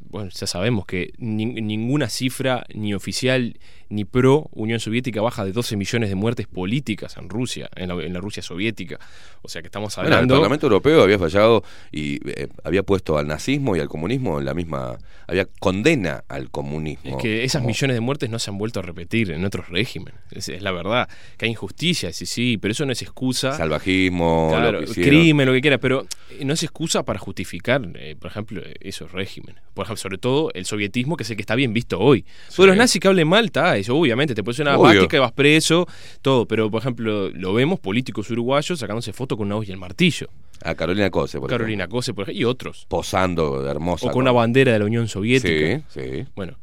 [0.00, 3.58] Bueno, ya sabemos que nin- ninguna cifra, ni oficial,
[3.94, 7.94] ni pro Unión Soviética baja de 12 millones de muertes políticas en Rusia, en la,
[8.02, 8.98] en la Rusia soviética.
[9.42, 10.34] O sea que estamos Bueno, el hablando.
[10.34, 11.62] Parlamento Europeo había fallado
[11.92, 14.98] y eh, había puesto al nazismo y al comunismo en la misma.
[15.26, 17.16] Había condena al comunismo.
[17.16, 19.68] Es que esas como- millones de muertes no se han vuelto a repetir en otros
[19.68, 20.20] regímenes.
[20.30, 21.08] Es, es la verdad.
[21.38, 23.52] Que hay injusticia, sí, sí, pero eso no es excusa.
[23.56, 25.10] Salvajismo, Claro, lo que hicieron.
[25.20, 28.74] crimen, lo que quiera, pero eh, no es excusa para justificar, eh, por ejemplo, eh,
[28.80, 29.62] esos regímenes.
[29.74, 32.24] Por ejemplo, sobre todo el sovietismo, que es el que está bien visto hoy.
[32.48, 32.56] Sí.
[32.56, 35.00] Todos los nazis que hablen mal, está, eso obviamente, te pones una Obvio.
[35.00, 35.86] bástica y vas preso,
[36.22, 39.76] todo, pero por ejemplo, lo vemos políticos uruguayos sacándose fotos con una hoz y el
[39.76, 40.28] martillo.
[40.62, 41.98] A Carolina Cose, por Carolina ejemplo.
[41.98, 42.86] Cose, por ejemplo, y otros.
[42.88, 44.06] Posando hermosa.
[44.06, 45.82] O con una bandera de la Unión Soviética.
[45.88, 46.26] Sí, sí.
[46.34, 46.56] Bueno,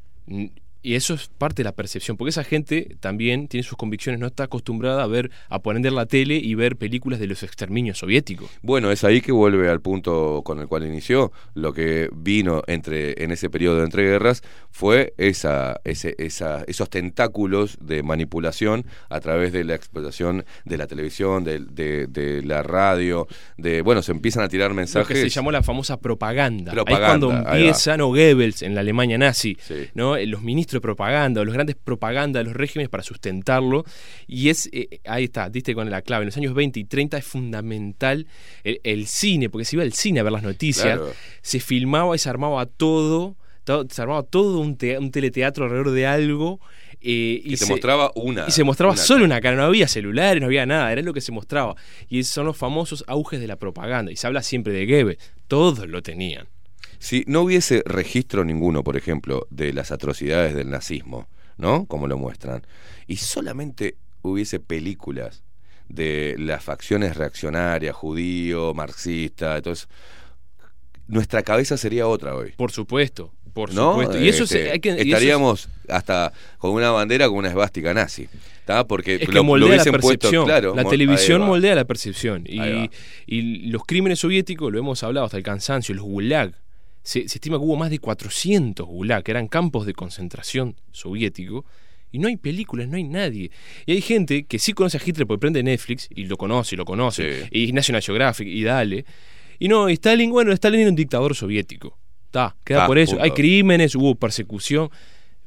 [0.83, 4.27] y eso es parte de la percepción, porque esa gente también tiene sus convicciones, no
[4.27, 8.49] está acostumbrada a ver, a poner la tele y ver películas de los exterminios soviéticos.
[8.61, 11.31] Bueno, es ahí que vuelve al punto con el cual inició.
[11.53, 17.77] Lo que vino entre en ese periodo de entreguerras fue esa, ese, esa, esos tentáculos
[17.81, 23.27] de manipulación a través de la explotación de la televisión, de, de- de la radio,
[23.57, 25.07] de bueno, se empiezan a tirar Lo mensajes.
[25.15, 26.71] que se llamó la famosa propaganda.
[26.71, 27.57] Propaganda, ahí es cuando ahí va.
[27.67, 28.07] empieza, ¿no?
[28.07, 29.87] Goebbels en la Alemania nazi, Sí.
[29.93, 30.15] ¿no?
[30.15, 33.83] Eh, Los ministros de propaganda, o los grandes propaganda de los regímenes para sustentarlo.
[34.27, 36.23] Y es, eh, ahí está, diste con la clave.
[36.23, 38.27] En los años 20 y 30 es fundamental
[38.63, 41.13] el, el cine, porque se iba al cine a ver las noticias, Claro.
[41.41, 45.91] se filmaba y se armaba todo, todo- se armaba todo un, te- un teleteatro alrededor
[45.91, 46.59] de algo.
[47.03, 48.45] eh, Y se- mostraba una.
[48.47, 51.13] y se mostraba una- solo una cara, no había celulares, no había nada, era lo
[51.13, 51.75] que se mostraba.
[52.09, 54.11] Y son los famosos auges de la propaganda.
[54.11, 55.17] Y se habla siempre de Goebbels,
[55.47, 56.47] todos lo tenían.
[57.01, 61.85] Si no hubiese registro ninguno, por ejemplo, de las atrocidades del nazismo, ¿no?
[61.85, 62.61] Como lo muestran,
[63.07, 65.43] y solamente hubiese películas
[65.89, 69.87] de las facciones reaccionarias, judío, marxista, entonces
[71.07, 72.53] nuestra cabeza sería otra hoy.
[72.55, 73.91] Por supuesto, por ¿no?
[73.93, 74.19] supuesto.
[74.21, 77.37] Y eso, Este, se- hay que, y eso es- estaríamos hasta con una bandera con
[77.37, 78.29] una esvástica nazi.
[78.63, 78.85] ¿tá?
[78.87, 80.19] Porque Es que lo, lo moldea la hubiesen percepción.
[80.31, 80.75] puesto claro.
[80.75, 82.43] la televisión moldea la percepción.
[82.47, 82.89] Y,
[83.25, 83.41] y
[83.71, 86.53] los crímenes soviéticos, lo hemos hablado hasta el cansancio, los gulag.
[87.03, 91.65] Se, se estima que hubo más de 400 gulag, que eran campos de concentración soviético.
[92.13, 93.51] Y no hay películas, no hay nadie.
[93.85, 96.77] Y hay gente que sí conoce a Hitler porque prende Netflix, y lo conoce, y
[96.77, 97.67] lo conoce, Sí.
[97.67, 99.05] y National Geographic, y dale.
[99.59, 101.97] Y no, y Stalin, bueno, Stalin era un dictador soviético.
[102.25, 103.17] Está, queda Ah, por eso.
[103.21, 104.89] Hay crímenes, hubo persecución.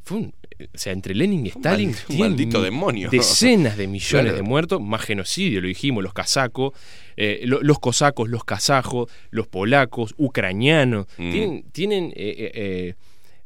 [0.03, 0.35] Fue un-
[0.75, 1.95] o sea, entre Lenin y Stalin.
[2.07, 3.11] tienen maldito demonio.
[3.11, 4.37] Decenas de millones Claro.
[4.37, 6.73] de muertos, más genocidio, lo dijimos, los casacos,
[7.17, 11.07] eh, lo- los cosacos, los kazajos, los polacos, ucranianos.
[11.19, 11.31] Mm.
[11.33, 12.95] Tienen, tienen eh, eh,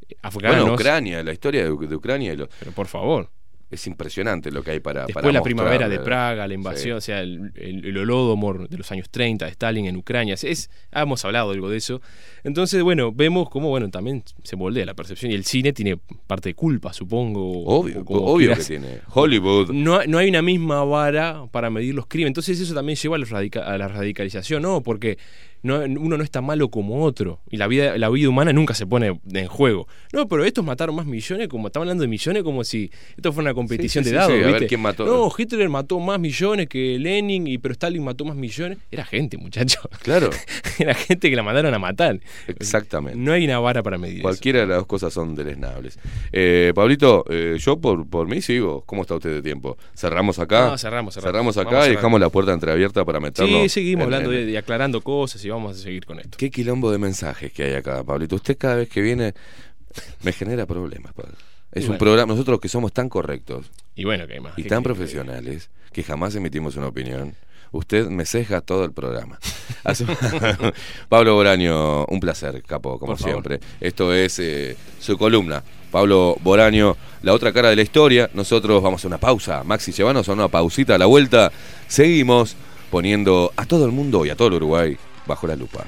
[0.08, 0.60] eh, afganos.
[0.60, 3.30] Bueno, Ucrania, la historia de, de Ucrania y Pero por favor.
[3.70, 5.98] Es impresionante lo que hay para Después para la mostrar, primavera de.
[6.00, 9.86] Praga, la invasión, o sea, el, el, el Holodomor de los años 30 de Stalin
[9.86, 10.34] en Ucrania.
[10.34, 12.00] Es, es- hemos hablado algo de eso.
[12.44, 16.48] Entonces, bueno, vemos cómo, bueno, también se moldea la percepción y el cine tiene parte
[16.48, 17.64] de culpa, supongo.
[17.66, 19.00] Obvio, obvio que tiene.
[19.12, 19.70] Hollywood.
[19.72, 22.30] No, no hay una misma vara para medir los crímenes.
[22.30, 24.82] Entonces eso también lleva a la, radica- a la radicalización, ¿no?
[24.82, 25.18] Porque
[25.68, 27.40] no, uno no es tan malo como otro.
[27.50, 29.86] Y la vida, la vida humana nunca se pone en juego.
[30.12, 33.50] No, pero estos mataron más millones, como estamos hablando de millones, como si esto fuera
[33.50, 34.32] una competición Sí, sí, de dados.
[34.32, 34.66] sí, a ver ¿viste?
[34.66, 35.04] quién mató.
[35.06, 38.78] No, Hitler mató más millones que Lenin, y pero Stalin mató más millones.
[38.90, 39.80] Era gente, muchacho.
[40.02, 40.30] Claro,
[40.78, 42.18] Era gente que la mandaron a matar.
[42.46, 43.18] exactamente.
[43.18, 44.16] No hay una vara para medir.
[44.16, 44.22] eso.
[44.22, 45.98] Cualquiera de las dos cosas son deleznables.
[46.32, 48.82] Eh, Pablito, eh, yo por, por mí sigo.
[48.86, 49.76] ¿Cómo está usted de tiempo?
[49.94, 50.68] ¿Cerramos acá?
[50.70, 51.54] No, cerramos, cerramos.
[51.54, 53.62] Cerramos acá y dejamos la puerta entreabierta para meternos.
[53.62, 56.36] Sí, seguimos en- hablando en- de- y aclarando cosas y vamos a seguir con esto.
[56.39, 58.36] Qué quilombo de mensajes que hay acá, Pablito.
[58.36, 59.35] Usted cada vez que viene
[60.22, 61.35] me genera problemas, Pablo.
[61.72, 61.98] Es Y un bueno.
[61.98, 64.59] programa, nosotros que somos tan correctos Y bueno, que hay más.
[64.59, 67.35] y ¿Qué tan profesionales que jamás emitimos una opinión.
[67.72, 69.39] Usted me ceja todo el programa.
[71.09, 73.32] Pablo Boraño, un placer, capo, como Por favor.
[73.32, 73.60] siempre.
[73.80, 75.62] Esto es eh, su columna.
[75.90, 78.30] Pablo Boraño, la otra cara de la historia.
[78.35, 79.64] Nosotros vamos a una pausa.
[79.64, 81.51] Maxi, llevanos a una pausita a la vuelta.
[81.86, 82.56] Seguimos
[82.90, 84.97] poniendo a todo el mundo y a todo el Uruguay
[85.28, 85.84] bajo la lupa.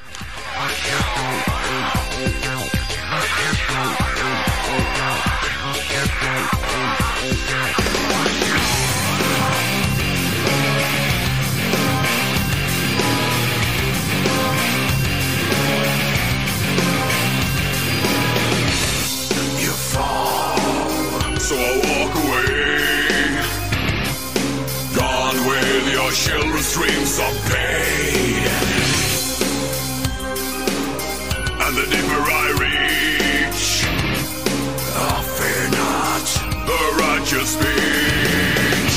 [37.40, 38.96] Righteous speech.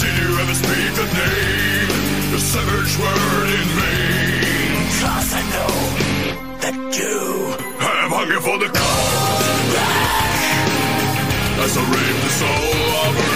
[0.00, 1.88] Did you ever speak the name,
[2.32, 4.86] the savage word in vain?
[5.00, 5.74] Cause I know
[6.60, 7.18] that you
[7.78, 9.74] have hunger for the cold
[11.64, 13.35] As I rape the soul of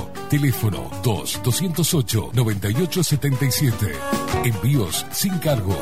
[0.29, 3.91] Teléfono 2-208-9877.
[4.45, 5.75] Envíos sin cargo.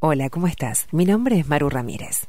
[0.00, 0.86] Hola, ¿cómo estás?
[0.92, 2.28] Mi nombre es Maru Ramírez.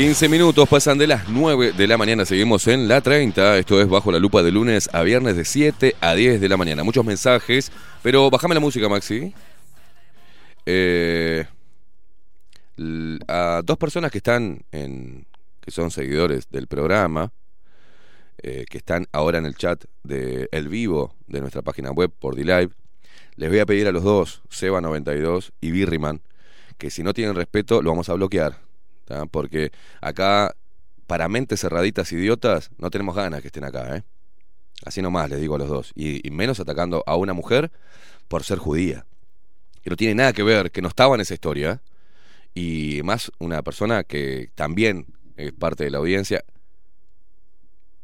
[0.00, 2.24] 15 minutos pasan de las 9 de la mañana.
[2.24, 3.58] Seguimos en la 30.
[3.58, 6.56] Esto es Bajo la Lupa de lunes a viernes de 7 a 10 de la
[6.56, 6.82] mañana.
[6.82, 7.70] Muchos mensajes,
[8.02, 9.34] pero bájame la música, Maxi.
[10.64, 11.44] Eh,
[13.28, 15.26] a dos personas que están en.
[15.60, 17.30] que son seguidores del programa,
[18.42, 22.36] eh, que están ahora en el chat de El Vivo de nuestra página web por
[22.36, 22.70] D-Live,
[23.36, 26.22] les voy a pedir a los dos, Seba92 y Birriman,
[26.78, 28.69] que si no tienen respeto lo vamos a bloquear.
[29.30, 30.54] Porque acá,
[31.06, 34.02] para mentes cerraditas idiotas, no tenemos ganas que estén acá, ¿eh?
[34.84, 35.92] Así nomás les digo a los dos.
[35.94, 37.70] Y, y menos atacando a una mujer
[38.28, 39.04] por ser judía.
[39.82, 41.82] Que no tiene nada que ver, que no estaba en esa historia.
[42.54, 45.06] Y más una persona que también
[45.36, 46.44] es parte de la audiencia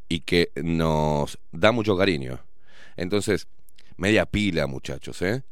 [0.08, 2.40] y que nos da mucho cariño.
[2.96, 3.46] Entonces,
[3.96, 5.42] media pila, muchachos, ¿eh?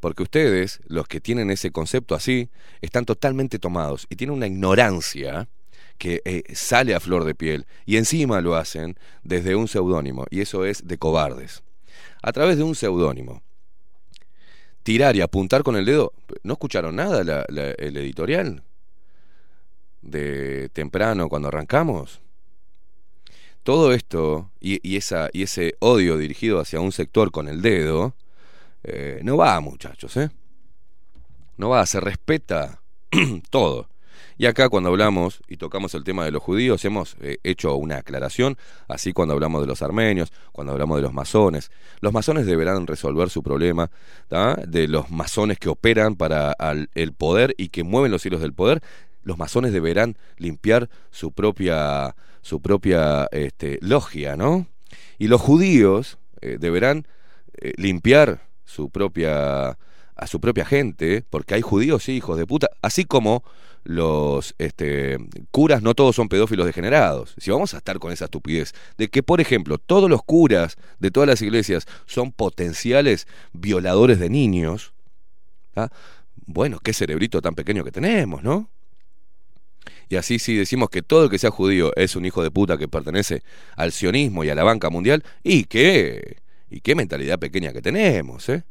[0.00, 2.50] Porque ustedes, los que tienen ese concepto así,
[2.80, 5.48] están totalmente tomados y tienen una ignorancia
[5.98, 10.40] que eh, sale a flor de piel y encima lo hacen desde un seudónimo y
[10.40, 11.62] eso es de cobardes.
[12.22, 13.42] A través de un seudónimo.
[14.84, 16.12] Tirar y apuntar con el dedo.
[16.42, 18.62] ¿No escucharon nada el editorial?
[20.00, 22.20] De temprano cuando arrancamos.
[23.64, 28.14] Todo esto y esa, y ese odio dirigido hacia un sector con el dedo,
[28.84, 30.30] eh, no va, muchachos, ¿eh?
[31.56, 32.80] No va, se respeta
[33.50, 33.88] todo.
[34.40, 37.96] Y acá cuando hablamos y tocamos el tema de los judíos, hemos eh, hecho una
[37.96, 38.56] aclaración,
[38.86, 41.72] así cuando hablamos de los armenios, cuando hablamos de los masones.
[42.00, 43.90] Los masones deberán resolver su problema
[44.64, 46.54] de los masones que operan para
[46.94, 48.80] el poder y que mueven los hilos del poder.
[49.24, 54.68] Los masones deberán limpiar su propia, su propia este, logia, ¿no?
[55.18, 57.08] Y los judíos eh, deberán
[57.76, 59.78] limpiar su propia
[60.18, 63.44] a su propia gente, porque hay judíos sí, hijos de puta, así como
[63.84, 65.16] los este,
[65.52, 67.34] curas no todos son pedófilos degenerados.
[67.38, 71.12] Si vamos a estar con esa estupidez de que, por ejemplo, todos los curas de
[71.12, 74.92] todas las iglesias son potenciales violadores de niños,
[75.76, 75.88] ¿ah?
[76.46, 78.68] bueno, qué cerebrito tan pequeño que tenemos, ¿no?
[80.08, 82.76] Y así si decimos que todo el que sea judío es un hijo de puta
[82.76, 83.42] que pertenece
[83.76, 86.38] al sionismo y a la banca mundial, y qué,
[86.70, 88.64] y qué mentalidad pequeña que tenemos, ¿eh?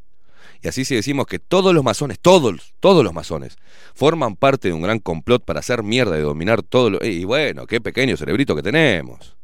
[0.61, 3.57] Y así si decimos que todos los masones, todos, todos los masones,
[3.93, 7.05] forman parte de un gran complot para hacer mierda y dominar todo lo...
[7.05, 9.35] Y bueno, qué pequeño cerebrito que tenemos.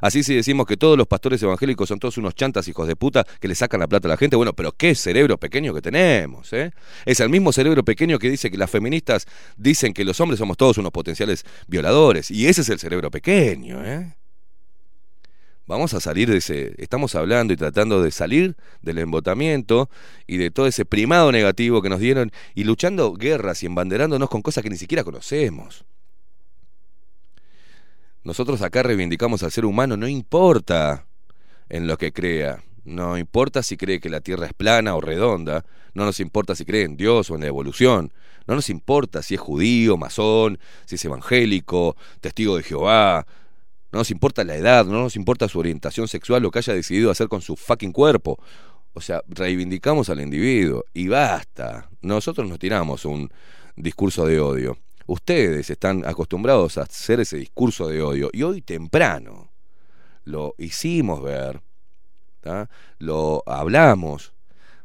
[0.00, 3.26] Así si decimos que todos los pastores evangélicos son todos unos chantas hijos de puta
[3.38, 6.52] que le sacan la plata a la gente, bueno, pero qué cerebro pequeño que tenemos,
[6.52, 6.72] ¿eh?
[7.04, 10.56] Es el mismo cerebro pequeño que dice que las feministas dicen que los hombres somos
[10.56, 12.30] todos unos potenciales violadores.
[12.30, 14.14] Y ese es el cerebro pequeño, ¿eh?
[15.70, 19.88] Vamos a salir de ese, estamos hablando y tratando de salir del embotamiento
[20.26, 24.42] y de todo ese primado negativo que nos dieron y luchando guerras y embanderándonos con
[24.42, 25.84] cosas que ni siquiera conocemos.
[28.24, 31.06] Nosotros acá reivindicamos al ser humano, no importa
[31.68, 35.64] en lo que crea, no importa si cree que la Tierra es plana o redonda,
[35.94, 38.12] no nos importa si cree en Dios o en la evolución,
[38.48, 43.24] no nos importa si es judío, masón, si es evangélico, testigo de Jehová,
[43.92, 47.10] no nos importa la edad, no nos importa su orientación sexual, lo que haya decidido
[47.10, 48.38] hacer con su fucking cuerpo.
[48.92, 51.88] O sea, reivindicamos al individuo y basta.
[52.02, 53.30] Nosotros nos tiramos un
[53.76, 54.78] discurso de odio.
[55.06, 59.50] Ustedes están acostumbrados a hacer ese discurso de odio y hoy temprano
[60.24, 61.60] lo hicimos ver,
[62.98, 64.32] lo hablamos,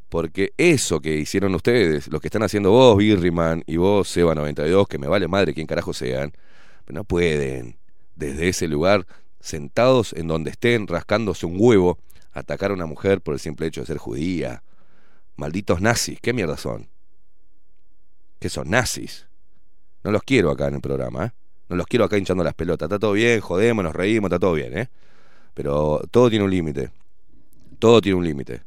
[0.09, 4.97] porque eso que hicieron ustedes, lo que están haciendo vos, Birriman, y vos, Seba92, que
[4.97, 6.33] me vale madre quién carajo sean,
[6.87, 7.77] no pueden
[8.15, 9.05] desde ese lugar,
[9.39, 11.99] sentados en donde estén, rascándose un huevo,
[12.31, 14.63] atacar a una mujer por el simple hecho de ser judía.
[15.35, 16.87] Malditos nazis, ¿qué mierda son?
[18.39, 19.27] ¿Qué son nazis?
[20.03, 21.31] No los quiero acá en el programa, ¿eh?
[21.67, 22.85] No los quiero acá hinchando las pelotas.
[22.85, 24.89] Está todo bien, jodemos, nos reímos, está todo bien, ¿eh?
[25.53, 26.91] Pero todo tiene un límite.
[27.79, 28.61] Todo tiene un límite.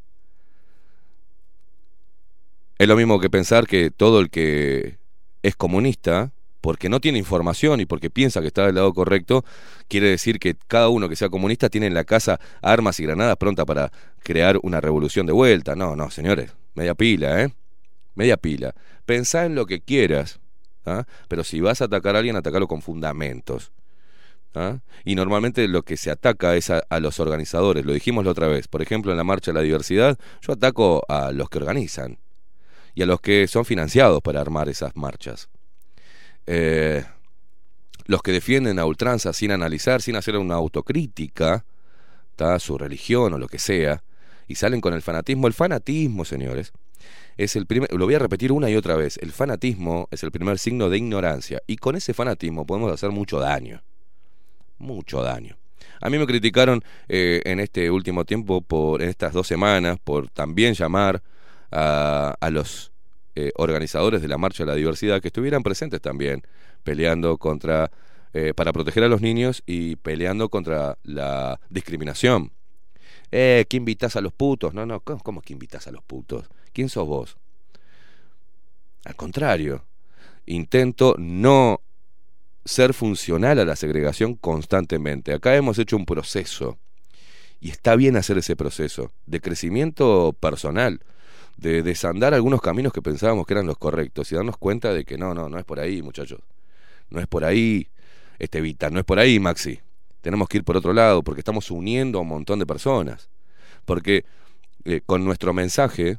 [2.79, 4.99] Es lo mismo que pensar que todo el que
[5.43, 9.45] es comunista, porque no tiene información y porque piensa que está del lado correcto,
[9.89, 13.37] quiere decir que cada uno que sea comunista tiene en la casa armas y granadas
[13.37, 15.77] prontas para crear una revolución de vuelta.
[15.77, 17.55] No, no, señores, media pila, ¿eh?
[18.15, 18.75] Media pila.
[19.07, 20.41] Pensá en lo que quieras,
[20.85, 21.05] ¿ah?
[21.29, 23.71] pero si vas a atacar a alguien, atacalo con fundamentos.
[24.55, 24.79] ¿ah?
[25.05, 28.49] Y normalmente lo que se ataca es a, a los organizadores, lo dijimos la otra
[28.49, 28.67] vez.
[28.67, 32.19] Por ejemplo, en la Marcha de la Diversidad, yo ataco a los que organizan
[32.95, 35.49] y a los que son financiados para armar esas marchas.
[36.51, 37.05] Eh,
[38.07, 41.67] los que defienden a ultranza sin analizar, sin hacer una autocrítica,
[42.37, 42.59] ¿tá?
[42.59, 44.03] su religión o lo que sea,
[44.47, 45.47] y salen con el fanatismo.
[45.47, 46.73] El fanatismo, señores,
[47.37, 50.33] es el primer, lo voy a repetir una y otra vez, el fanatismo es el
[50.33, 53.83] primer signo de ignorancia, y con ese fanatismo podemos hacer mucho daño,
[54.79, 55.59] mucho daño.
[56.01, 60.31] A mí me criticaron eh, en este último tiempo, por en estas dos semanas, por
[60.31, 61.23] también llamar
[61.71, 62.91] a, a los
[63.41, 66.43] eh, organizadores de la Marcha de la Diversidad que estuvieran presentes también,
[66.83, 67.89] peleando contra,
[68.33, 72.51] eh, para proteger a los niños y peleando contra la discriminación.
[73.31, 74.75] Eh, ¿qué invitas a los putos?
[74.75, 76.51] No, no, ¿cómo, cómo que invitas a los putos?
[76.73, 77.37] ¿Quién sos vos?
[79.05, 79.85] Al contrario,
[80.45, 81.81] intento no
[82.65, 85.33] ser funcional a la segregación constantemente.
[85.33, 86.77] Acá hemos hecho un proceso
[87.61, 90.99] y está bien hacer ese proceso de crecimiento personal
[91.59, 95.19] de desandar algunos caminos que pensábamos que eran los correctos y darnos cuenta de que
[95.19, 96.41] no, no, no es por ahí, muchachos.
[97.11, 97.89] No es por ahí,
[98.39, 99.81] este Vita, no es por ahí, Maxi.
[100.21, 103.29] Tenemos que ir por otro lado porque estamos uniendo a un montón de personas.
[103.85, 104.25] Porque
[104.85, 106.19] eh, con nuestro mensaje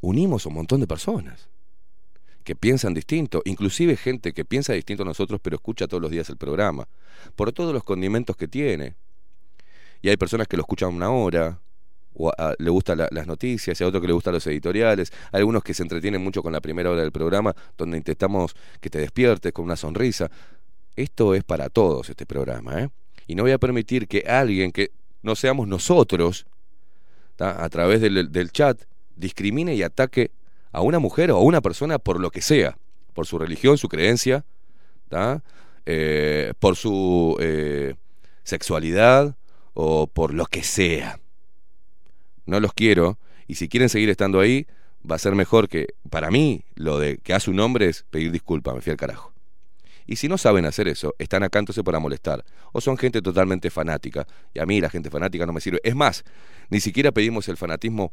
[0.00, 1.48] unimos a un montón de personas
[2.42, 6.28] que piensan distinto, inclusive gente que piensa distinto a nosotros pero escucha todos los días
[6.30, 6.88] el programa,
[7.36, 8.96] por todos los condimentos que tiene.
[10.02, 11.60] Y hay personas que lo escuchan una hora,
[12.14, 15.12] o a, le gustan la, las noticias, y a otro que le gustan los editoriales,
[15.32, 18.90] hay algunos que se entretienen mucho con la primera hora del programa, donde intentamos que
[18.90, 20.30] te despiertes con una sonrisa.
[20.96, 22.90] Esto es para todos este programa, ¿eh?
[23.26, 24.90] Y no voy a permitir que alguien que
[25.22, 26.46] no seamos nosotros,
[27.38, 28.82] a través del, chat,
[29.16, 30.30] discrimine y ataque
[30.72, 32.76] a una mujer o a una persona por lo que sea,
[33.14, 34.44] por su religión, su creencia.
[35.86, 37.94] Eh, por su eh,
[38.44, 39.34] sexualidad
[39.74, 41.18] o por lo que sea.
[42.50, 43.16] No los quiero
[43.46, 44.66] y si quieren seguir estando ahí,
[45.08, 48.32] va a ser mejor que, para mí, lo de que hace un hombre es pedir
[48.32, 49.32] disculpas, me fui al carajo.
[50.04, 52.44] Y si no saben hacer eso, están acá para molestar.
[52.72, 54.26] O son gente totalmente fanática.
[54.52, 55.78] Y a mí la gente fanática no me sirve.
[55.84, 56.24] Es más,
[56.70, 58.10] ni siquiera pedimos el fanatismo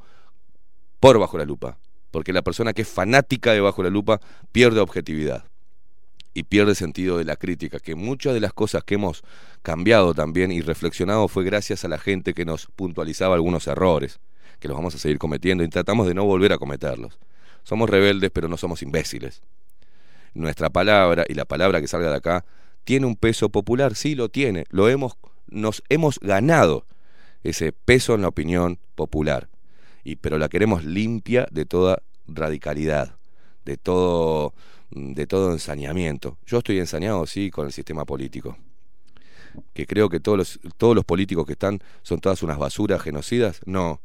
[0.99, 1.79] por bajo la lupa.
[2.11, 5.45] Porque la persona que es fanática de bajo la lupa pierde objetividad.
[6.37, 7.79] Y pierde sentido de la crítica.
[7.79, 9.23] Que muchas de las cosas que hemos
[9.63, 14.19] cambiado también y reflexionado fue gracias a la gente que nos puntualizaba algunos errores.
[14.59, 17.17] Que los vamos a seguir cometiendo y tratamos de no volver a cometerlos.
[17.63, 19.41] Somos rebeldes, pero no somos imbéciles
[20.37, 22.45] nuestra palabra y la palabra que salga de acá
[22.83, 26.85] tiene un peso popular, sí lo tiene, lo hemos nos hemos ganado
[27.43, 29.49] ese peso en la opinión popular.
[30.03, 33.15] Y pero la queremos limpia de toda radicalidad,
[33.65, 34.53] de todo
[34.91, 36.37] de todo ensañamiento.
[36.45, 38.57] Yo estoy ensañado sí con el sistema político.
[39.73, 43.61] Que creo que todos los todos los políticos que están son todas unas basuras genocidas,
[43.65, 44.01] no,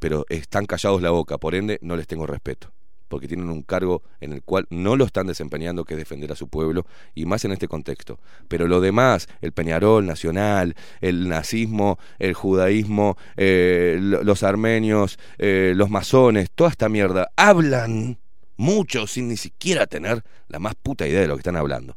[0.00, 2.72] pero están callados la boca, por ende no les tengo respeto
[3.08, 6.36] porque tienen un cargo en el cual no lo están desempeñando, que es defender a
[6.36, 8.18] su pueblo, y más en este contexto.
[8.48, 15.90] Pero lo demás, el Peñarol nacional, el nazismo, el judaísmo, eh, los armenios, eh, los
[15.90, 18.18] masones, toda esta mierda, hablan
[18.56, 21.96] mucho sin ni siquiera tener la más puta idea de lo que están hablando.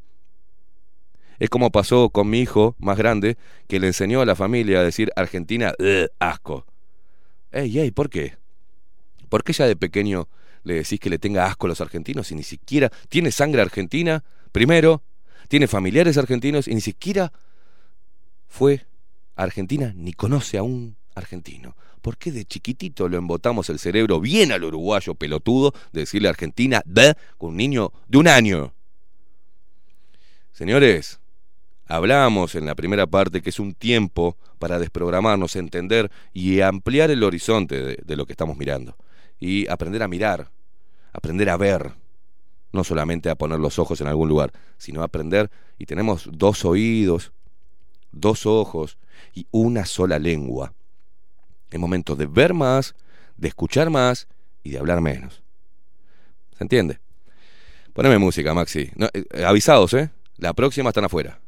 [1.40, 3.38] Es como pasó con mi hijo más grande,
[3.68, 5.74] que le enseñó a la familia a decir Argentina,
[6.20, 6.66] asco.
[7.52, 8.36] Ey, ey, ¿por qué?
[9.30, 10.28] ¿Por qué ya de pequeño
[10.64, 14.24] le decís que le tenga asco a los argentinos y ni siquiera tiene sangre argentina,
[14.52, 15.02] primero,
[15.48, 17.32] tiene familiares argentinos y ni siquiera
[18.48, 18.86] fue
[19.36, 21.76] a Argentina ni conoce a un argentino.
[22.02, 26.32] ¿Por qué de chiquitito lo embotamos el cerebro bien al uruguayo pelotudo de decirle a
[26.32, 28.74] Argentina de con un niño de un año?
[30.52, 31.20] Señores,
[31.86, 37.24] hablamos en la primera parte que es un tiempo para desprogramarnos, entender y ampliar el
[37.24, 38.96] horizonte de, de lo que estamos mirando
[39.40, 40.52] y aprender a mirar,
[41.14, 41.94] aprender a ver,
[42.72, 46.66] no solamente a poner los ojos en algún lugar, sino a aprender y tenemos dos
[46.66, 47.32] oídos,
[48.12, 48.98] dos ojos
[49.34, 50.74] y una sola lengua.
[51.70, 52.96] Es momento de ver más,
[53.38, 54.28] de escuchar más
[54.64, 55.44] y de hablar menos.
[56.58, 57.00] ¿Se entiende?
[57.94, 58.92] Poneme música, Maxi.
[59.14, 60.10] Eh, avisados, ¿eh?
[60.38, 61.40] La próxima están afuera.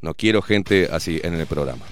[0.00, 1.84] No quiero gente así en el programa.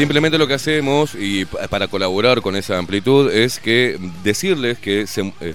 [0.00, 5.06] Simplemente lo que hacemos, y pa- para colaborar con esa amplitud, es que decirles que
[5.06, 5.54] se, eh,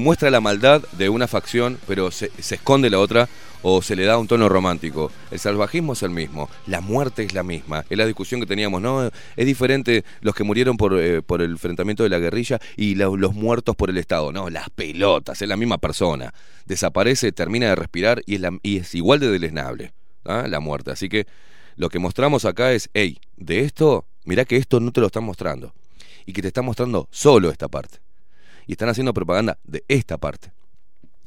[0.00, 3.28] muestra la maldad de una facción, pero se, esconde la otra
[3.62, 5.12] o se le da un tono romántico.
[5.30, 7.84] El salvajismo es el mismo, la muerte es la misma.
[7.88, 9.08] Es la discusión que teníamos, ¿no?
[9.36, 13.76] Es diferente los que murieron por, eh, el enfrentamiento de la guerrilla y los muertos
[13.76, 14.32] por el Estado.
[14.32, 16.34] No, las pelotas, es la misma persona.
[16.66, 19.92] Desaparece, termina de respirar y es, la- y es igual de deleznable,
[20.24, 20.46] ¿ah?
[20.48, 20.90] la muerte.
[20.90, 21.28] Así que
[21.76, 25.24] lo que mostramos acá es, hey, de esto, mirá que esto no te lo están
[25.24, 25.72] mostrando.
[26.26, 27.98] Y que te están mostrando solo esta parte.
[28.66, 30.52] Y están haciendo propaganda de esta parte.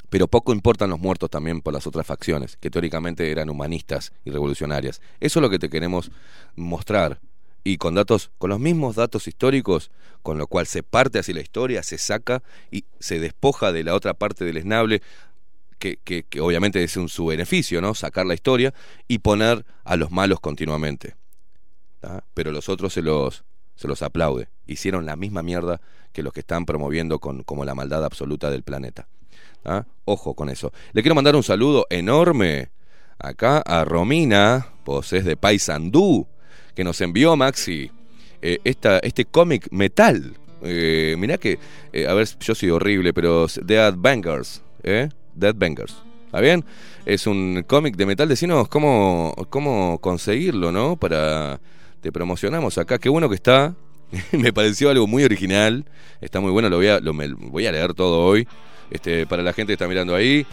[0.10, 4.32] Pero poco importan los muertos también por las otras facciones, que teóricamente eran humanistas y
[4.32, 5.02] revolucionarias.
[5.20, 6.12] Eso es lo que te queremos
[6.56, 7.20] mostrar.
[7.64, 9.92] Y con datos, con los mismos datos históricos,
[10.24, 12.42] con lo cual se parte hacia la historia, se saca
[12.72, 15.02] y se despoja de la otra parte del esnable,
[15.80, 17.94] que, que- que obviamente es un su beneficio, ¿no?
[17.94, 18.74] Sacar la historia
[19.08, 21.16] y poner a los malos continuamente.
[22.34, 23.44] Pero los otros se los,
[23.76, 24.48] se los aplaude.
[24.66, 25.82] Hicieron la misma mierda
[26.14, 29.08] que los que están promoviendo con, como la maldad absoluta del planeta.
[29.62, 29.86] ¿tá?
[30.06, 30.72] Ojo con eso.
[30.94, 32.70] Le quiero mandar un saludo enorme
[33.20, 36.28] acá a Romina, pues es de Paysandú,
[36.76, 37.92] que nos envió Maxi
[38.42, 40.38] eh, esta, este cómic metal.
[40.62, 41.60] Eh, mirá que,
[41.92, 45.10] eh, a ver, yo soy horrible, pero Dead Bangers, ¿eh?
[45.38, 45.96] Dead Bangers.
[46.26, 46.66] ¿Está bien?
[47.06, 48.28] Es un cómic de metal.
[48.28, 50.96] Decinos cómo, cómo conseguirlo, ¿no?
[50.98, 51.60] Para.
[52.02, 52.98] Te promocionamos acá.
[53.00, 53.76] Qué bueno que está.
[54.32, 55.86] me pareció algo muy original.
[56.22, 58.48] Está muy bueno, lo voy a, lo, me- voy a leer todo hoy.
[58.92, 60.46] Este, para la gente que está mirando ahí,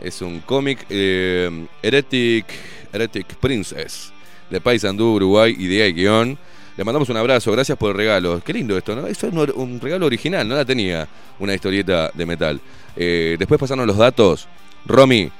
[0.00, 2.46] es un cómic eh, Heretic,
[2.92, 4.12] Heretic Princess
[4.48, 6.38] de Paysandú, Uruguay y de guion.
[6.76, 8.40] Le mandamos un abrazo, gracias por el regalo.
[8.42, 9.06] Qué lindo esto, ¿no?
[9.06, 11.06] Esto es un regalo original, no la tenía
[11.38, 12.60] una historieta de metal.
[12.96, 14.48] Eh, después pasaron los datos.
[14.84, 15.30] Romy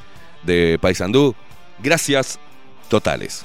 [0.42, 1.34] de Paysandú,
[1.82, 2.38] gracias
[2.88, 3.44] totales.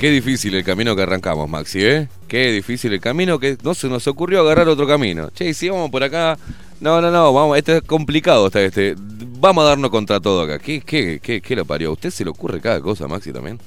[0.00, 2.08] Qué difícil el camino que arrancamos, Maxi, ¿eh?
[2.26, 5.28] Qué difícil el camino que no se nos ocurrió agarrar otro camino.
[5.28, 6.38] Che, si vamos por acá.
[6.80, 8.94] No, no, no, vamos, este es complicado está este.
[8.96, 10.58] Vamos a darnos contra todo acá.
[10.58, 11.90] ¿Qué, qué, qué, qué lo parió?
[11.90, 13.58] ¿A usted se le ocurre cada cosa, Maxi, también?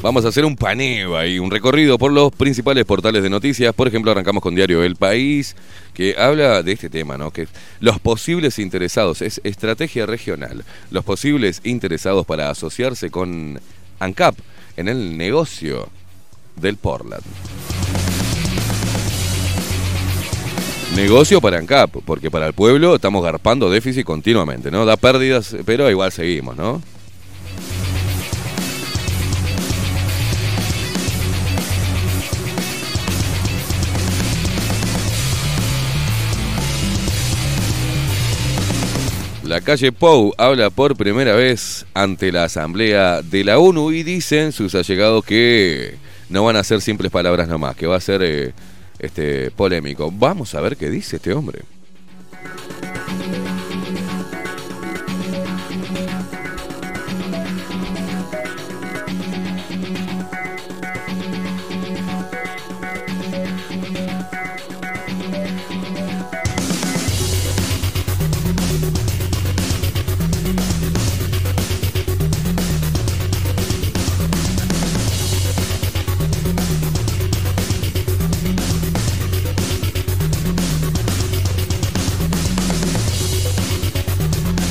[0.00, 3.74] Vamos a hacer un paneo ahí, un recorrido por los principales portales de noticias.
[3.74, 5.56] Por ejemplo, arrancamos con Diario El País,
[5.92, 7.32] que habla de este tema, ¿no?
[7.32, 7.48] Que
[7.80, 13.60] los posibles interesados, es estrategia regional, los posibles interesados para asociarse con
[13.98, 14.36] ANCAP
[14.76, 15.88] en el negocio
[16.54, 17.24] del Portland.
[20.94, 24.86] Negocio para ANCAP, porque para el pueblo estamos garpando déficit continuamente, ¿no?
[24.86, 26.80] Da pérdidas, pero igual seguimos, ¿no?
[39.48, 44.52] La calle Pou habla por primera vez ante la Asamblea de la ONU y dicen
[44.52, 45.94] sus allegados que
[46.28, 48.52] no van a ser simples palabras nomás, que va a ser eh,
[48.98, 50.12] este, polémico.
[50.12, 51.60] Vamos a ver qué dice este hombre.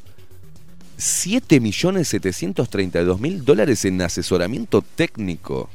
[1.03, 5.69] 7.732.000 dólares en asesoramiento técnico.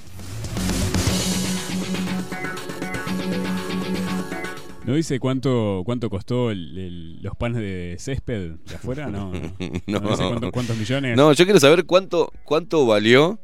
[4.89, 9.09] ¿No dice cuánto cuánto costó el- el- los panes de césped de afuera?
[9.09, 9.41] No, no.
[9.87, 10.01] No.
[10.01, 11.15] ¿No dice cuántos, cuántos millones?
[11.15, 13.39] No, yo quiero saber cuánto, cuánto valió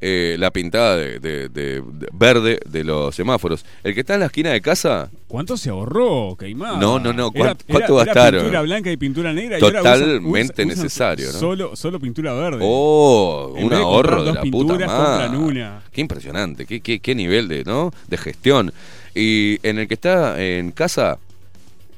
[0.00, 3.64] eh, la pintada de, de- de- de verde de los semáforos.
[3.82, 6.78] El que está en la esquina de casa, ¿Cuánto se ahorró, Queimada?
[6.78, 8.40] No, no, no, Era- ¿cuánto- cuánto era- era gastaron?
[8.42, 9.58] pintura blanca y pintura negra.
[9.58, 11.38] y ahora usan- Totalmente usan- necesario, ¿no?
[11.40, 12.60] Solo, solo pintura verde.
[12.62, 15.66] oh, En un ahorro de la puta madre.
[15.90, 17.90] Qué impresionante, qué, qué, qué nivel de, ¿no?
[18.06, 18.72] de gestión.
[19.16, 21.18] Y en el que está en casa,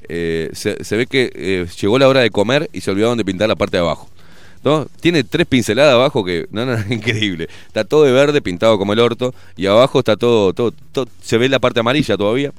[0.08, 3.48] eh, se, ve que eh, llegó la hora de comer y se olvidaron de pintar
[3.48, 4.08] la parte de abajo.
[4.62, 4.86] ¿no?
[5.00, 7.48] Tiene tres pinceladas abajo que, no, no, increíble.
[7.66, 10.72] Está todo de verde, pintado como el orto, y abajo está todo, todo,
[11.20, 12.52] se ve la parte amarilla todavía.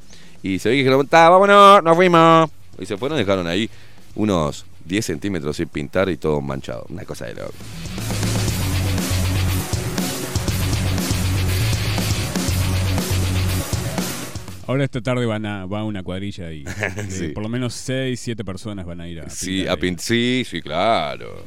[0.43, 2.49] Y se ve que dijeron, "Ta, vámonos, nos fuimos.
[2.79, 3.69] Y se fueron, dejaron ahí
[4.15, 6.85] unos 10 centímetros sin pintar y todo manchado.
[6.89, 7.53] Una cosa de loco.
[14.69, 16.63] Ahora esta tarde van a, va una cuadrilla y
[17.09, 17.29] Sí.
[17.29, 20.61] por lo menos 6, 7 personas van a ir a Sí, a pin- sí, sí,
[20.61, 21.43] claro.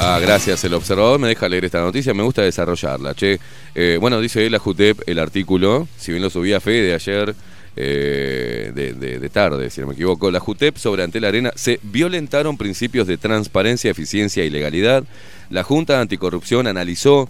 [0.00, 0.62] Ah, gracias.
[0.64, 2.14] El observador me deja leer esta noticia.
[2.14, 3.40] Me gusta desarrollarla, che.
[3.74, 7.34] Eh, bueno, dice la JUTEP el artículo, si bien lo subía Fe de ayer,
[7.80, 10.32] eh, de, de- de tarde, si no me equivoco.
[10.32, 15.04] La JUTEP sobre Antel Arena se violentaron principios de transparencia, eficiencia y legalidad.
[15.48, 17.28] La Junta Anticorrupción analizó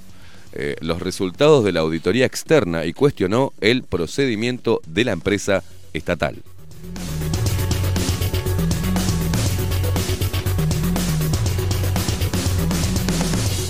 [0.54, 5.62] eh, los resultados de la auditoría externa y cuestionó el procedimiento de la empresa
[5.92, 6.36] estatal.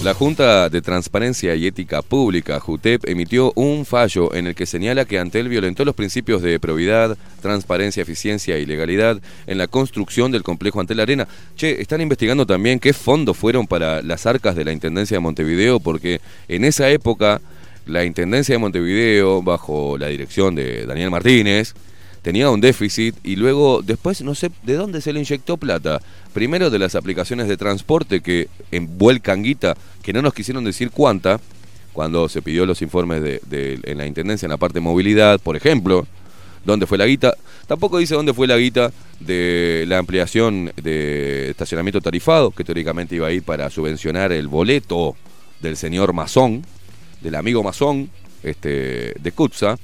[0.05, 5.05] La Junta de Transparencia y Ética Pública, JUTEP, emitió un fallo en el que señala
[5.05, 10.45] que Antel violentó los principios de probidad, transparencia, eficiencia y legalidad en la construcción del
[10.45, 11.27] complejo Antel Arena.
[11.57, 15.81] Che, están investigando también qué fondos fueron para las arcas de la Intendencia de Montevideo,
[15.81, 17.41] porque en esa época
[17.85, 21.75] la Intendencia de Montevideo, bajo la dirección de Daniel Martínez,
[22.23, 26.01] tenía un déficit y luego después no sé de dónde se le inyectó plata.
[26.33, 31.41] Primero de las aplicaciones de transporte que envuelcan guita, que no nos quisieron decir cuánta,
[31.93, 35.57] cuando se pidió los informes de, en la Intendencia en la parte de movilidad, por
[35.57, 36.07] ejemplo,
[36.65, 37.35] dónde fue la guita.
[37.67, 43.27] Tampoco dice dónde fue la guita de la ampliación de estacionamiento tarifado, que teóricamente iba
[43.27, 45.17] a ir para subvencionar el boleto
[45.61, 46.65] del señor Mazón,
[47.21, 48.11] del amigo Mazón,
[48.43, 49.77] este, de Cutsa,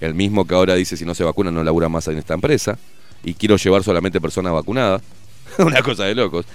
[0.00, 2.78] el mismo que ahora dice si no se vacuna no labura más en esta empresa,
[3.24, 5.02] y quiero llevar solamente personas vacunadas.
[5.58, 6.46] Una cosa de locos.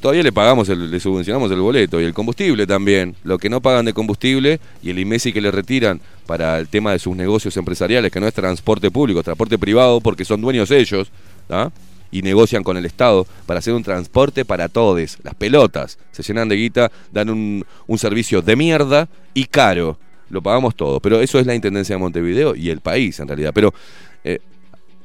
[0.00, 3.16] Todavía le pagamos, el- le subvencionamos el boleto y el combustible también.
[3.24, 6.92] Lo que no pagan de combustible y el IMESI que le retiran para el tema
[6.92, 11.10] de sus negocios empresariales, que no es transporte público, transporte privado, porque son dueños ellos,
[11.50, 11.70] ¿ah?
[12.12, 15.18] y negocian con el Estado para hacer un transporte para todos.
[15.24, 19.98] Las pelotas se llenan de guita, dan un servicio de mierda y caro.
[20.30, 21.00] Lo pagamos todo.
[21.00, 23.52] Pero eso es la Intendencia de Montevideo y el país, en realidad.
[23.54, 23.72] Pero
[24.24, 24.40] eh,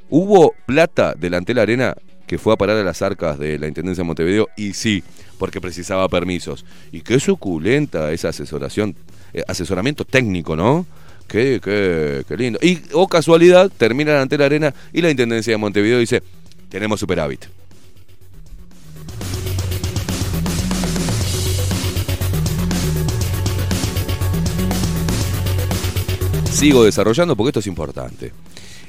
[0.10, 1.96] hubo plata delante de la arena
[2.28, 5.04] que fue a parar a las arcas de la Intendencia de Montevideo y sí,
[5.38, 6.66] porque precisaba permisos.
[6.92, 8.96] Y qué suculenta esa asesoración,
[9.34, 10.86] eh, asesoramiento técnico, ¿no?
[11.28, 12.60] Qué, qué, qué lindo.
[12.62, 16.22] Y, o casualidad, termina ante la arena y la Intendencia de Montevideo dice,
[16.70, 17.46] tenemos superávit.
[26.64, 28.32] Sigo desarrollando porque esto es importante.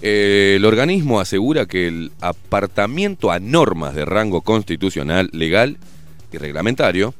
[0.00, 5.76] Eh, el organismo asegura que el apartamiento a normas de rango constitucional, legal
[6.32, 7.14] y reglamentario,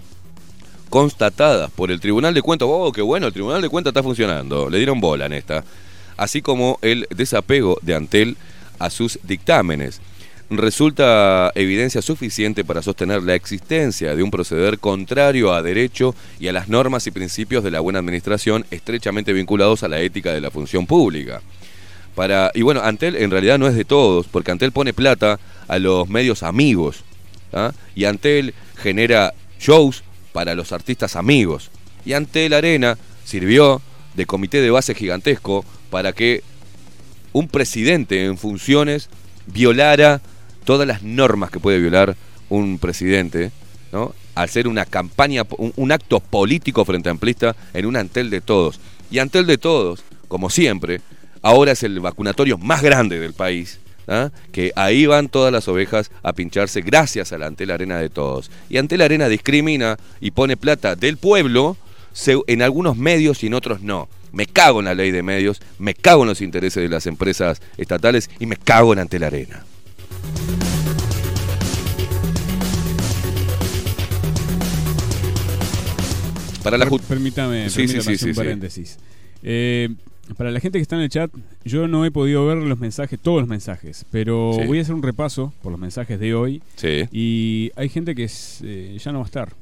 [0.90, 4.70] constatadas por el Tribunal de Cuentas, oh, qué bueno, el Tribunal de Cuentas está funcionando,
[4.70, 5.64] le dieron bola en esta,
[6.16, 8.36] así como el desapego de Antel
[8.78, 10.00] a sus dictámenes.
[10.56, 16.52] Resulta evidencia suficiente para sostener la existencia de un proceder contrario a derecho y a
[16.52, 20.50] las normas y principios de la buena administración estrechamente vinculados a la ética de la
[20.50, 21.42] función pública.
[22.14, 25.78] Para, y bueno, Antel en realidad no es de todos, porque Antel pone plata a
[25.78, 27.04] los medios amigos.
[27.52, 27.72] ¿ah?
[27.94, 31.70] Y Antel genera shows para los artistas amigos.
[32.04, 33.82] Y Antel Arena sirvió
[34.14, 36.42] de comité de base gigantesco para que
[37.32, 39.08] un presidente en funciones
[39.46, 40.20] violara
[40.64, 42.16] todas las normas que puede violar
[42.48, 43.52] un presidente,
[43.92, 44.14] ¿no?
[44.48, 48.80] Ser una campaña, un, acto político frente a amplista en un Antel de todos.
[49.10, 51.00] Y Antel de todos, como siempre,
[51.40, 53.78] ahora es el vacunatorio más grande del país.
[54.08, 54.30] ¿ah?
[54.50, 58.50] Que ahí van todas las ovejas a pincharse gracias a la Antel Arena de todos.
[58.68, 61.76] Y Antel Arena discrimina y pone plata del pueblo
[62.46, 64.08] en algunos medios y en otros no.
[64.32, 67.62] Me cago en la ley de medios, me cago en los intereses de las empresas
[67.76, 69.64] estatales y me cago en Antel Arena.
[76.64, 78.98] Para la Permítame, Sí, permítame sí, hacer sí, un paréntesis.
[79.42, 79.90] Eh,
[80.38, 81.30] para la gente que está en el chat,
[81.66, 85.02] yo no he podido ver los mensajes, todos los mensajes, pero voy a hacer un
[85.02, 86.62] repaso por los mensajes de hoy.
[86.76, 87.04] Sí.
[87.12, 89.52] Y hay gente que es, eh, ya no va a estar,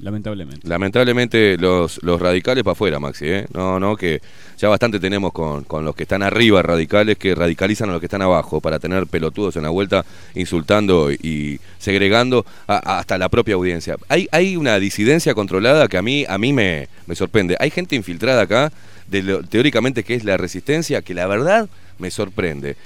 [0.00, 0.66] lamentablemente.
[0.68, 3.46] Lamentablemente los, los radicales para afuera, Maxi, ¿eh?
[3.52, 4.20] No, no, que
[4.58, 8.06] ya bastante tenemos con, con los que están arriba radicales que radicalizan a los que
[8.06, 10.04] están abajo para tener pelotudos en la vuelta
[10.34, 13.96] insultando y segregando a- hasta la propia audiencia.
[14.08, 17.56] Hay, hay una disidencia controlada que a mí, a mí me, me sorprende.
[17.60, 18.72] Hay gente infiltrada acá,
[19.08, 22.76] de lo- teóricamente que es la resistencia, que la verdad me sorprende.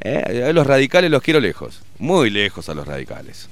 [0.00, 3.48] Eh, los radicales los quiero lejos, muy lejos a los radicales.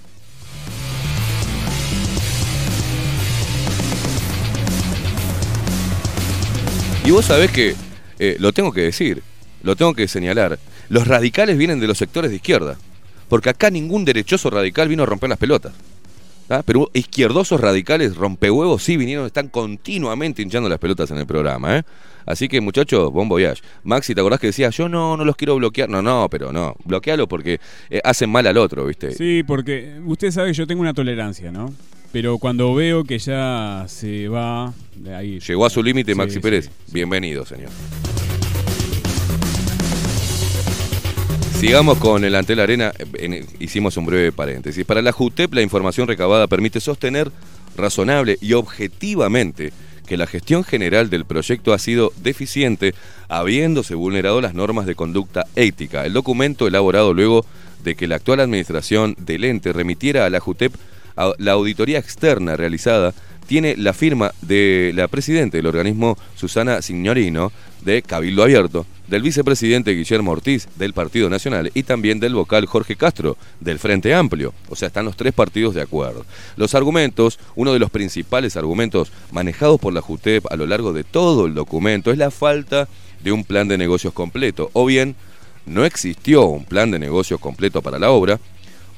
[7.10, 7.74] Y vos sabés que,
[8.20, 9.20] eh, lo tengo que decir,
[9.64, 12.78] lo tengo que señalar, los radicales vienen de los sectores de izquierda,
[13.28, 15.72] porque acá ningún derechoso radical vino a romper las pelotas.
[16.46, 16.62] ¿tá?
[16.62, 21.78] Pero izquierdosos radicales, rompehuevos, sí vinieron, están continuamente hinchando las pelotas en el programa.
[21.78, 21.82] ¿eh?
[22.26, 23.60] Así que muchachos, bon voyage.
[23.82, 25.88] Maxi, ¿te acordás que decía, yo no, no los quiero bloquear?
[25.88, 27.58] No, no, pero no, bloquealo porque
[27.90, 29.10] eh, hacen mal al otro, ¿viste?
[29.14, 31.74] Sí, porque usted sabe yo tengo una tolerancia, ¿no?
[32.12, 35.38] Pero cuando veo que ya se va de ahí.
[35.40, 36.64] Llegó a su límite Maxi sí, Pérez.
[36.64, 36.70] sí.
[36.92, 37.70] Bienvenido, señor.
[41.60, 42.92] Sigamos con el Antel Arena.
[42.98, 44.84] Eh, en- hicimos un breve paréntesis.
[44.84, 47.30] Para la JUTEP, la información recabada permite sostener
[47.76, 49.72] razonable y objetivamente
[50.08, 52.94] que la gestión general del proyecto ha sido deficiente,
[53.28, 56.04] habiéndose vulnerado las normas de conducta ética.
[56.04, 57.46] El documento elaborado luego
[57.84, 60.74] de que la actual administración del ente remitiera a la JUTEP
[61.38, 63.14] la auditoría externa realizada
[63.46, 67.50] tiene la firma de la presidenta del organismo Susana Signorino
[67.82, 72.94] de Cabildo Abierto, del vicepresidente Guillermo Ortiz del Partido Nacional y también del vocal Jorge
[72.94, 74.54] Castro del Frente Amplio.
[74.68, 76.24] O sea, están los tres partidos de acuerdo.
[76.56, 81.02] Los argumentos, uno de los principales argumentos manejados por la JUTEP a lo largo de
[81.02, 82.88] todo el documento es la falta
[83.24, 85.16] de un plan de negocios completo, o bien
[85.66, 88.38] no existió un plan de negocios completo para la obra,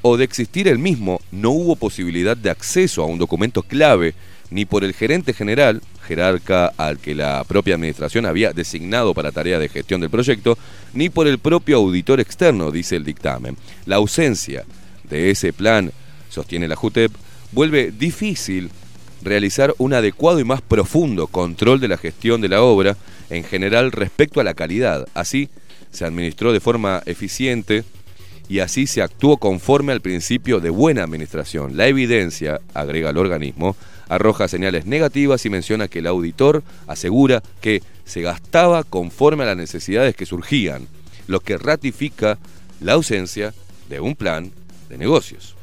[0.03, 4.13] o de existir el mismo, no hubo posibilidad de acceso a un documento clave
[4.51, 9.57] ni por el gerente general, jerarca al que la propia administración había designado para tarea
[9.57, 10.57] de gestión del proyecto,
[10.93, 13.57] ni por el propio auditor externo, dice el dictamen.
[13.85, 14.65] La ausencia
[15.09, 15.91] de ese plan,
[16.29, 17.11] sostiene la JUTEP,
[17.51, 18.69] vuelve difícil
[19.23, 22.97] realizar un adecuado y más profundo control de la gestión de la obra
[23.29, 25.07] en general respecto a la calidad.
[25.13, 25.49] Así,
[25.91, 27.83] se administró de forma eficiente
[28.53, 31.75] y así se actuó conforme al principio de buena administración.
[31.75, 33.75] La evidencia, agrega el organismo,
[34.07, 39.57] arroja señales negativas y menciona que el auditor asegura que se gastaba conforme a las
[39.57, 40.87] necesidades que surgían,
[41.25, 42.37] lo que ratifica
[42.79, 43.55] la ausencia
[43.89, 44.51] de un plan
[44.87, 45.55] de negocios.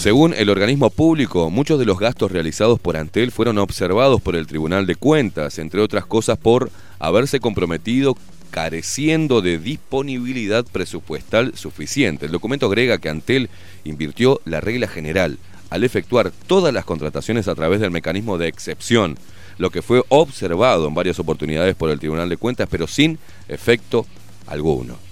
[0.00, 4.46] Según el organismo público, muchos de los gastos realizados por Antel fueron observados por el
[4.46, 8.16] Tribunal de Cuentas, entre otras cosas por haberse comprometido
[8.50, 12.24] careciendo de disponibilidad presupuestal suficiente.
[12.24, 13.50] El documento agrega que Antel
[13.84, 15.36] invirtió la regla general
[15.68, 19.18] al efectuar todas las contrataciones a través del mecanismo de excepción,
[19.58, 24.06] lo que fue observado en varias oportunidades por el Tribunal de Cuentas, pero sin efecto
[24.46, 25.09] alguno.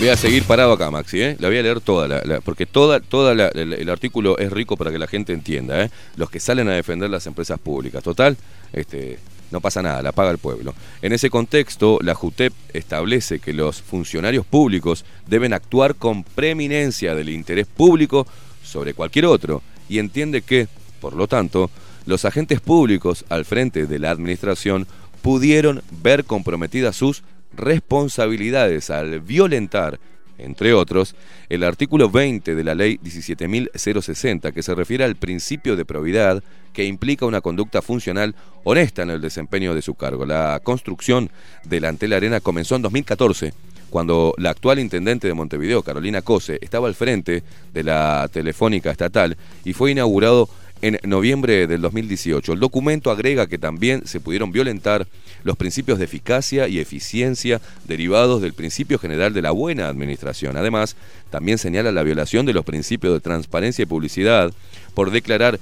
[0.00, 1.36] Voy a seguir parado acá, Maxi, ¿eh?
[1.40, 4.50] La voy a leer toda, la- la- porque toda, toda la- el, el artículo es
[4.50, 5.90] rico para que la gente entienda, ¿eh?
[6.16, 8.02] Los que salen a defender las empresas públicas.
[8.02, 8.34] Total,
[8.72, 9.18] este,
[9.50, 10.74] no pasa nada, la paga el pueblo.
[11.02, 17.28] En ese contexto, la JUTEP establece que los funcionarios públicos deben actuar con preeminencia del
[17.28, 18.26] interés público
[18.64, 20.66] sobre cualquier otro y entiende que,
[21.02, 21.70] por lo tanto,
[22.06, 24.86] los agentes públicos al frente de la administración
[25.20, 27.22] pudieron ver comprometidas sus
[27.52, 29.98] responsabilidades al violentar,
[30.38, 31.14] entre otros,
[31.48, 36.84] el artículo 20 de la ley 17.060 que se refiere al principio de probidad que
[36.84, 40.24] implica una conducta funcional honesta en el desempeño de su cargo.
[40.24, 41.30] La construcción
[41.64, 43.52] del Antel Arena comenzó en 2014
[43.90, 47.42] cuando la actual intendente de Montevideo, Carolina Cose, estaba al frente
[47.74, 50.48] de la Telefónica Estatal y fue inaugurado
[50.82, 52.52] en noviembre del 2018.
[52.52, 55.06] El documento agrega que también se pudieron violentar
[55.44, 60.56] los principios de eficacia y eficiencia derivados del principio general de la buena administración.
[60.56, 60.96] Además,
[61.30, 64.52] también señala la violación de los principios de transparencia y publicidad
[64.94, 65.58] por declarar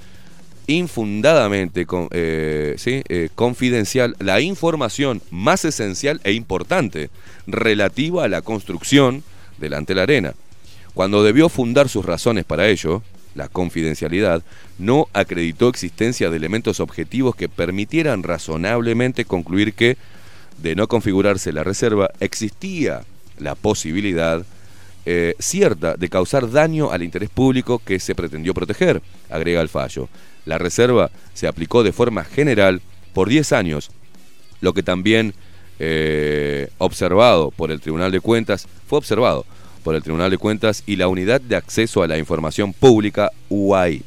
[0.66, 3.02] infundadamente eh, ¿sí?
[3.08, 7.10] eh, confidencial la información más esencial e importante
[7.46, 9.24] relativa a la construcción
[9.58, 10.34] delante de la arena.
[10.94, 13.02] Cuando debió fundar sus razones para ello,
[13.34, 14.42] la confidencialidad,
[14.78, 19.96] no acreditó existencia de elementos objetivos que permitieran razonablemente concluir que,
[20.60, 23.02] de no configurarse la reserva, existía
[23.38, 24.44] la posibilidad
[25.06, 29.00] eh, cierta de causar daño al interés público que se pretendió proteger,
[29.30, 30.08] agrega el fallo.
[30.44, 32.82] La reserva se aplicó de forma general
[33.14, 33.90] por 10 años,
[34.60, 35.34] lo que también
[35.78, 39.46] eh, observado por el Tribunal de Cuentas, fue observado
[39.82, 44.02] por el Tribunal de Cuentas y la Unidad de Acceso a la Información Pública, UAI.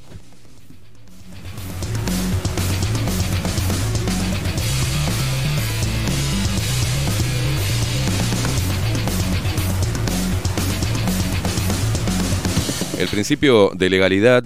[12.99, 14.43] El principio de legalidad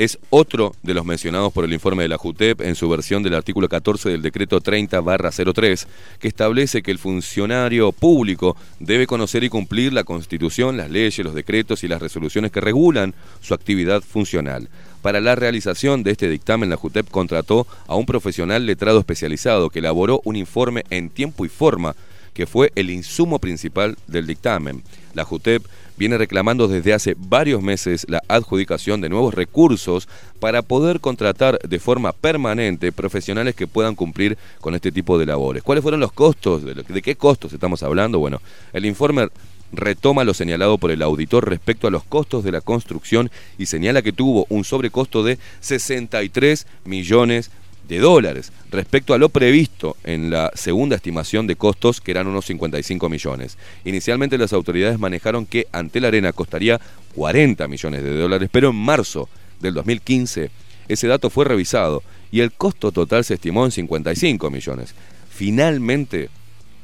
[0.00, 3.34] es otro de los mencionados por el informe de la JUTEP en su versión del
[3.34, 5.86] artículo 14 del decreto 30-03,
[6.18, 11.34] que establece que el funcionario público debe conocer y cumplir la Constitución, las leyes, los
[11.34, 13.12] decretos y las resoluciones que regulan
[13.42, 14.70] su actividad funcional.
[15.02, 19.80] Para la realización de este dictamen, la JUTEP contrató a un profesional letrado especializado que
[19.80, 21.94] elaboró un informe en tiempo y forma
[22.34, 24.82] que fue el insumo principal del dictamen.
[25.14, 25.64] La JUTEP
[26.00, 31.78] viene reclamando desde hace varios meses la adjudicación de nuevos recursos para poder contratar de
[31.78, 35.62] forma permanente profesionales que puedan cumplir con este tipo de labores.
[35.62, 36.64] ¿Cuáles fueron los costos?
[36.64, 38.18] ¿De, qué costos estamos hablando?
[38.18, 38.40] Bueno,
[38.72, 39.28] el informe
[39.72, 44.00] retoma lo señalado por el auditor respecto a los costos de la construcción y señala
[44.00, 47.50] que tuvo un sobrecosto de 63 millones
[47.90, 52.46] de dólares respecto a lo previsto en la segunda estimación de costos que eran unos
[52.46, 53.58] 55 millones.
[53.84, 56.80] Inicialmente las autoridades manejaron que ante la arena costaría
[57.16, 59.28] 40 millones de dólares, pero en marzo
[59.60, 60.50] del 2015
[60.86, 64.94] ese dato fue revisado y el costo total se estimó en 55 millones.
[65.28, 66.30] Finalmente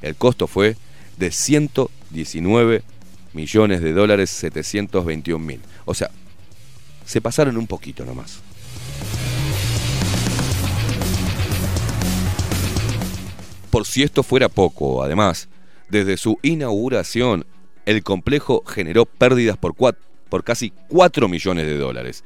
[0.02, 0.76] el costo fue
[1.18, 2.82] de 119
[3.32, 5.60] millones de dólares 721 mil.
[5.84, 6.10] O sea,
[7.04, 8.40] se pasaron un poquito nomás.
[13.76, 15.50] Por si esto fuera poco, además,
[15.90, 17.44] desde su inauguración,
[17.84, 22.24] el complejo generó pérdidas por, por casi 4 millones de dólares.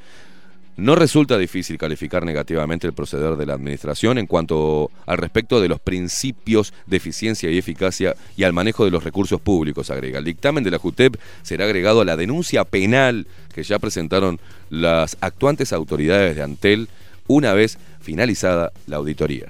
[0.76, 5.66] No resulta difícil calificar negativamente el proceder de la administración en cuanto al respecto de
[5.66, 10.20] los principios de eficiencia y eficacia y al manejo de los recursos públicos, agrega.
[10.20, 14.38] El dictamen de la JUTEP será agregado a la denuncia penal que ya presentaron
[14.68, 16.88] las actuantes autoridades de Antel
[17.26, 19.48] una vez finalizada la auditoría.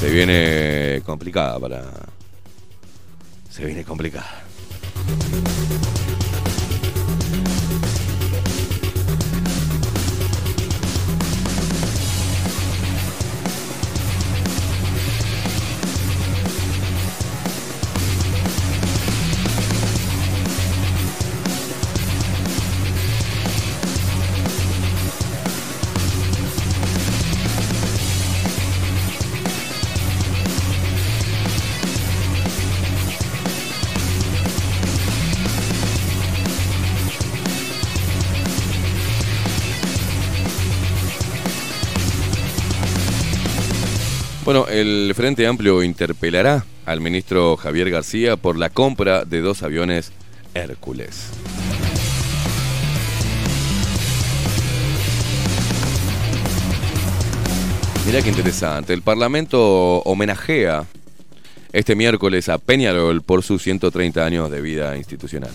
[0.00, 1.84] Se viene complicada para.
[3.50, 4.44] Se viene complicada.
[44.68, 50.12] El Frente Amplio interpelará al ministro Javier García por la compra de dos aviones
[50.54, 51.30] Hércules.
[58.06, 58.92] Mira qué interesante.
[58.92, 60.84] El Parlamento homenajea
[61.72, 65.52] este miércoles a Peñarol por sus 130 años de vida institucional.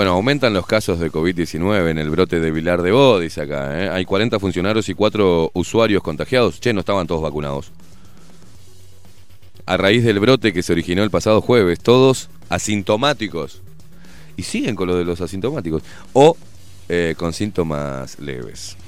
[0.00, 3.84] Bueno, aumentan los casos de COVID-19 en el brote de Vilar de Bo, dice acá.
[3.84, 3.90] ¿eh?
[3.90, 6.58] Hay 40 funcionarios y 4 usuarios contagiados.
[6.58, 7.70] Che, no estaban todos vacunados.
[9.66, 13.60] A raíz del brote que se originó el pasado jueves, todos asintomáticos.
[14.38, 15.82] Y siguen con lo de los asintomáticos.
[16.14, 16.34] O
[16.88, 18.78] eh, con síntomas leves.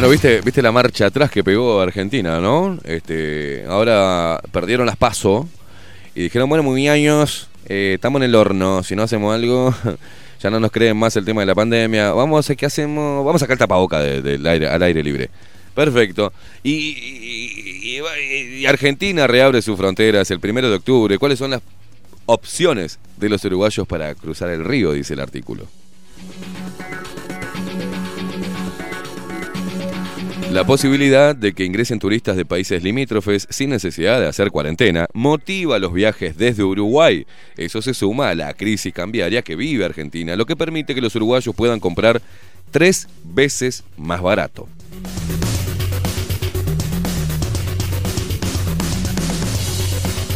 [0.00, 2.78] Bueno, viste, viste la marcha atrás que pegó Argentina, ¿no?
[2.84, 5.46] Este, ahora perdieron las paso
[6.14, 9.74] y dijeron, bueno, muy años, eh, estamos en el horno, si no hacemos algo,
[10.42, 13.42] ya no nos creen más el tema de la pandemia, vamos a qué hacemos, vamos
[13.42, 15.28] a sacar el tapaboca de- del aire, al aire libre.
[15.74, 16.32] Perfecto.
[16.62, 21.18] Y- y Argentina reabre sus fronteras el primero de octubre.
[21.18, 21.60] ¿Cuáles son las
[22.24, 24.92] opciones de los uruguayos para cruzar el río?
[24.92, 25.66] Dice el artículo.
[30.50, 35.78] La posibilidad de que ingresen turistas de países limítrofes sin necesidad de hacer cuarentena motiva
[35.78, 37.24] los viajes desde Uruguay.
[37.56, 41.14] Eso se suma a la crisis cambiaria que vive Argentina, lo que permite que los
[41.14, 42.20] uruguayos puedan comprar
[42.72, 44.66] tres veces más barato.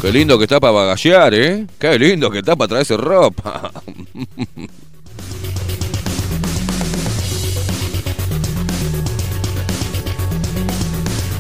[0.01, 1.67] Qué lindo que está para bagallear, ¿eh?
[1.77, 3.73] Qué lindo que está para traerse ropa.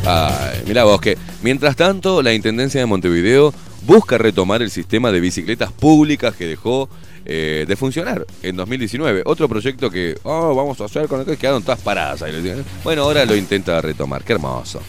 [0.06, 3.54] Ay, mirá vos que, mientras tanto, la Intendencia de Montevideo
[3.86, 6.90] busca retomar el sistema de bicicletas públicas que dejó
[7.24, 9.22] eh, de funcionar en 2019.
[9.24, 12.22] Otro proyecto que, oh, vamos a hacer con el que quedaron todas paradas.
[12.82, 14.22] Bueno, ahora lo intenta retomar.
[14.24, 14.80] Qué hermoso.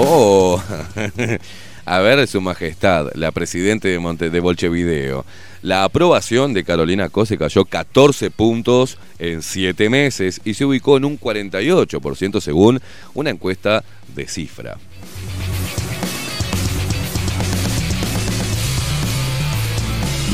[0.00, 0.62] Oh,
[1.88, 5.24] a ver, Su Majestad, la presidente de, Monte, de Bolchevideo.
[5.62, 11.06] La aprobación de Carolina Cose cayó 14 puntos en 7 meses y se ubicó en
[11.06, 12.80] un 48% según
[13.14, 13.82] una encuesta
[14.14, 14.76] de cifra.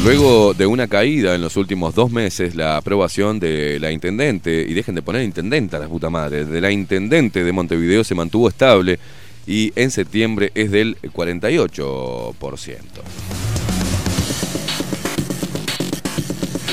[0.02, 4.74] Luego de una caída en los últimos dos meses, la aprobación de la intendente, y
[4.74, 8.98] dejen de poner intendenta la puta madre, de la intendente de Montevideo se mantuvo estable
[9.46, 12.78] y en septiembre es del 48%.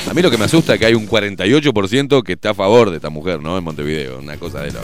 [0.10, 2.90] A mí lo que me asusta es que hay un 48% que está a favor
[2.90, 3.58] de esta mujer, ¿no?
[3.58, 4.82] En Montevideo, una cosa de la...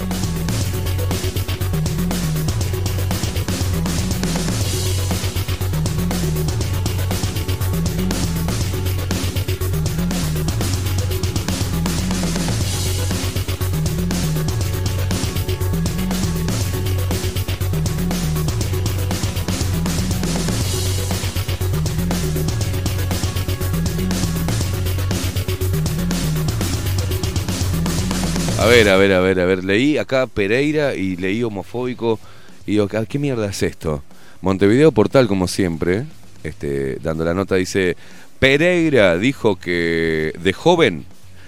[28.68, 29.64] ver, a ver, a ver, a ver.
[29.64, 32.20] Leí acá Pereira y leí homofóbico.
[32.66, 34.04] Y digo, ¿qué qué mierda es esto?
[34.42, 36.06] Montevideo Portal, como siempre,
[36.44, 37.98] este, dando la nota, dice:
[38.40, 41.06] Pereira dijo que de joven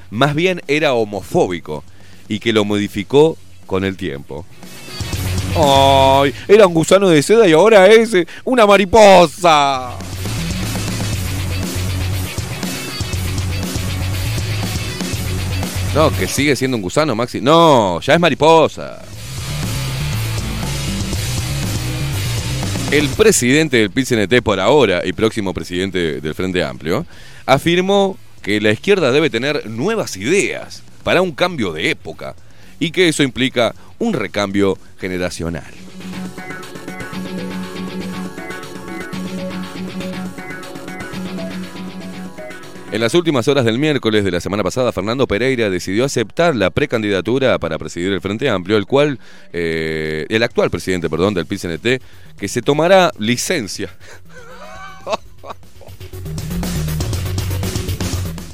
[0.09, 1.83] más bien era homofóbico
[2.27, 4.45] y que lo modificó con el tiempo.
[5.55, 6.33] ¡Ay!
[6.47, 9.97] Era un gusano de seda y ahora es eh, una mariposa.
[15.95, 17.41] No, que sigue siendo un gusano, Maxi.
[17.41, 19.01] No, ya es mariposa.
[22.91, 27.05] El presidente del PCNT por ahora y próximo presidente del Frente Amplio
[27.45, 32.35] afirmó que la izquierda debe tener nuevas ideas para un cambio de época
[32.79, 35.88] y que eso implica un recambio generacional.
[42.91, 46.71] En las últimas horas del miércoles de la semana pasada, Fernando Pereira decidió aceptar la
[46.71, 49.19] precandidatura para presidir el Frente Amplio, el cual,
[49.53, 52.01] eh, el actual presidente, perdón, del PCNT,
[52.39, 53.89] que se tomará licencia.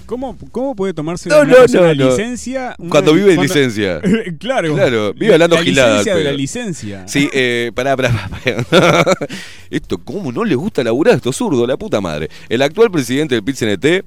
[0.06, 2.76] ¿Cómo, ¿Cómo puede tomarse No, una no, no, licencia?
[2.78, 4.02] una- Cuando vive en cuando- licencia.
[4.40, 4.76] claro.
[4.76, 7.08] Claro, vive hablando la gilada licencia de la licencia.
[7.08, 8.30] Sí, eh, pará, pará,
[8.70, 9.06] pará.
[9.72, 11.16] Esto, ¿cómo no le gusta laburar?
[11.16, 12.30] Esto es zurdo, la puta madre.
[12.50, 14.04] El actual presidente del PIT-CNT,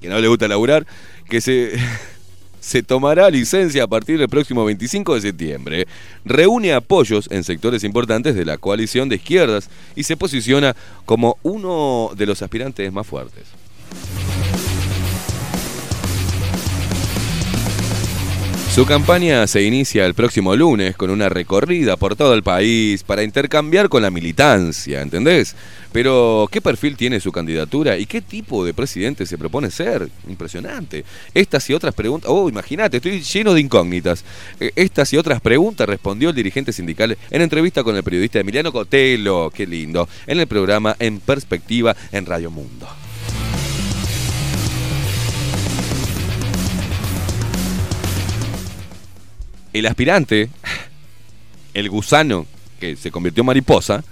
[0.00, 0.86] que no le gusta laburar,
[1.28, 1.72] que se,
[2.60, 5.86] se tomará licencia a partir del próximo 25 de septiembre.
[6.24, 12.10] Reúne apoyos en sectores importantes de la coalición de izquierdas y se posiciona como uno
[12.16, 13.44] de los aspirantes más fuertes.
[18.74, 23.24] Su campaña se inicia el próximo lunes con una recorrida por todo el país para
[23.24, 25.56] intercambiar con la militancia, ¿entendés?
[25.92, 30.08] Pero, ¿qué perfil tiene su candidatura y qué tipo de presidente se propone ser?
[30.28, 31.04] Impresionante.
[31.34, 32.30] Estas y otras preguntas.
[32.32, 34.24] Oh, imagínate, estoy lleno de incógnitas.
[34.60, 38.72] Eh, Estas y otras preguntas respondió el dirigente sindical en entrevista con el periodista Emiliano
[38.72, 39.50] Cotelo.
[39.54, 40.08] Qué lindo.
[40.26, 42.88] En el programa En Perspectiva en Radio Mundo.
[49.72, 50.50] el aspirante,
[51.74, 52.46] el gusano
[52.78, 54.02] que se convirtió en mariposa,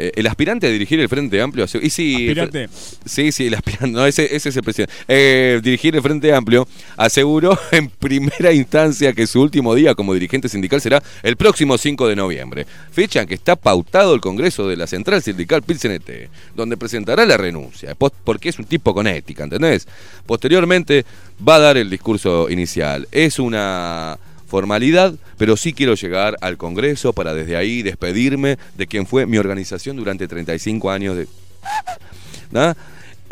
[0.00, 1.66] eh, el aspirante a dirigir el Frente Amplio.
[1.82, 2.68] Y sí, Aspirante.
[3.04, 3.90] Sí, sí, el aspirante.
[3.90, 4.92] No, ese, ese es el presidente.
[5.08, 10.48] Eh, dirigir el Frente Amplio aseguró en primera instancia que su último día como dirigente
[10.48, 14.76] sindical será el próximo 5 de noviembre, fecha en que está pautado el Congreso de
[14.76, 16.10] la Central Sindical PILCNT,
[16.56, 19.86] donde presentará la renuncia, porque es un tipo con ética, ¿entendés?
[20.26, 21.04] Posteriormente
[21.46, 23.06] va a dar el discurso inicial.
[23.12, 24.18] Es una
[24.50, 29.38] formalidad, pero sí quiero llegar al Congreso para desde ahí despedirme de quien fue mi
[29.38, 31.28] organización durante 35 años de...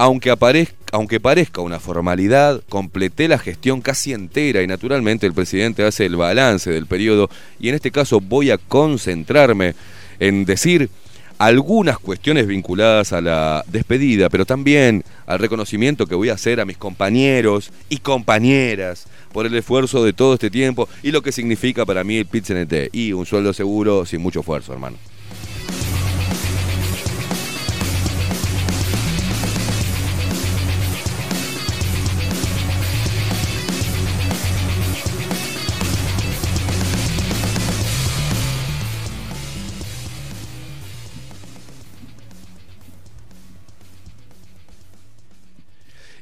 [0.01, 5.85] Aunque, aparezca, aunque parezca una formalidad, completé la gestión casi entera y naturalmente el presidente
[5.85, 9.75] hace el balance del periodo y en este caso voy a concentrarme
[10.21, 10.89] en decir
[11.39, 16.65] algunas cuestiones vinculadas a la despedida, pero también al reconocimiento que voy a hacer a
[16.65, 19.07] mis compañeros y compañeras
[19.39, 22.89] por el esfuerzo de todo este tiempo y lo que significa para mí el PIT-CNT
[22.93, 24.97] y un sueldo seguro sin mucho esfuerzo, hermano.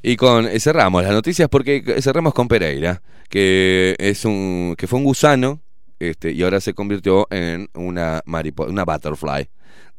[0.08, 5.00] Y con eh, cerramos las noticias porque cerramos con Pereira, que es un que fue
[5.00, 5.58] un gusano
[5.98, 9.48] este, y ahora se convirtió en una mariposa, una butterfly.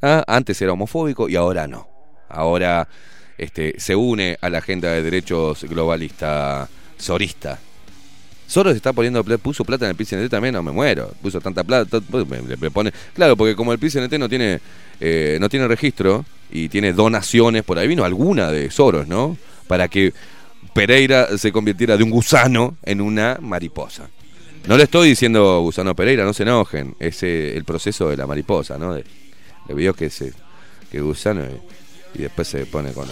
[0.02, 1.90] Ah, Antes era homofóbico y ahora no.
[2.30, 2.88] Ahora
[3.38, 7.60] este, se une a la agenda de derechos globalista sorista.
[8.48, 11.12] Soros está poniendo puso plata en el PCNT también, no me muero.
[11.22, 12.94] Puso tanta plata, pues, le pone.
[13.14, 14.62] Claro, porque como el PCNT no tiene
[15.02, 19.36] eh, no tiene registro y tiene donaciones por ahí vino alguna de Soros, ¿no?
[19.68, 20.14] Para que
[20.74, 24.10] Pereira se convirtiera de un gusano en una mariposa.
[24.68, 26.96] No le estoy diciendo gusano Pereira, no se enojen.
[27.00, 28.94] Es eh, el proceso de la mariposa, ¿no?
[28.94, 29.04] De,
[29.68, 30.34] de videos que se
[30.92, 33.08] que gusano y, y después se pone con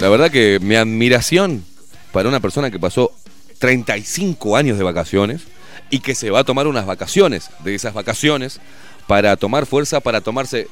[0.00, 1.64] La verdad que mi admiración
[2.12, 3.12] para una persona que pasó
[3.58, 5.42] 35 años de vacaciones
[5.90, 8.60] y que se va a tomar unas vacaciones de esas vacaciones
[9.06, 10.68] para tomar fuerza, para tomarse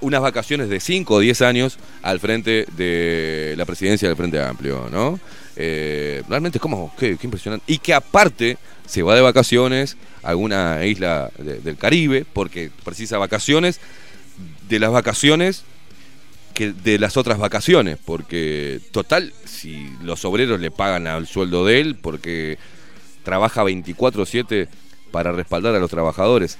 [0.00, 4.88] unas vacaciones de 5 o 10 años al frente de la presidencia del Frente Amplio,
[4.90, 5.18] ¿no?
[5.56, 7.64] Eh, realmente es como, qué, impresionante.
[7.66, 13.18] Y que aparte se va de vacaciones a alguna isla de- del Caribe, porque precisa
[13.18, 13.80] vacaciones
[14.68, 15.64] de las vacaciones
[16.54, 21.80] que de las otras vacaciones, porque total, si los obreros le pagan al sueldo de
[21.80, 22.56] él, porque
[23.24, 24.68] trabaja 24/7
[25.10, 26.58] para respaldar a los trabajadores,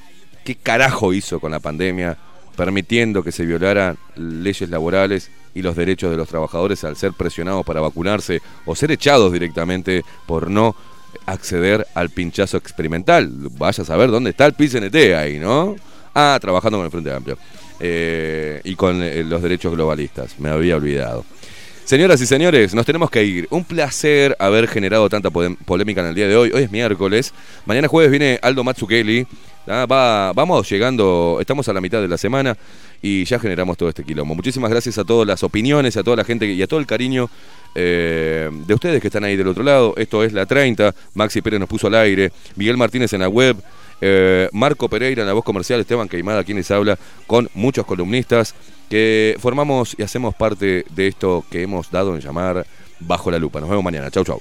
[0.48, 2.16] ¿qué carajo hizo con la pandemia
[2.56, 7.66] permitiendo que se violaran leyes laborales y los derechos de los trabajadores al ser presionados
[7.66, 10.74] para vacunarse o ser echados directamente por no
[11.26, 13.30] acceder al pinchazo experimental?
[13.58, 15.76] Vaya a saber dónde está el PCNT ahí, ¿no?
[16.14, 17.36] Ah, trabajando con el Frente Amplio.
[17.78, 20.40] eh, y con eh, los derechos globalistas.
[20.40, 21.26] Me había olvidado.
[21.84, 23.46] Señoras y señores, nos tenemos que ir.
[23.50, 26.50] Un placer haber generado tanta polémica en el día de hoy.
[26.54, 27.32] Hoy es miércoles.
[27.66, 29.26] Mañana jueves viene Aldo Matsukeli.
[29.68, 32.56] Ah, va, vamos llegando, estamos a la mitad de la semana
[33.02, 34.34] y ya generamos todo este quilombo.
[34.34, 37.28] Muchísimas gracias a todas las opiniones, a toda la gente y a todo el cariño
[37.74, 39.94] eh, de ustedes que están ahí del otro lado.
[39.98, 43.56] Esto es La 30, Maxi Pérez nos puso al aire, Miguel Martínez en la web,
[44.00, 48.54] eh, Marco Pereira en la voz comercial, Esteban Queimada quien les habla, con muchos columnistas
[48.88, 52.66] que formamos y hacemos parte de esto que hemos dado en llamar
[53.00, 53.60] Bajo la Lupa.
[53.60, 54.10] Nos vemos mañana.
[54.10, 54.40] Chau, chau.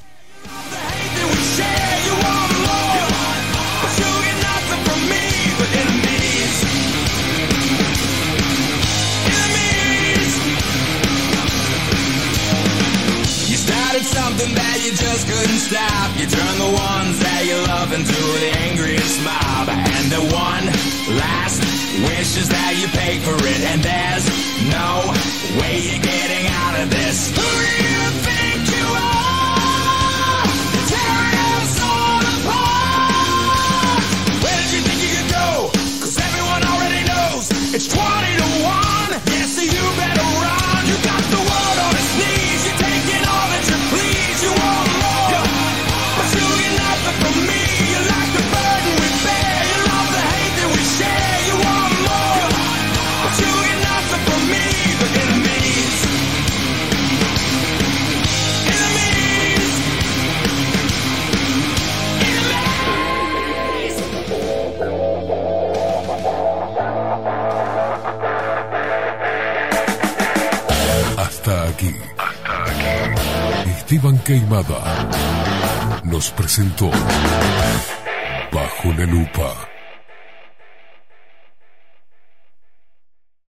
[18.06, 19.70] Love the angriest mob.
[19.70, 20.66] And the one
[21.18, 21.62] last
[22.06, 23.62] wish is that you pay for it.
[23.74, 24.26] And there's
[24.70, 25.14] no
[25.60, 27.36] way you're getting out of this.
[27.36, 27.67] Who
[73.90, 75.08] Esteban Queimada
[76.04, 76.92] nos presentó
[78.52, 79.77] Bajo la Lupa.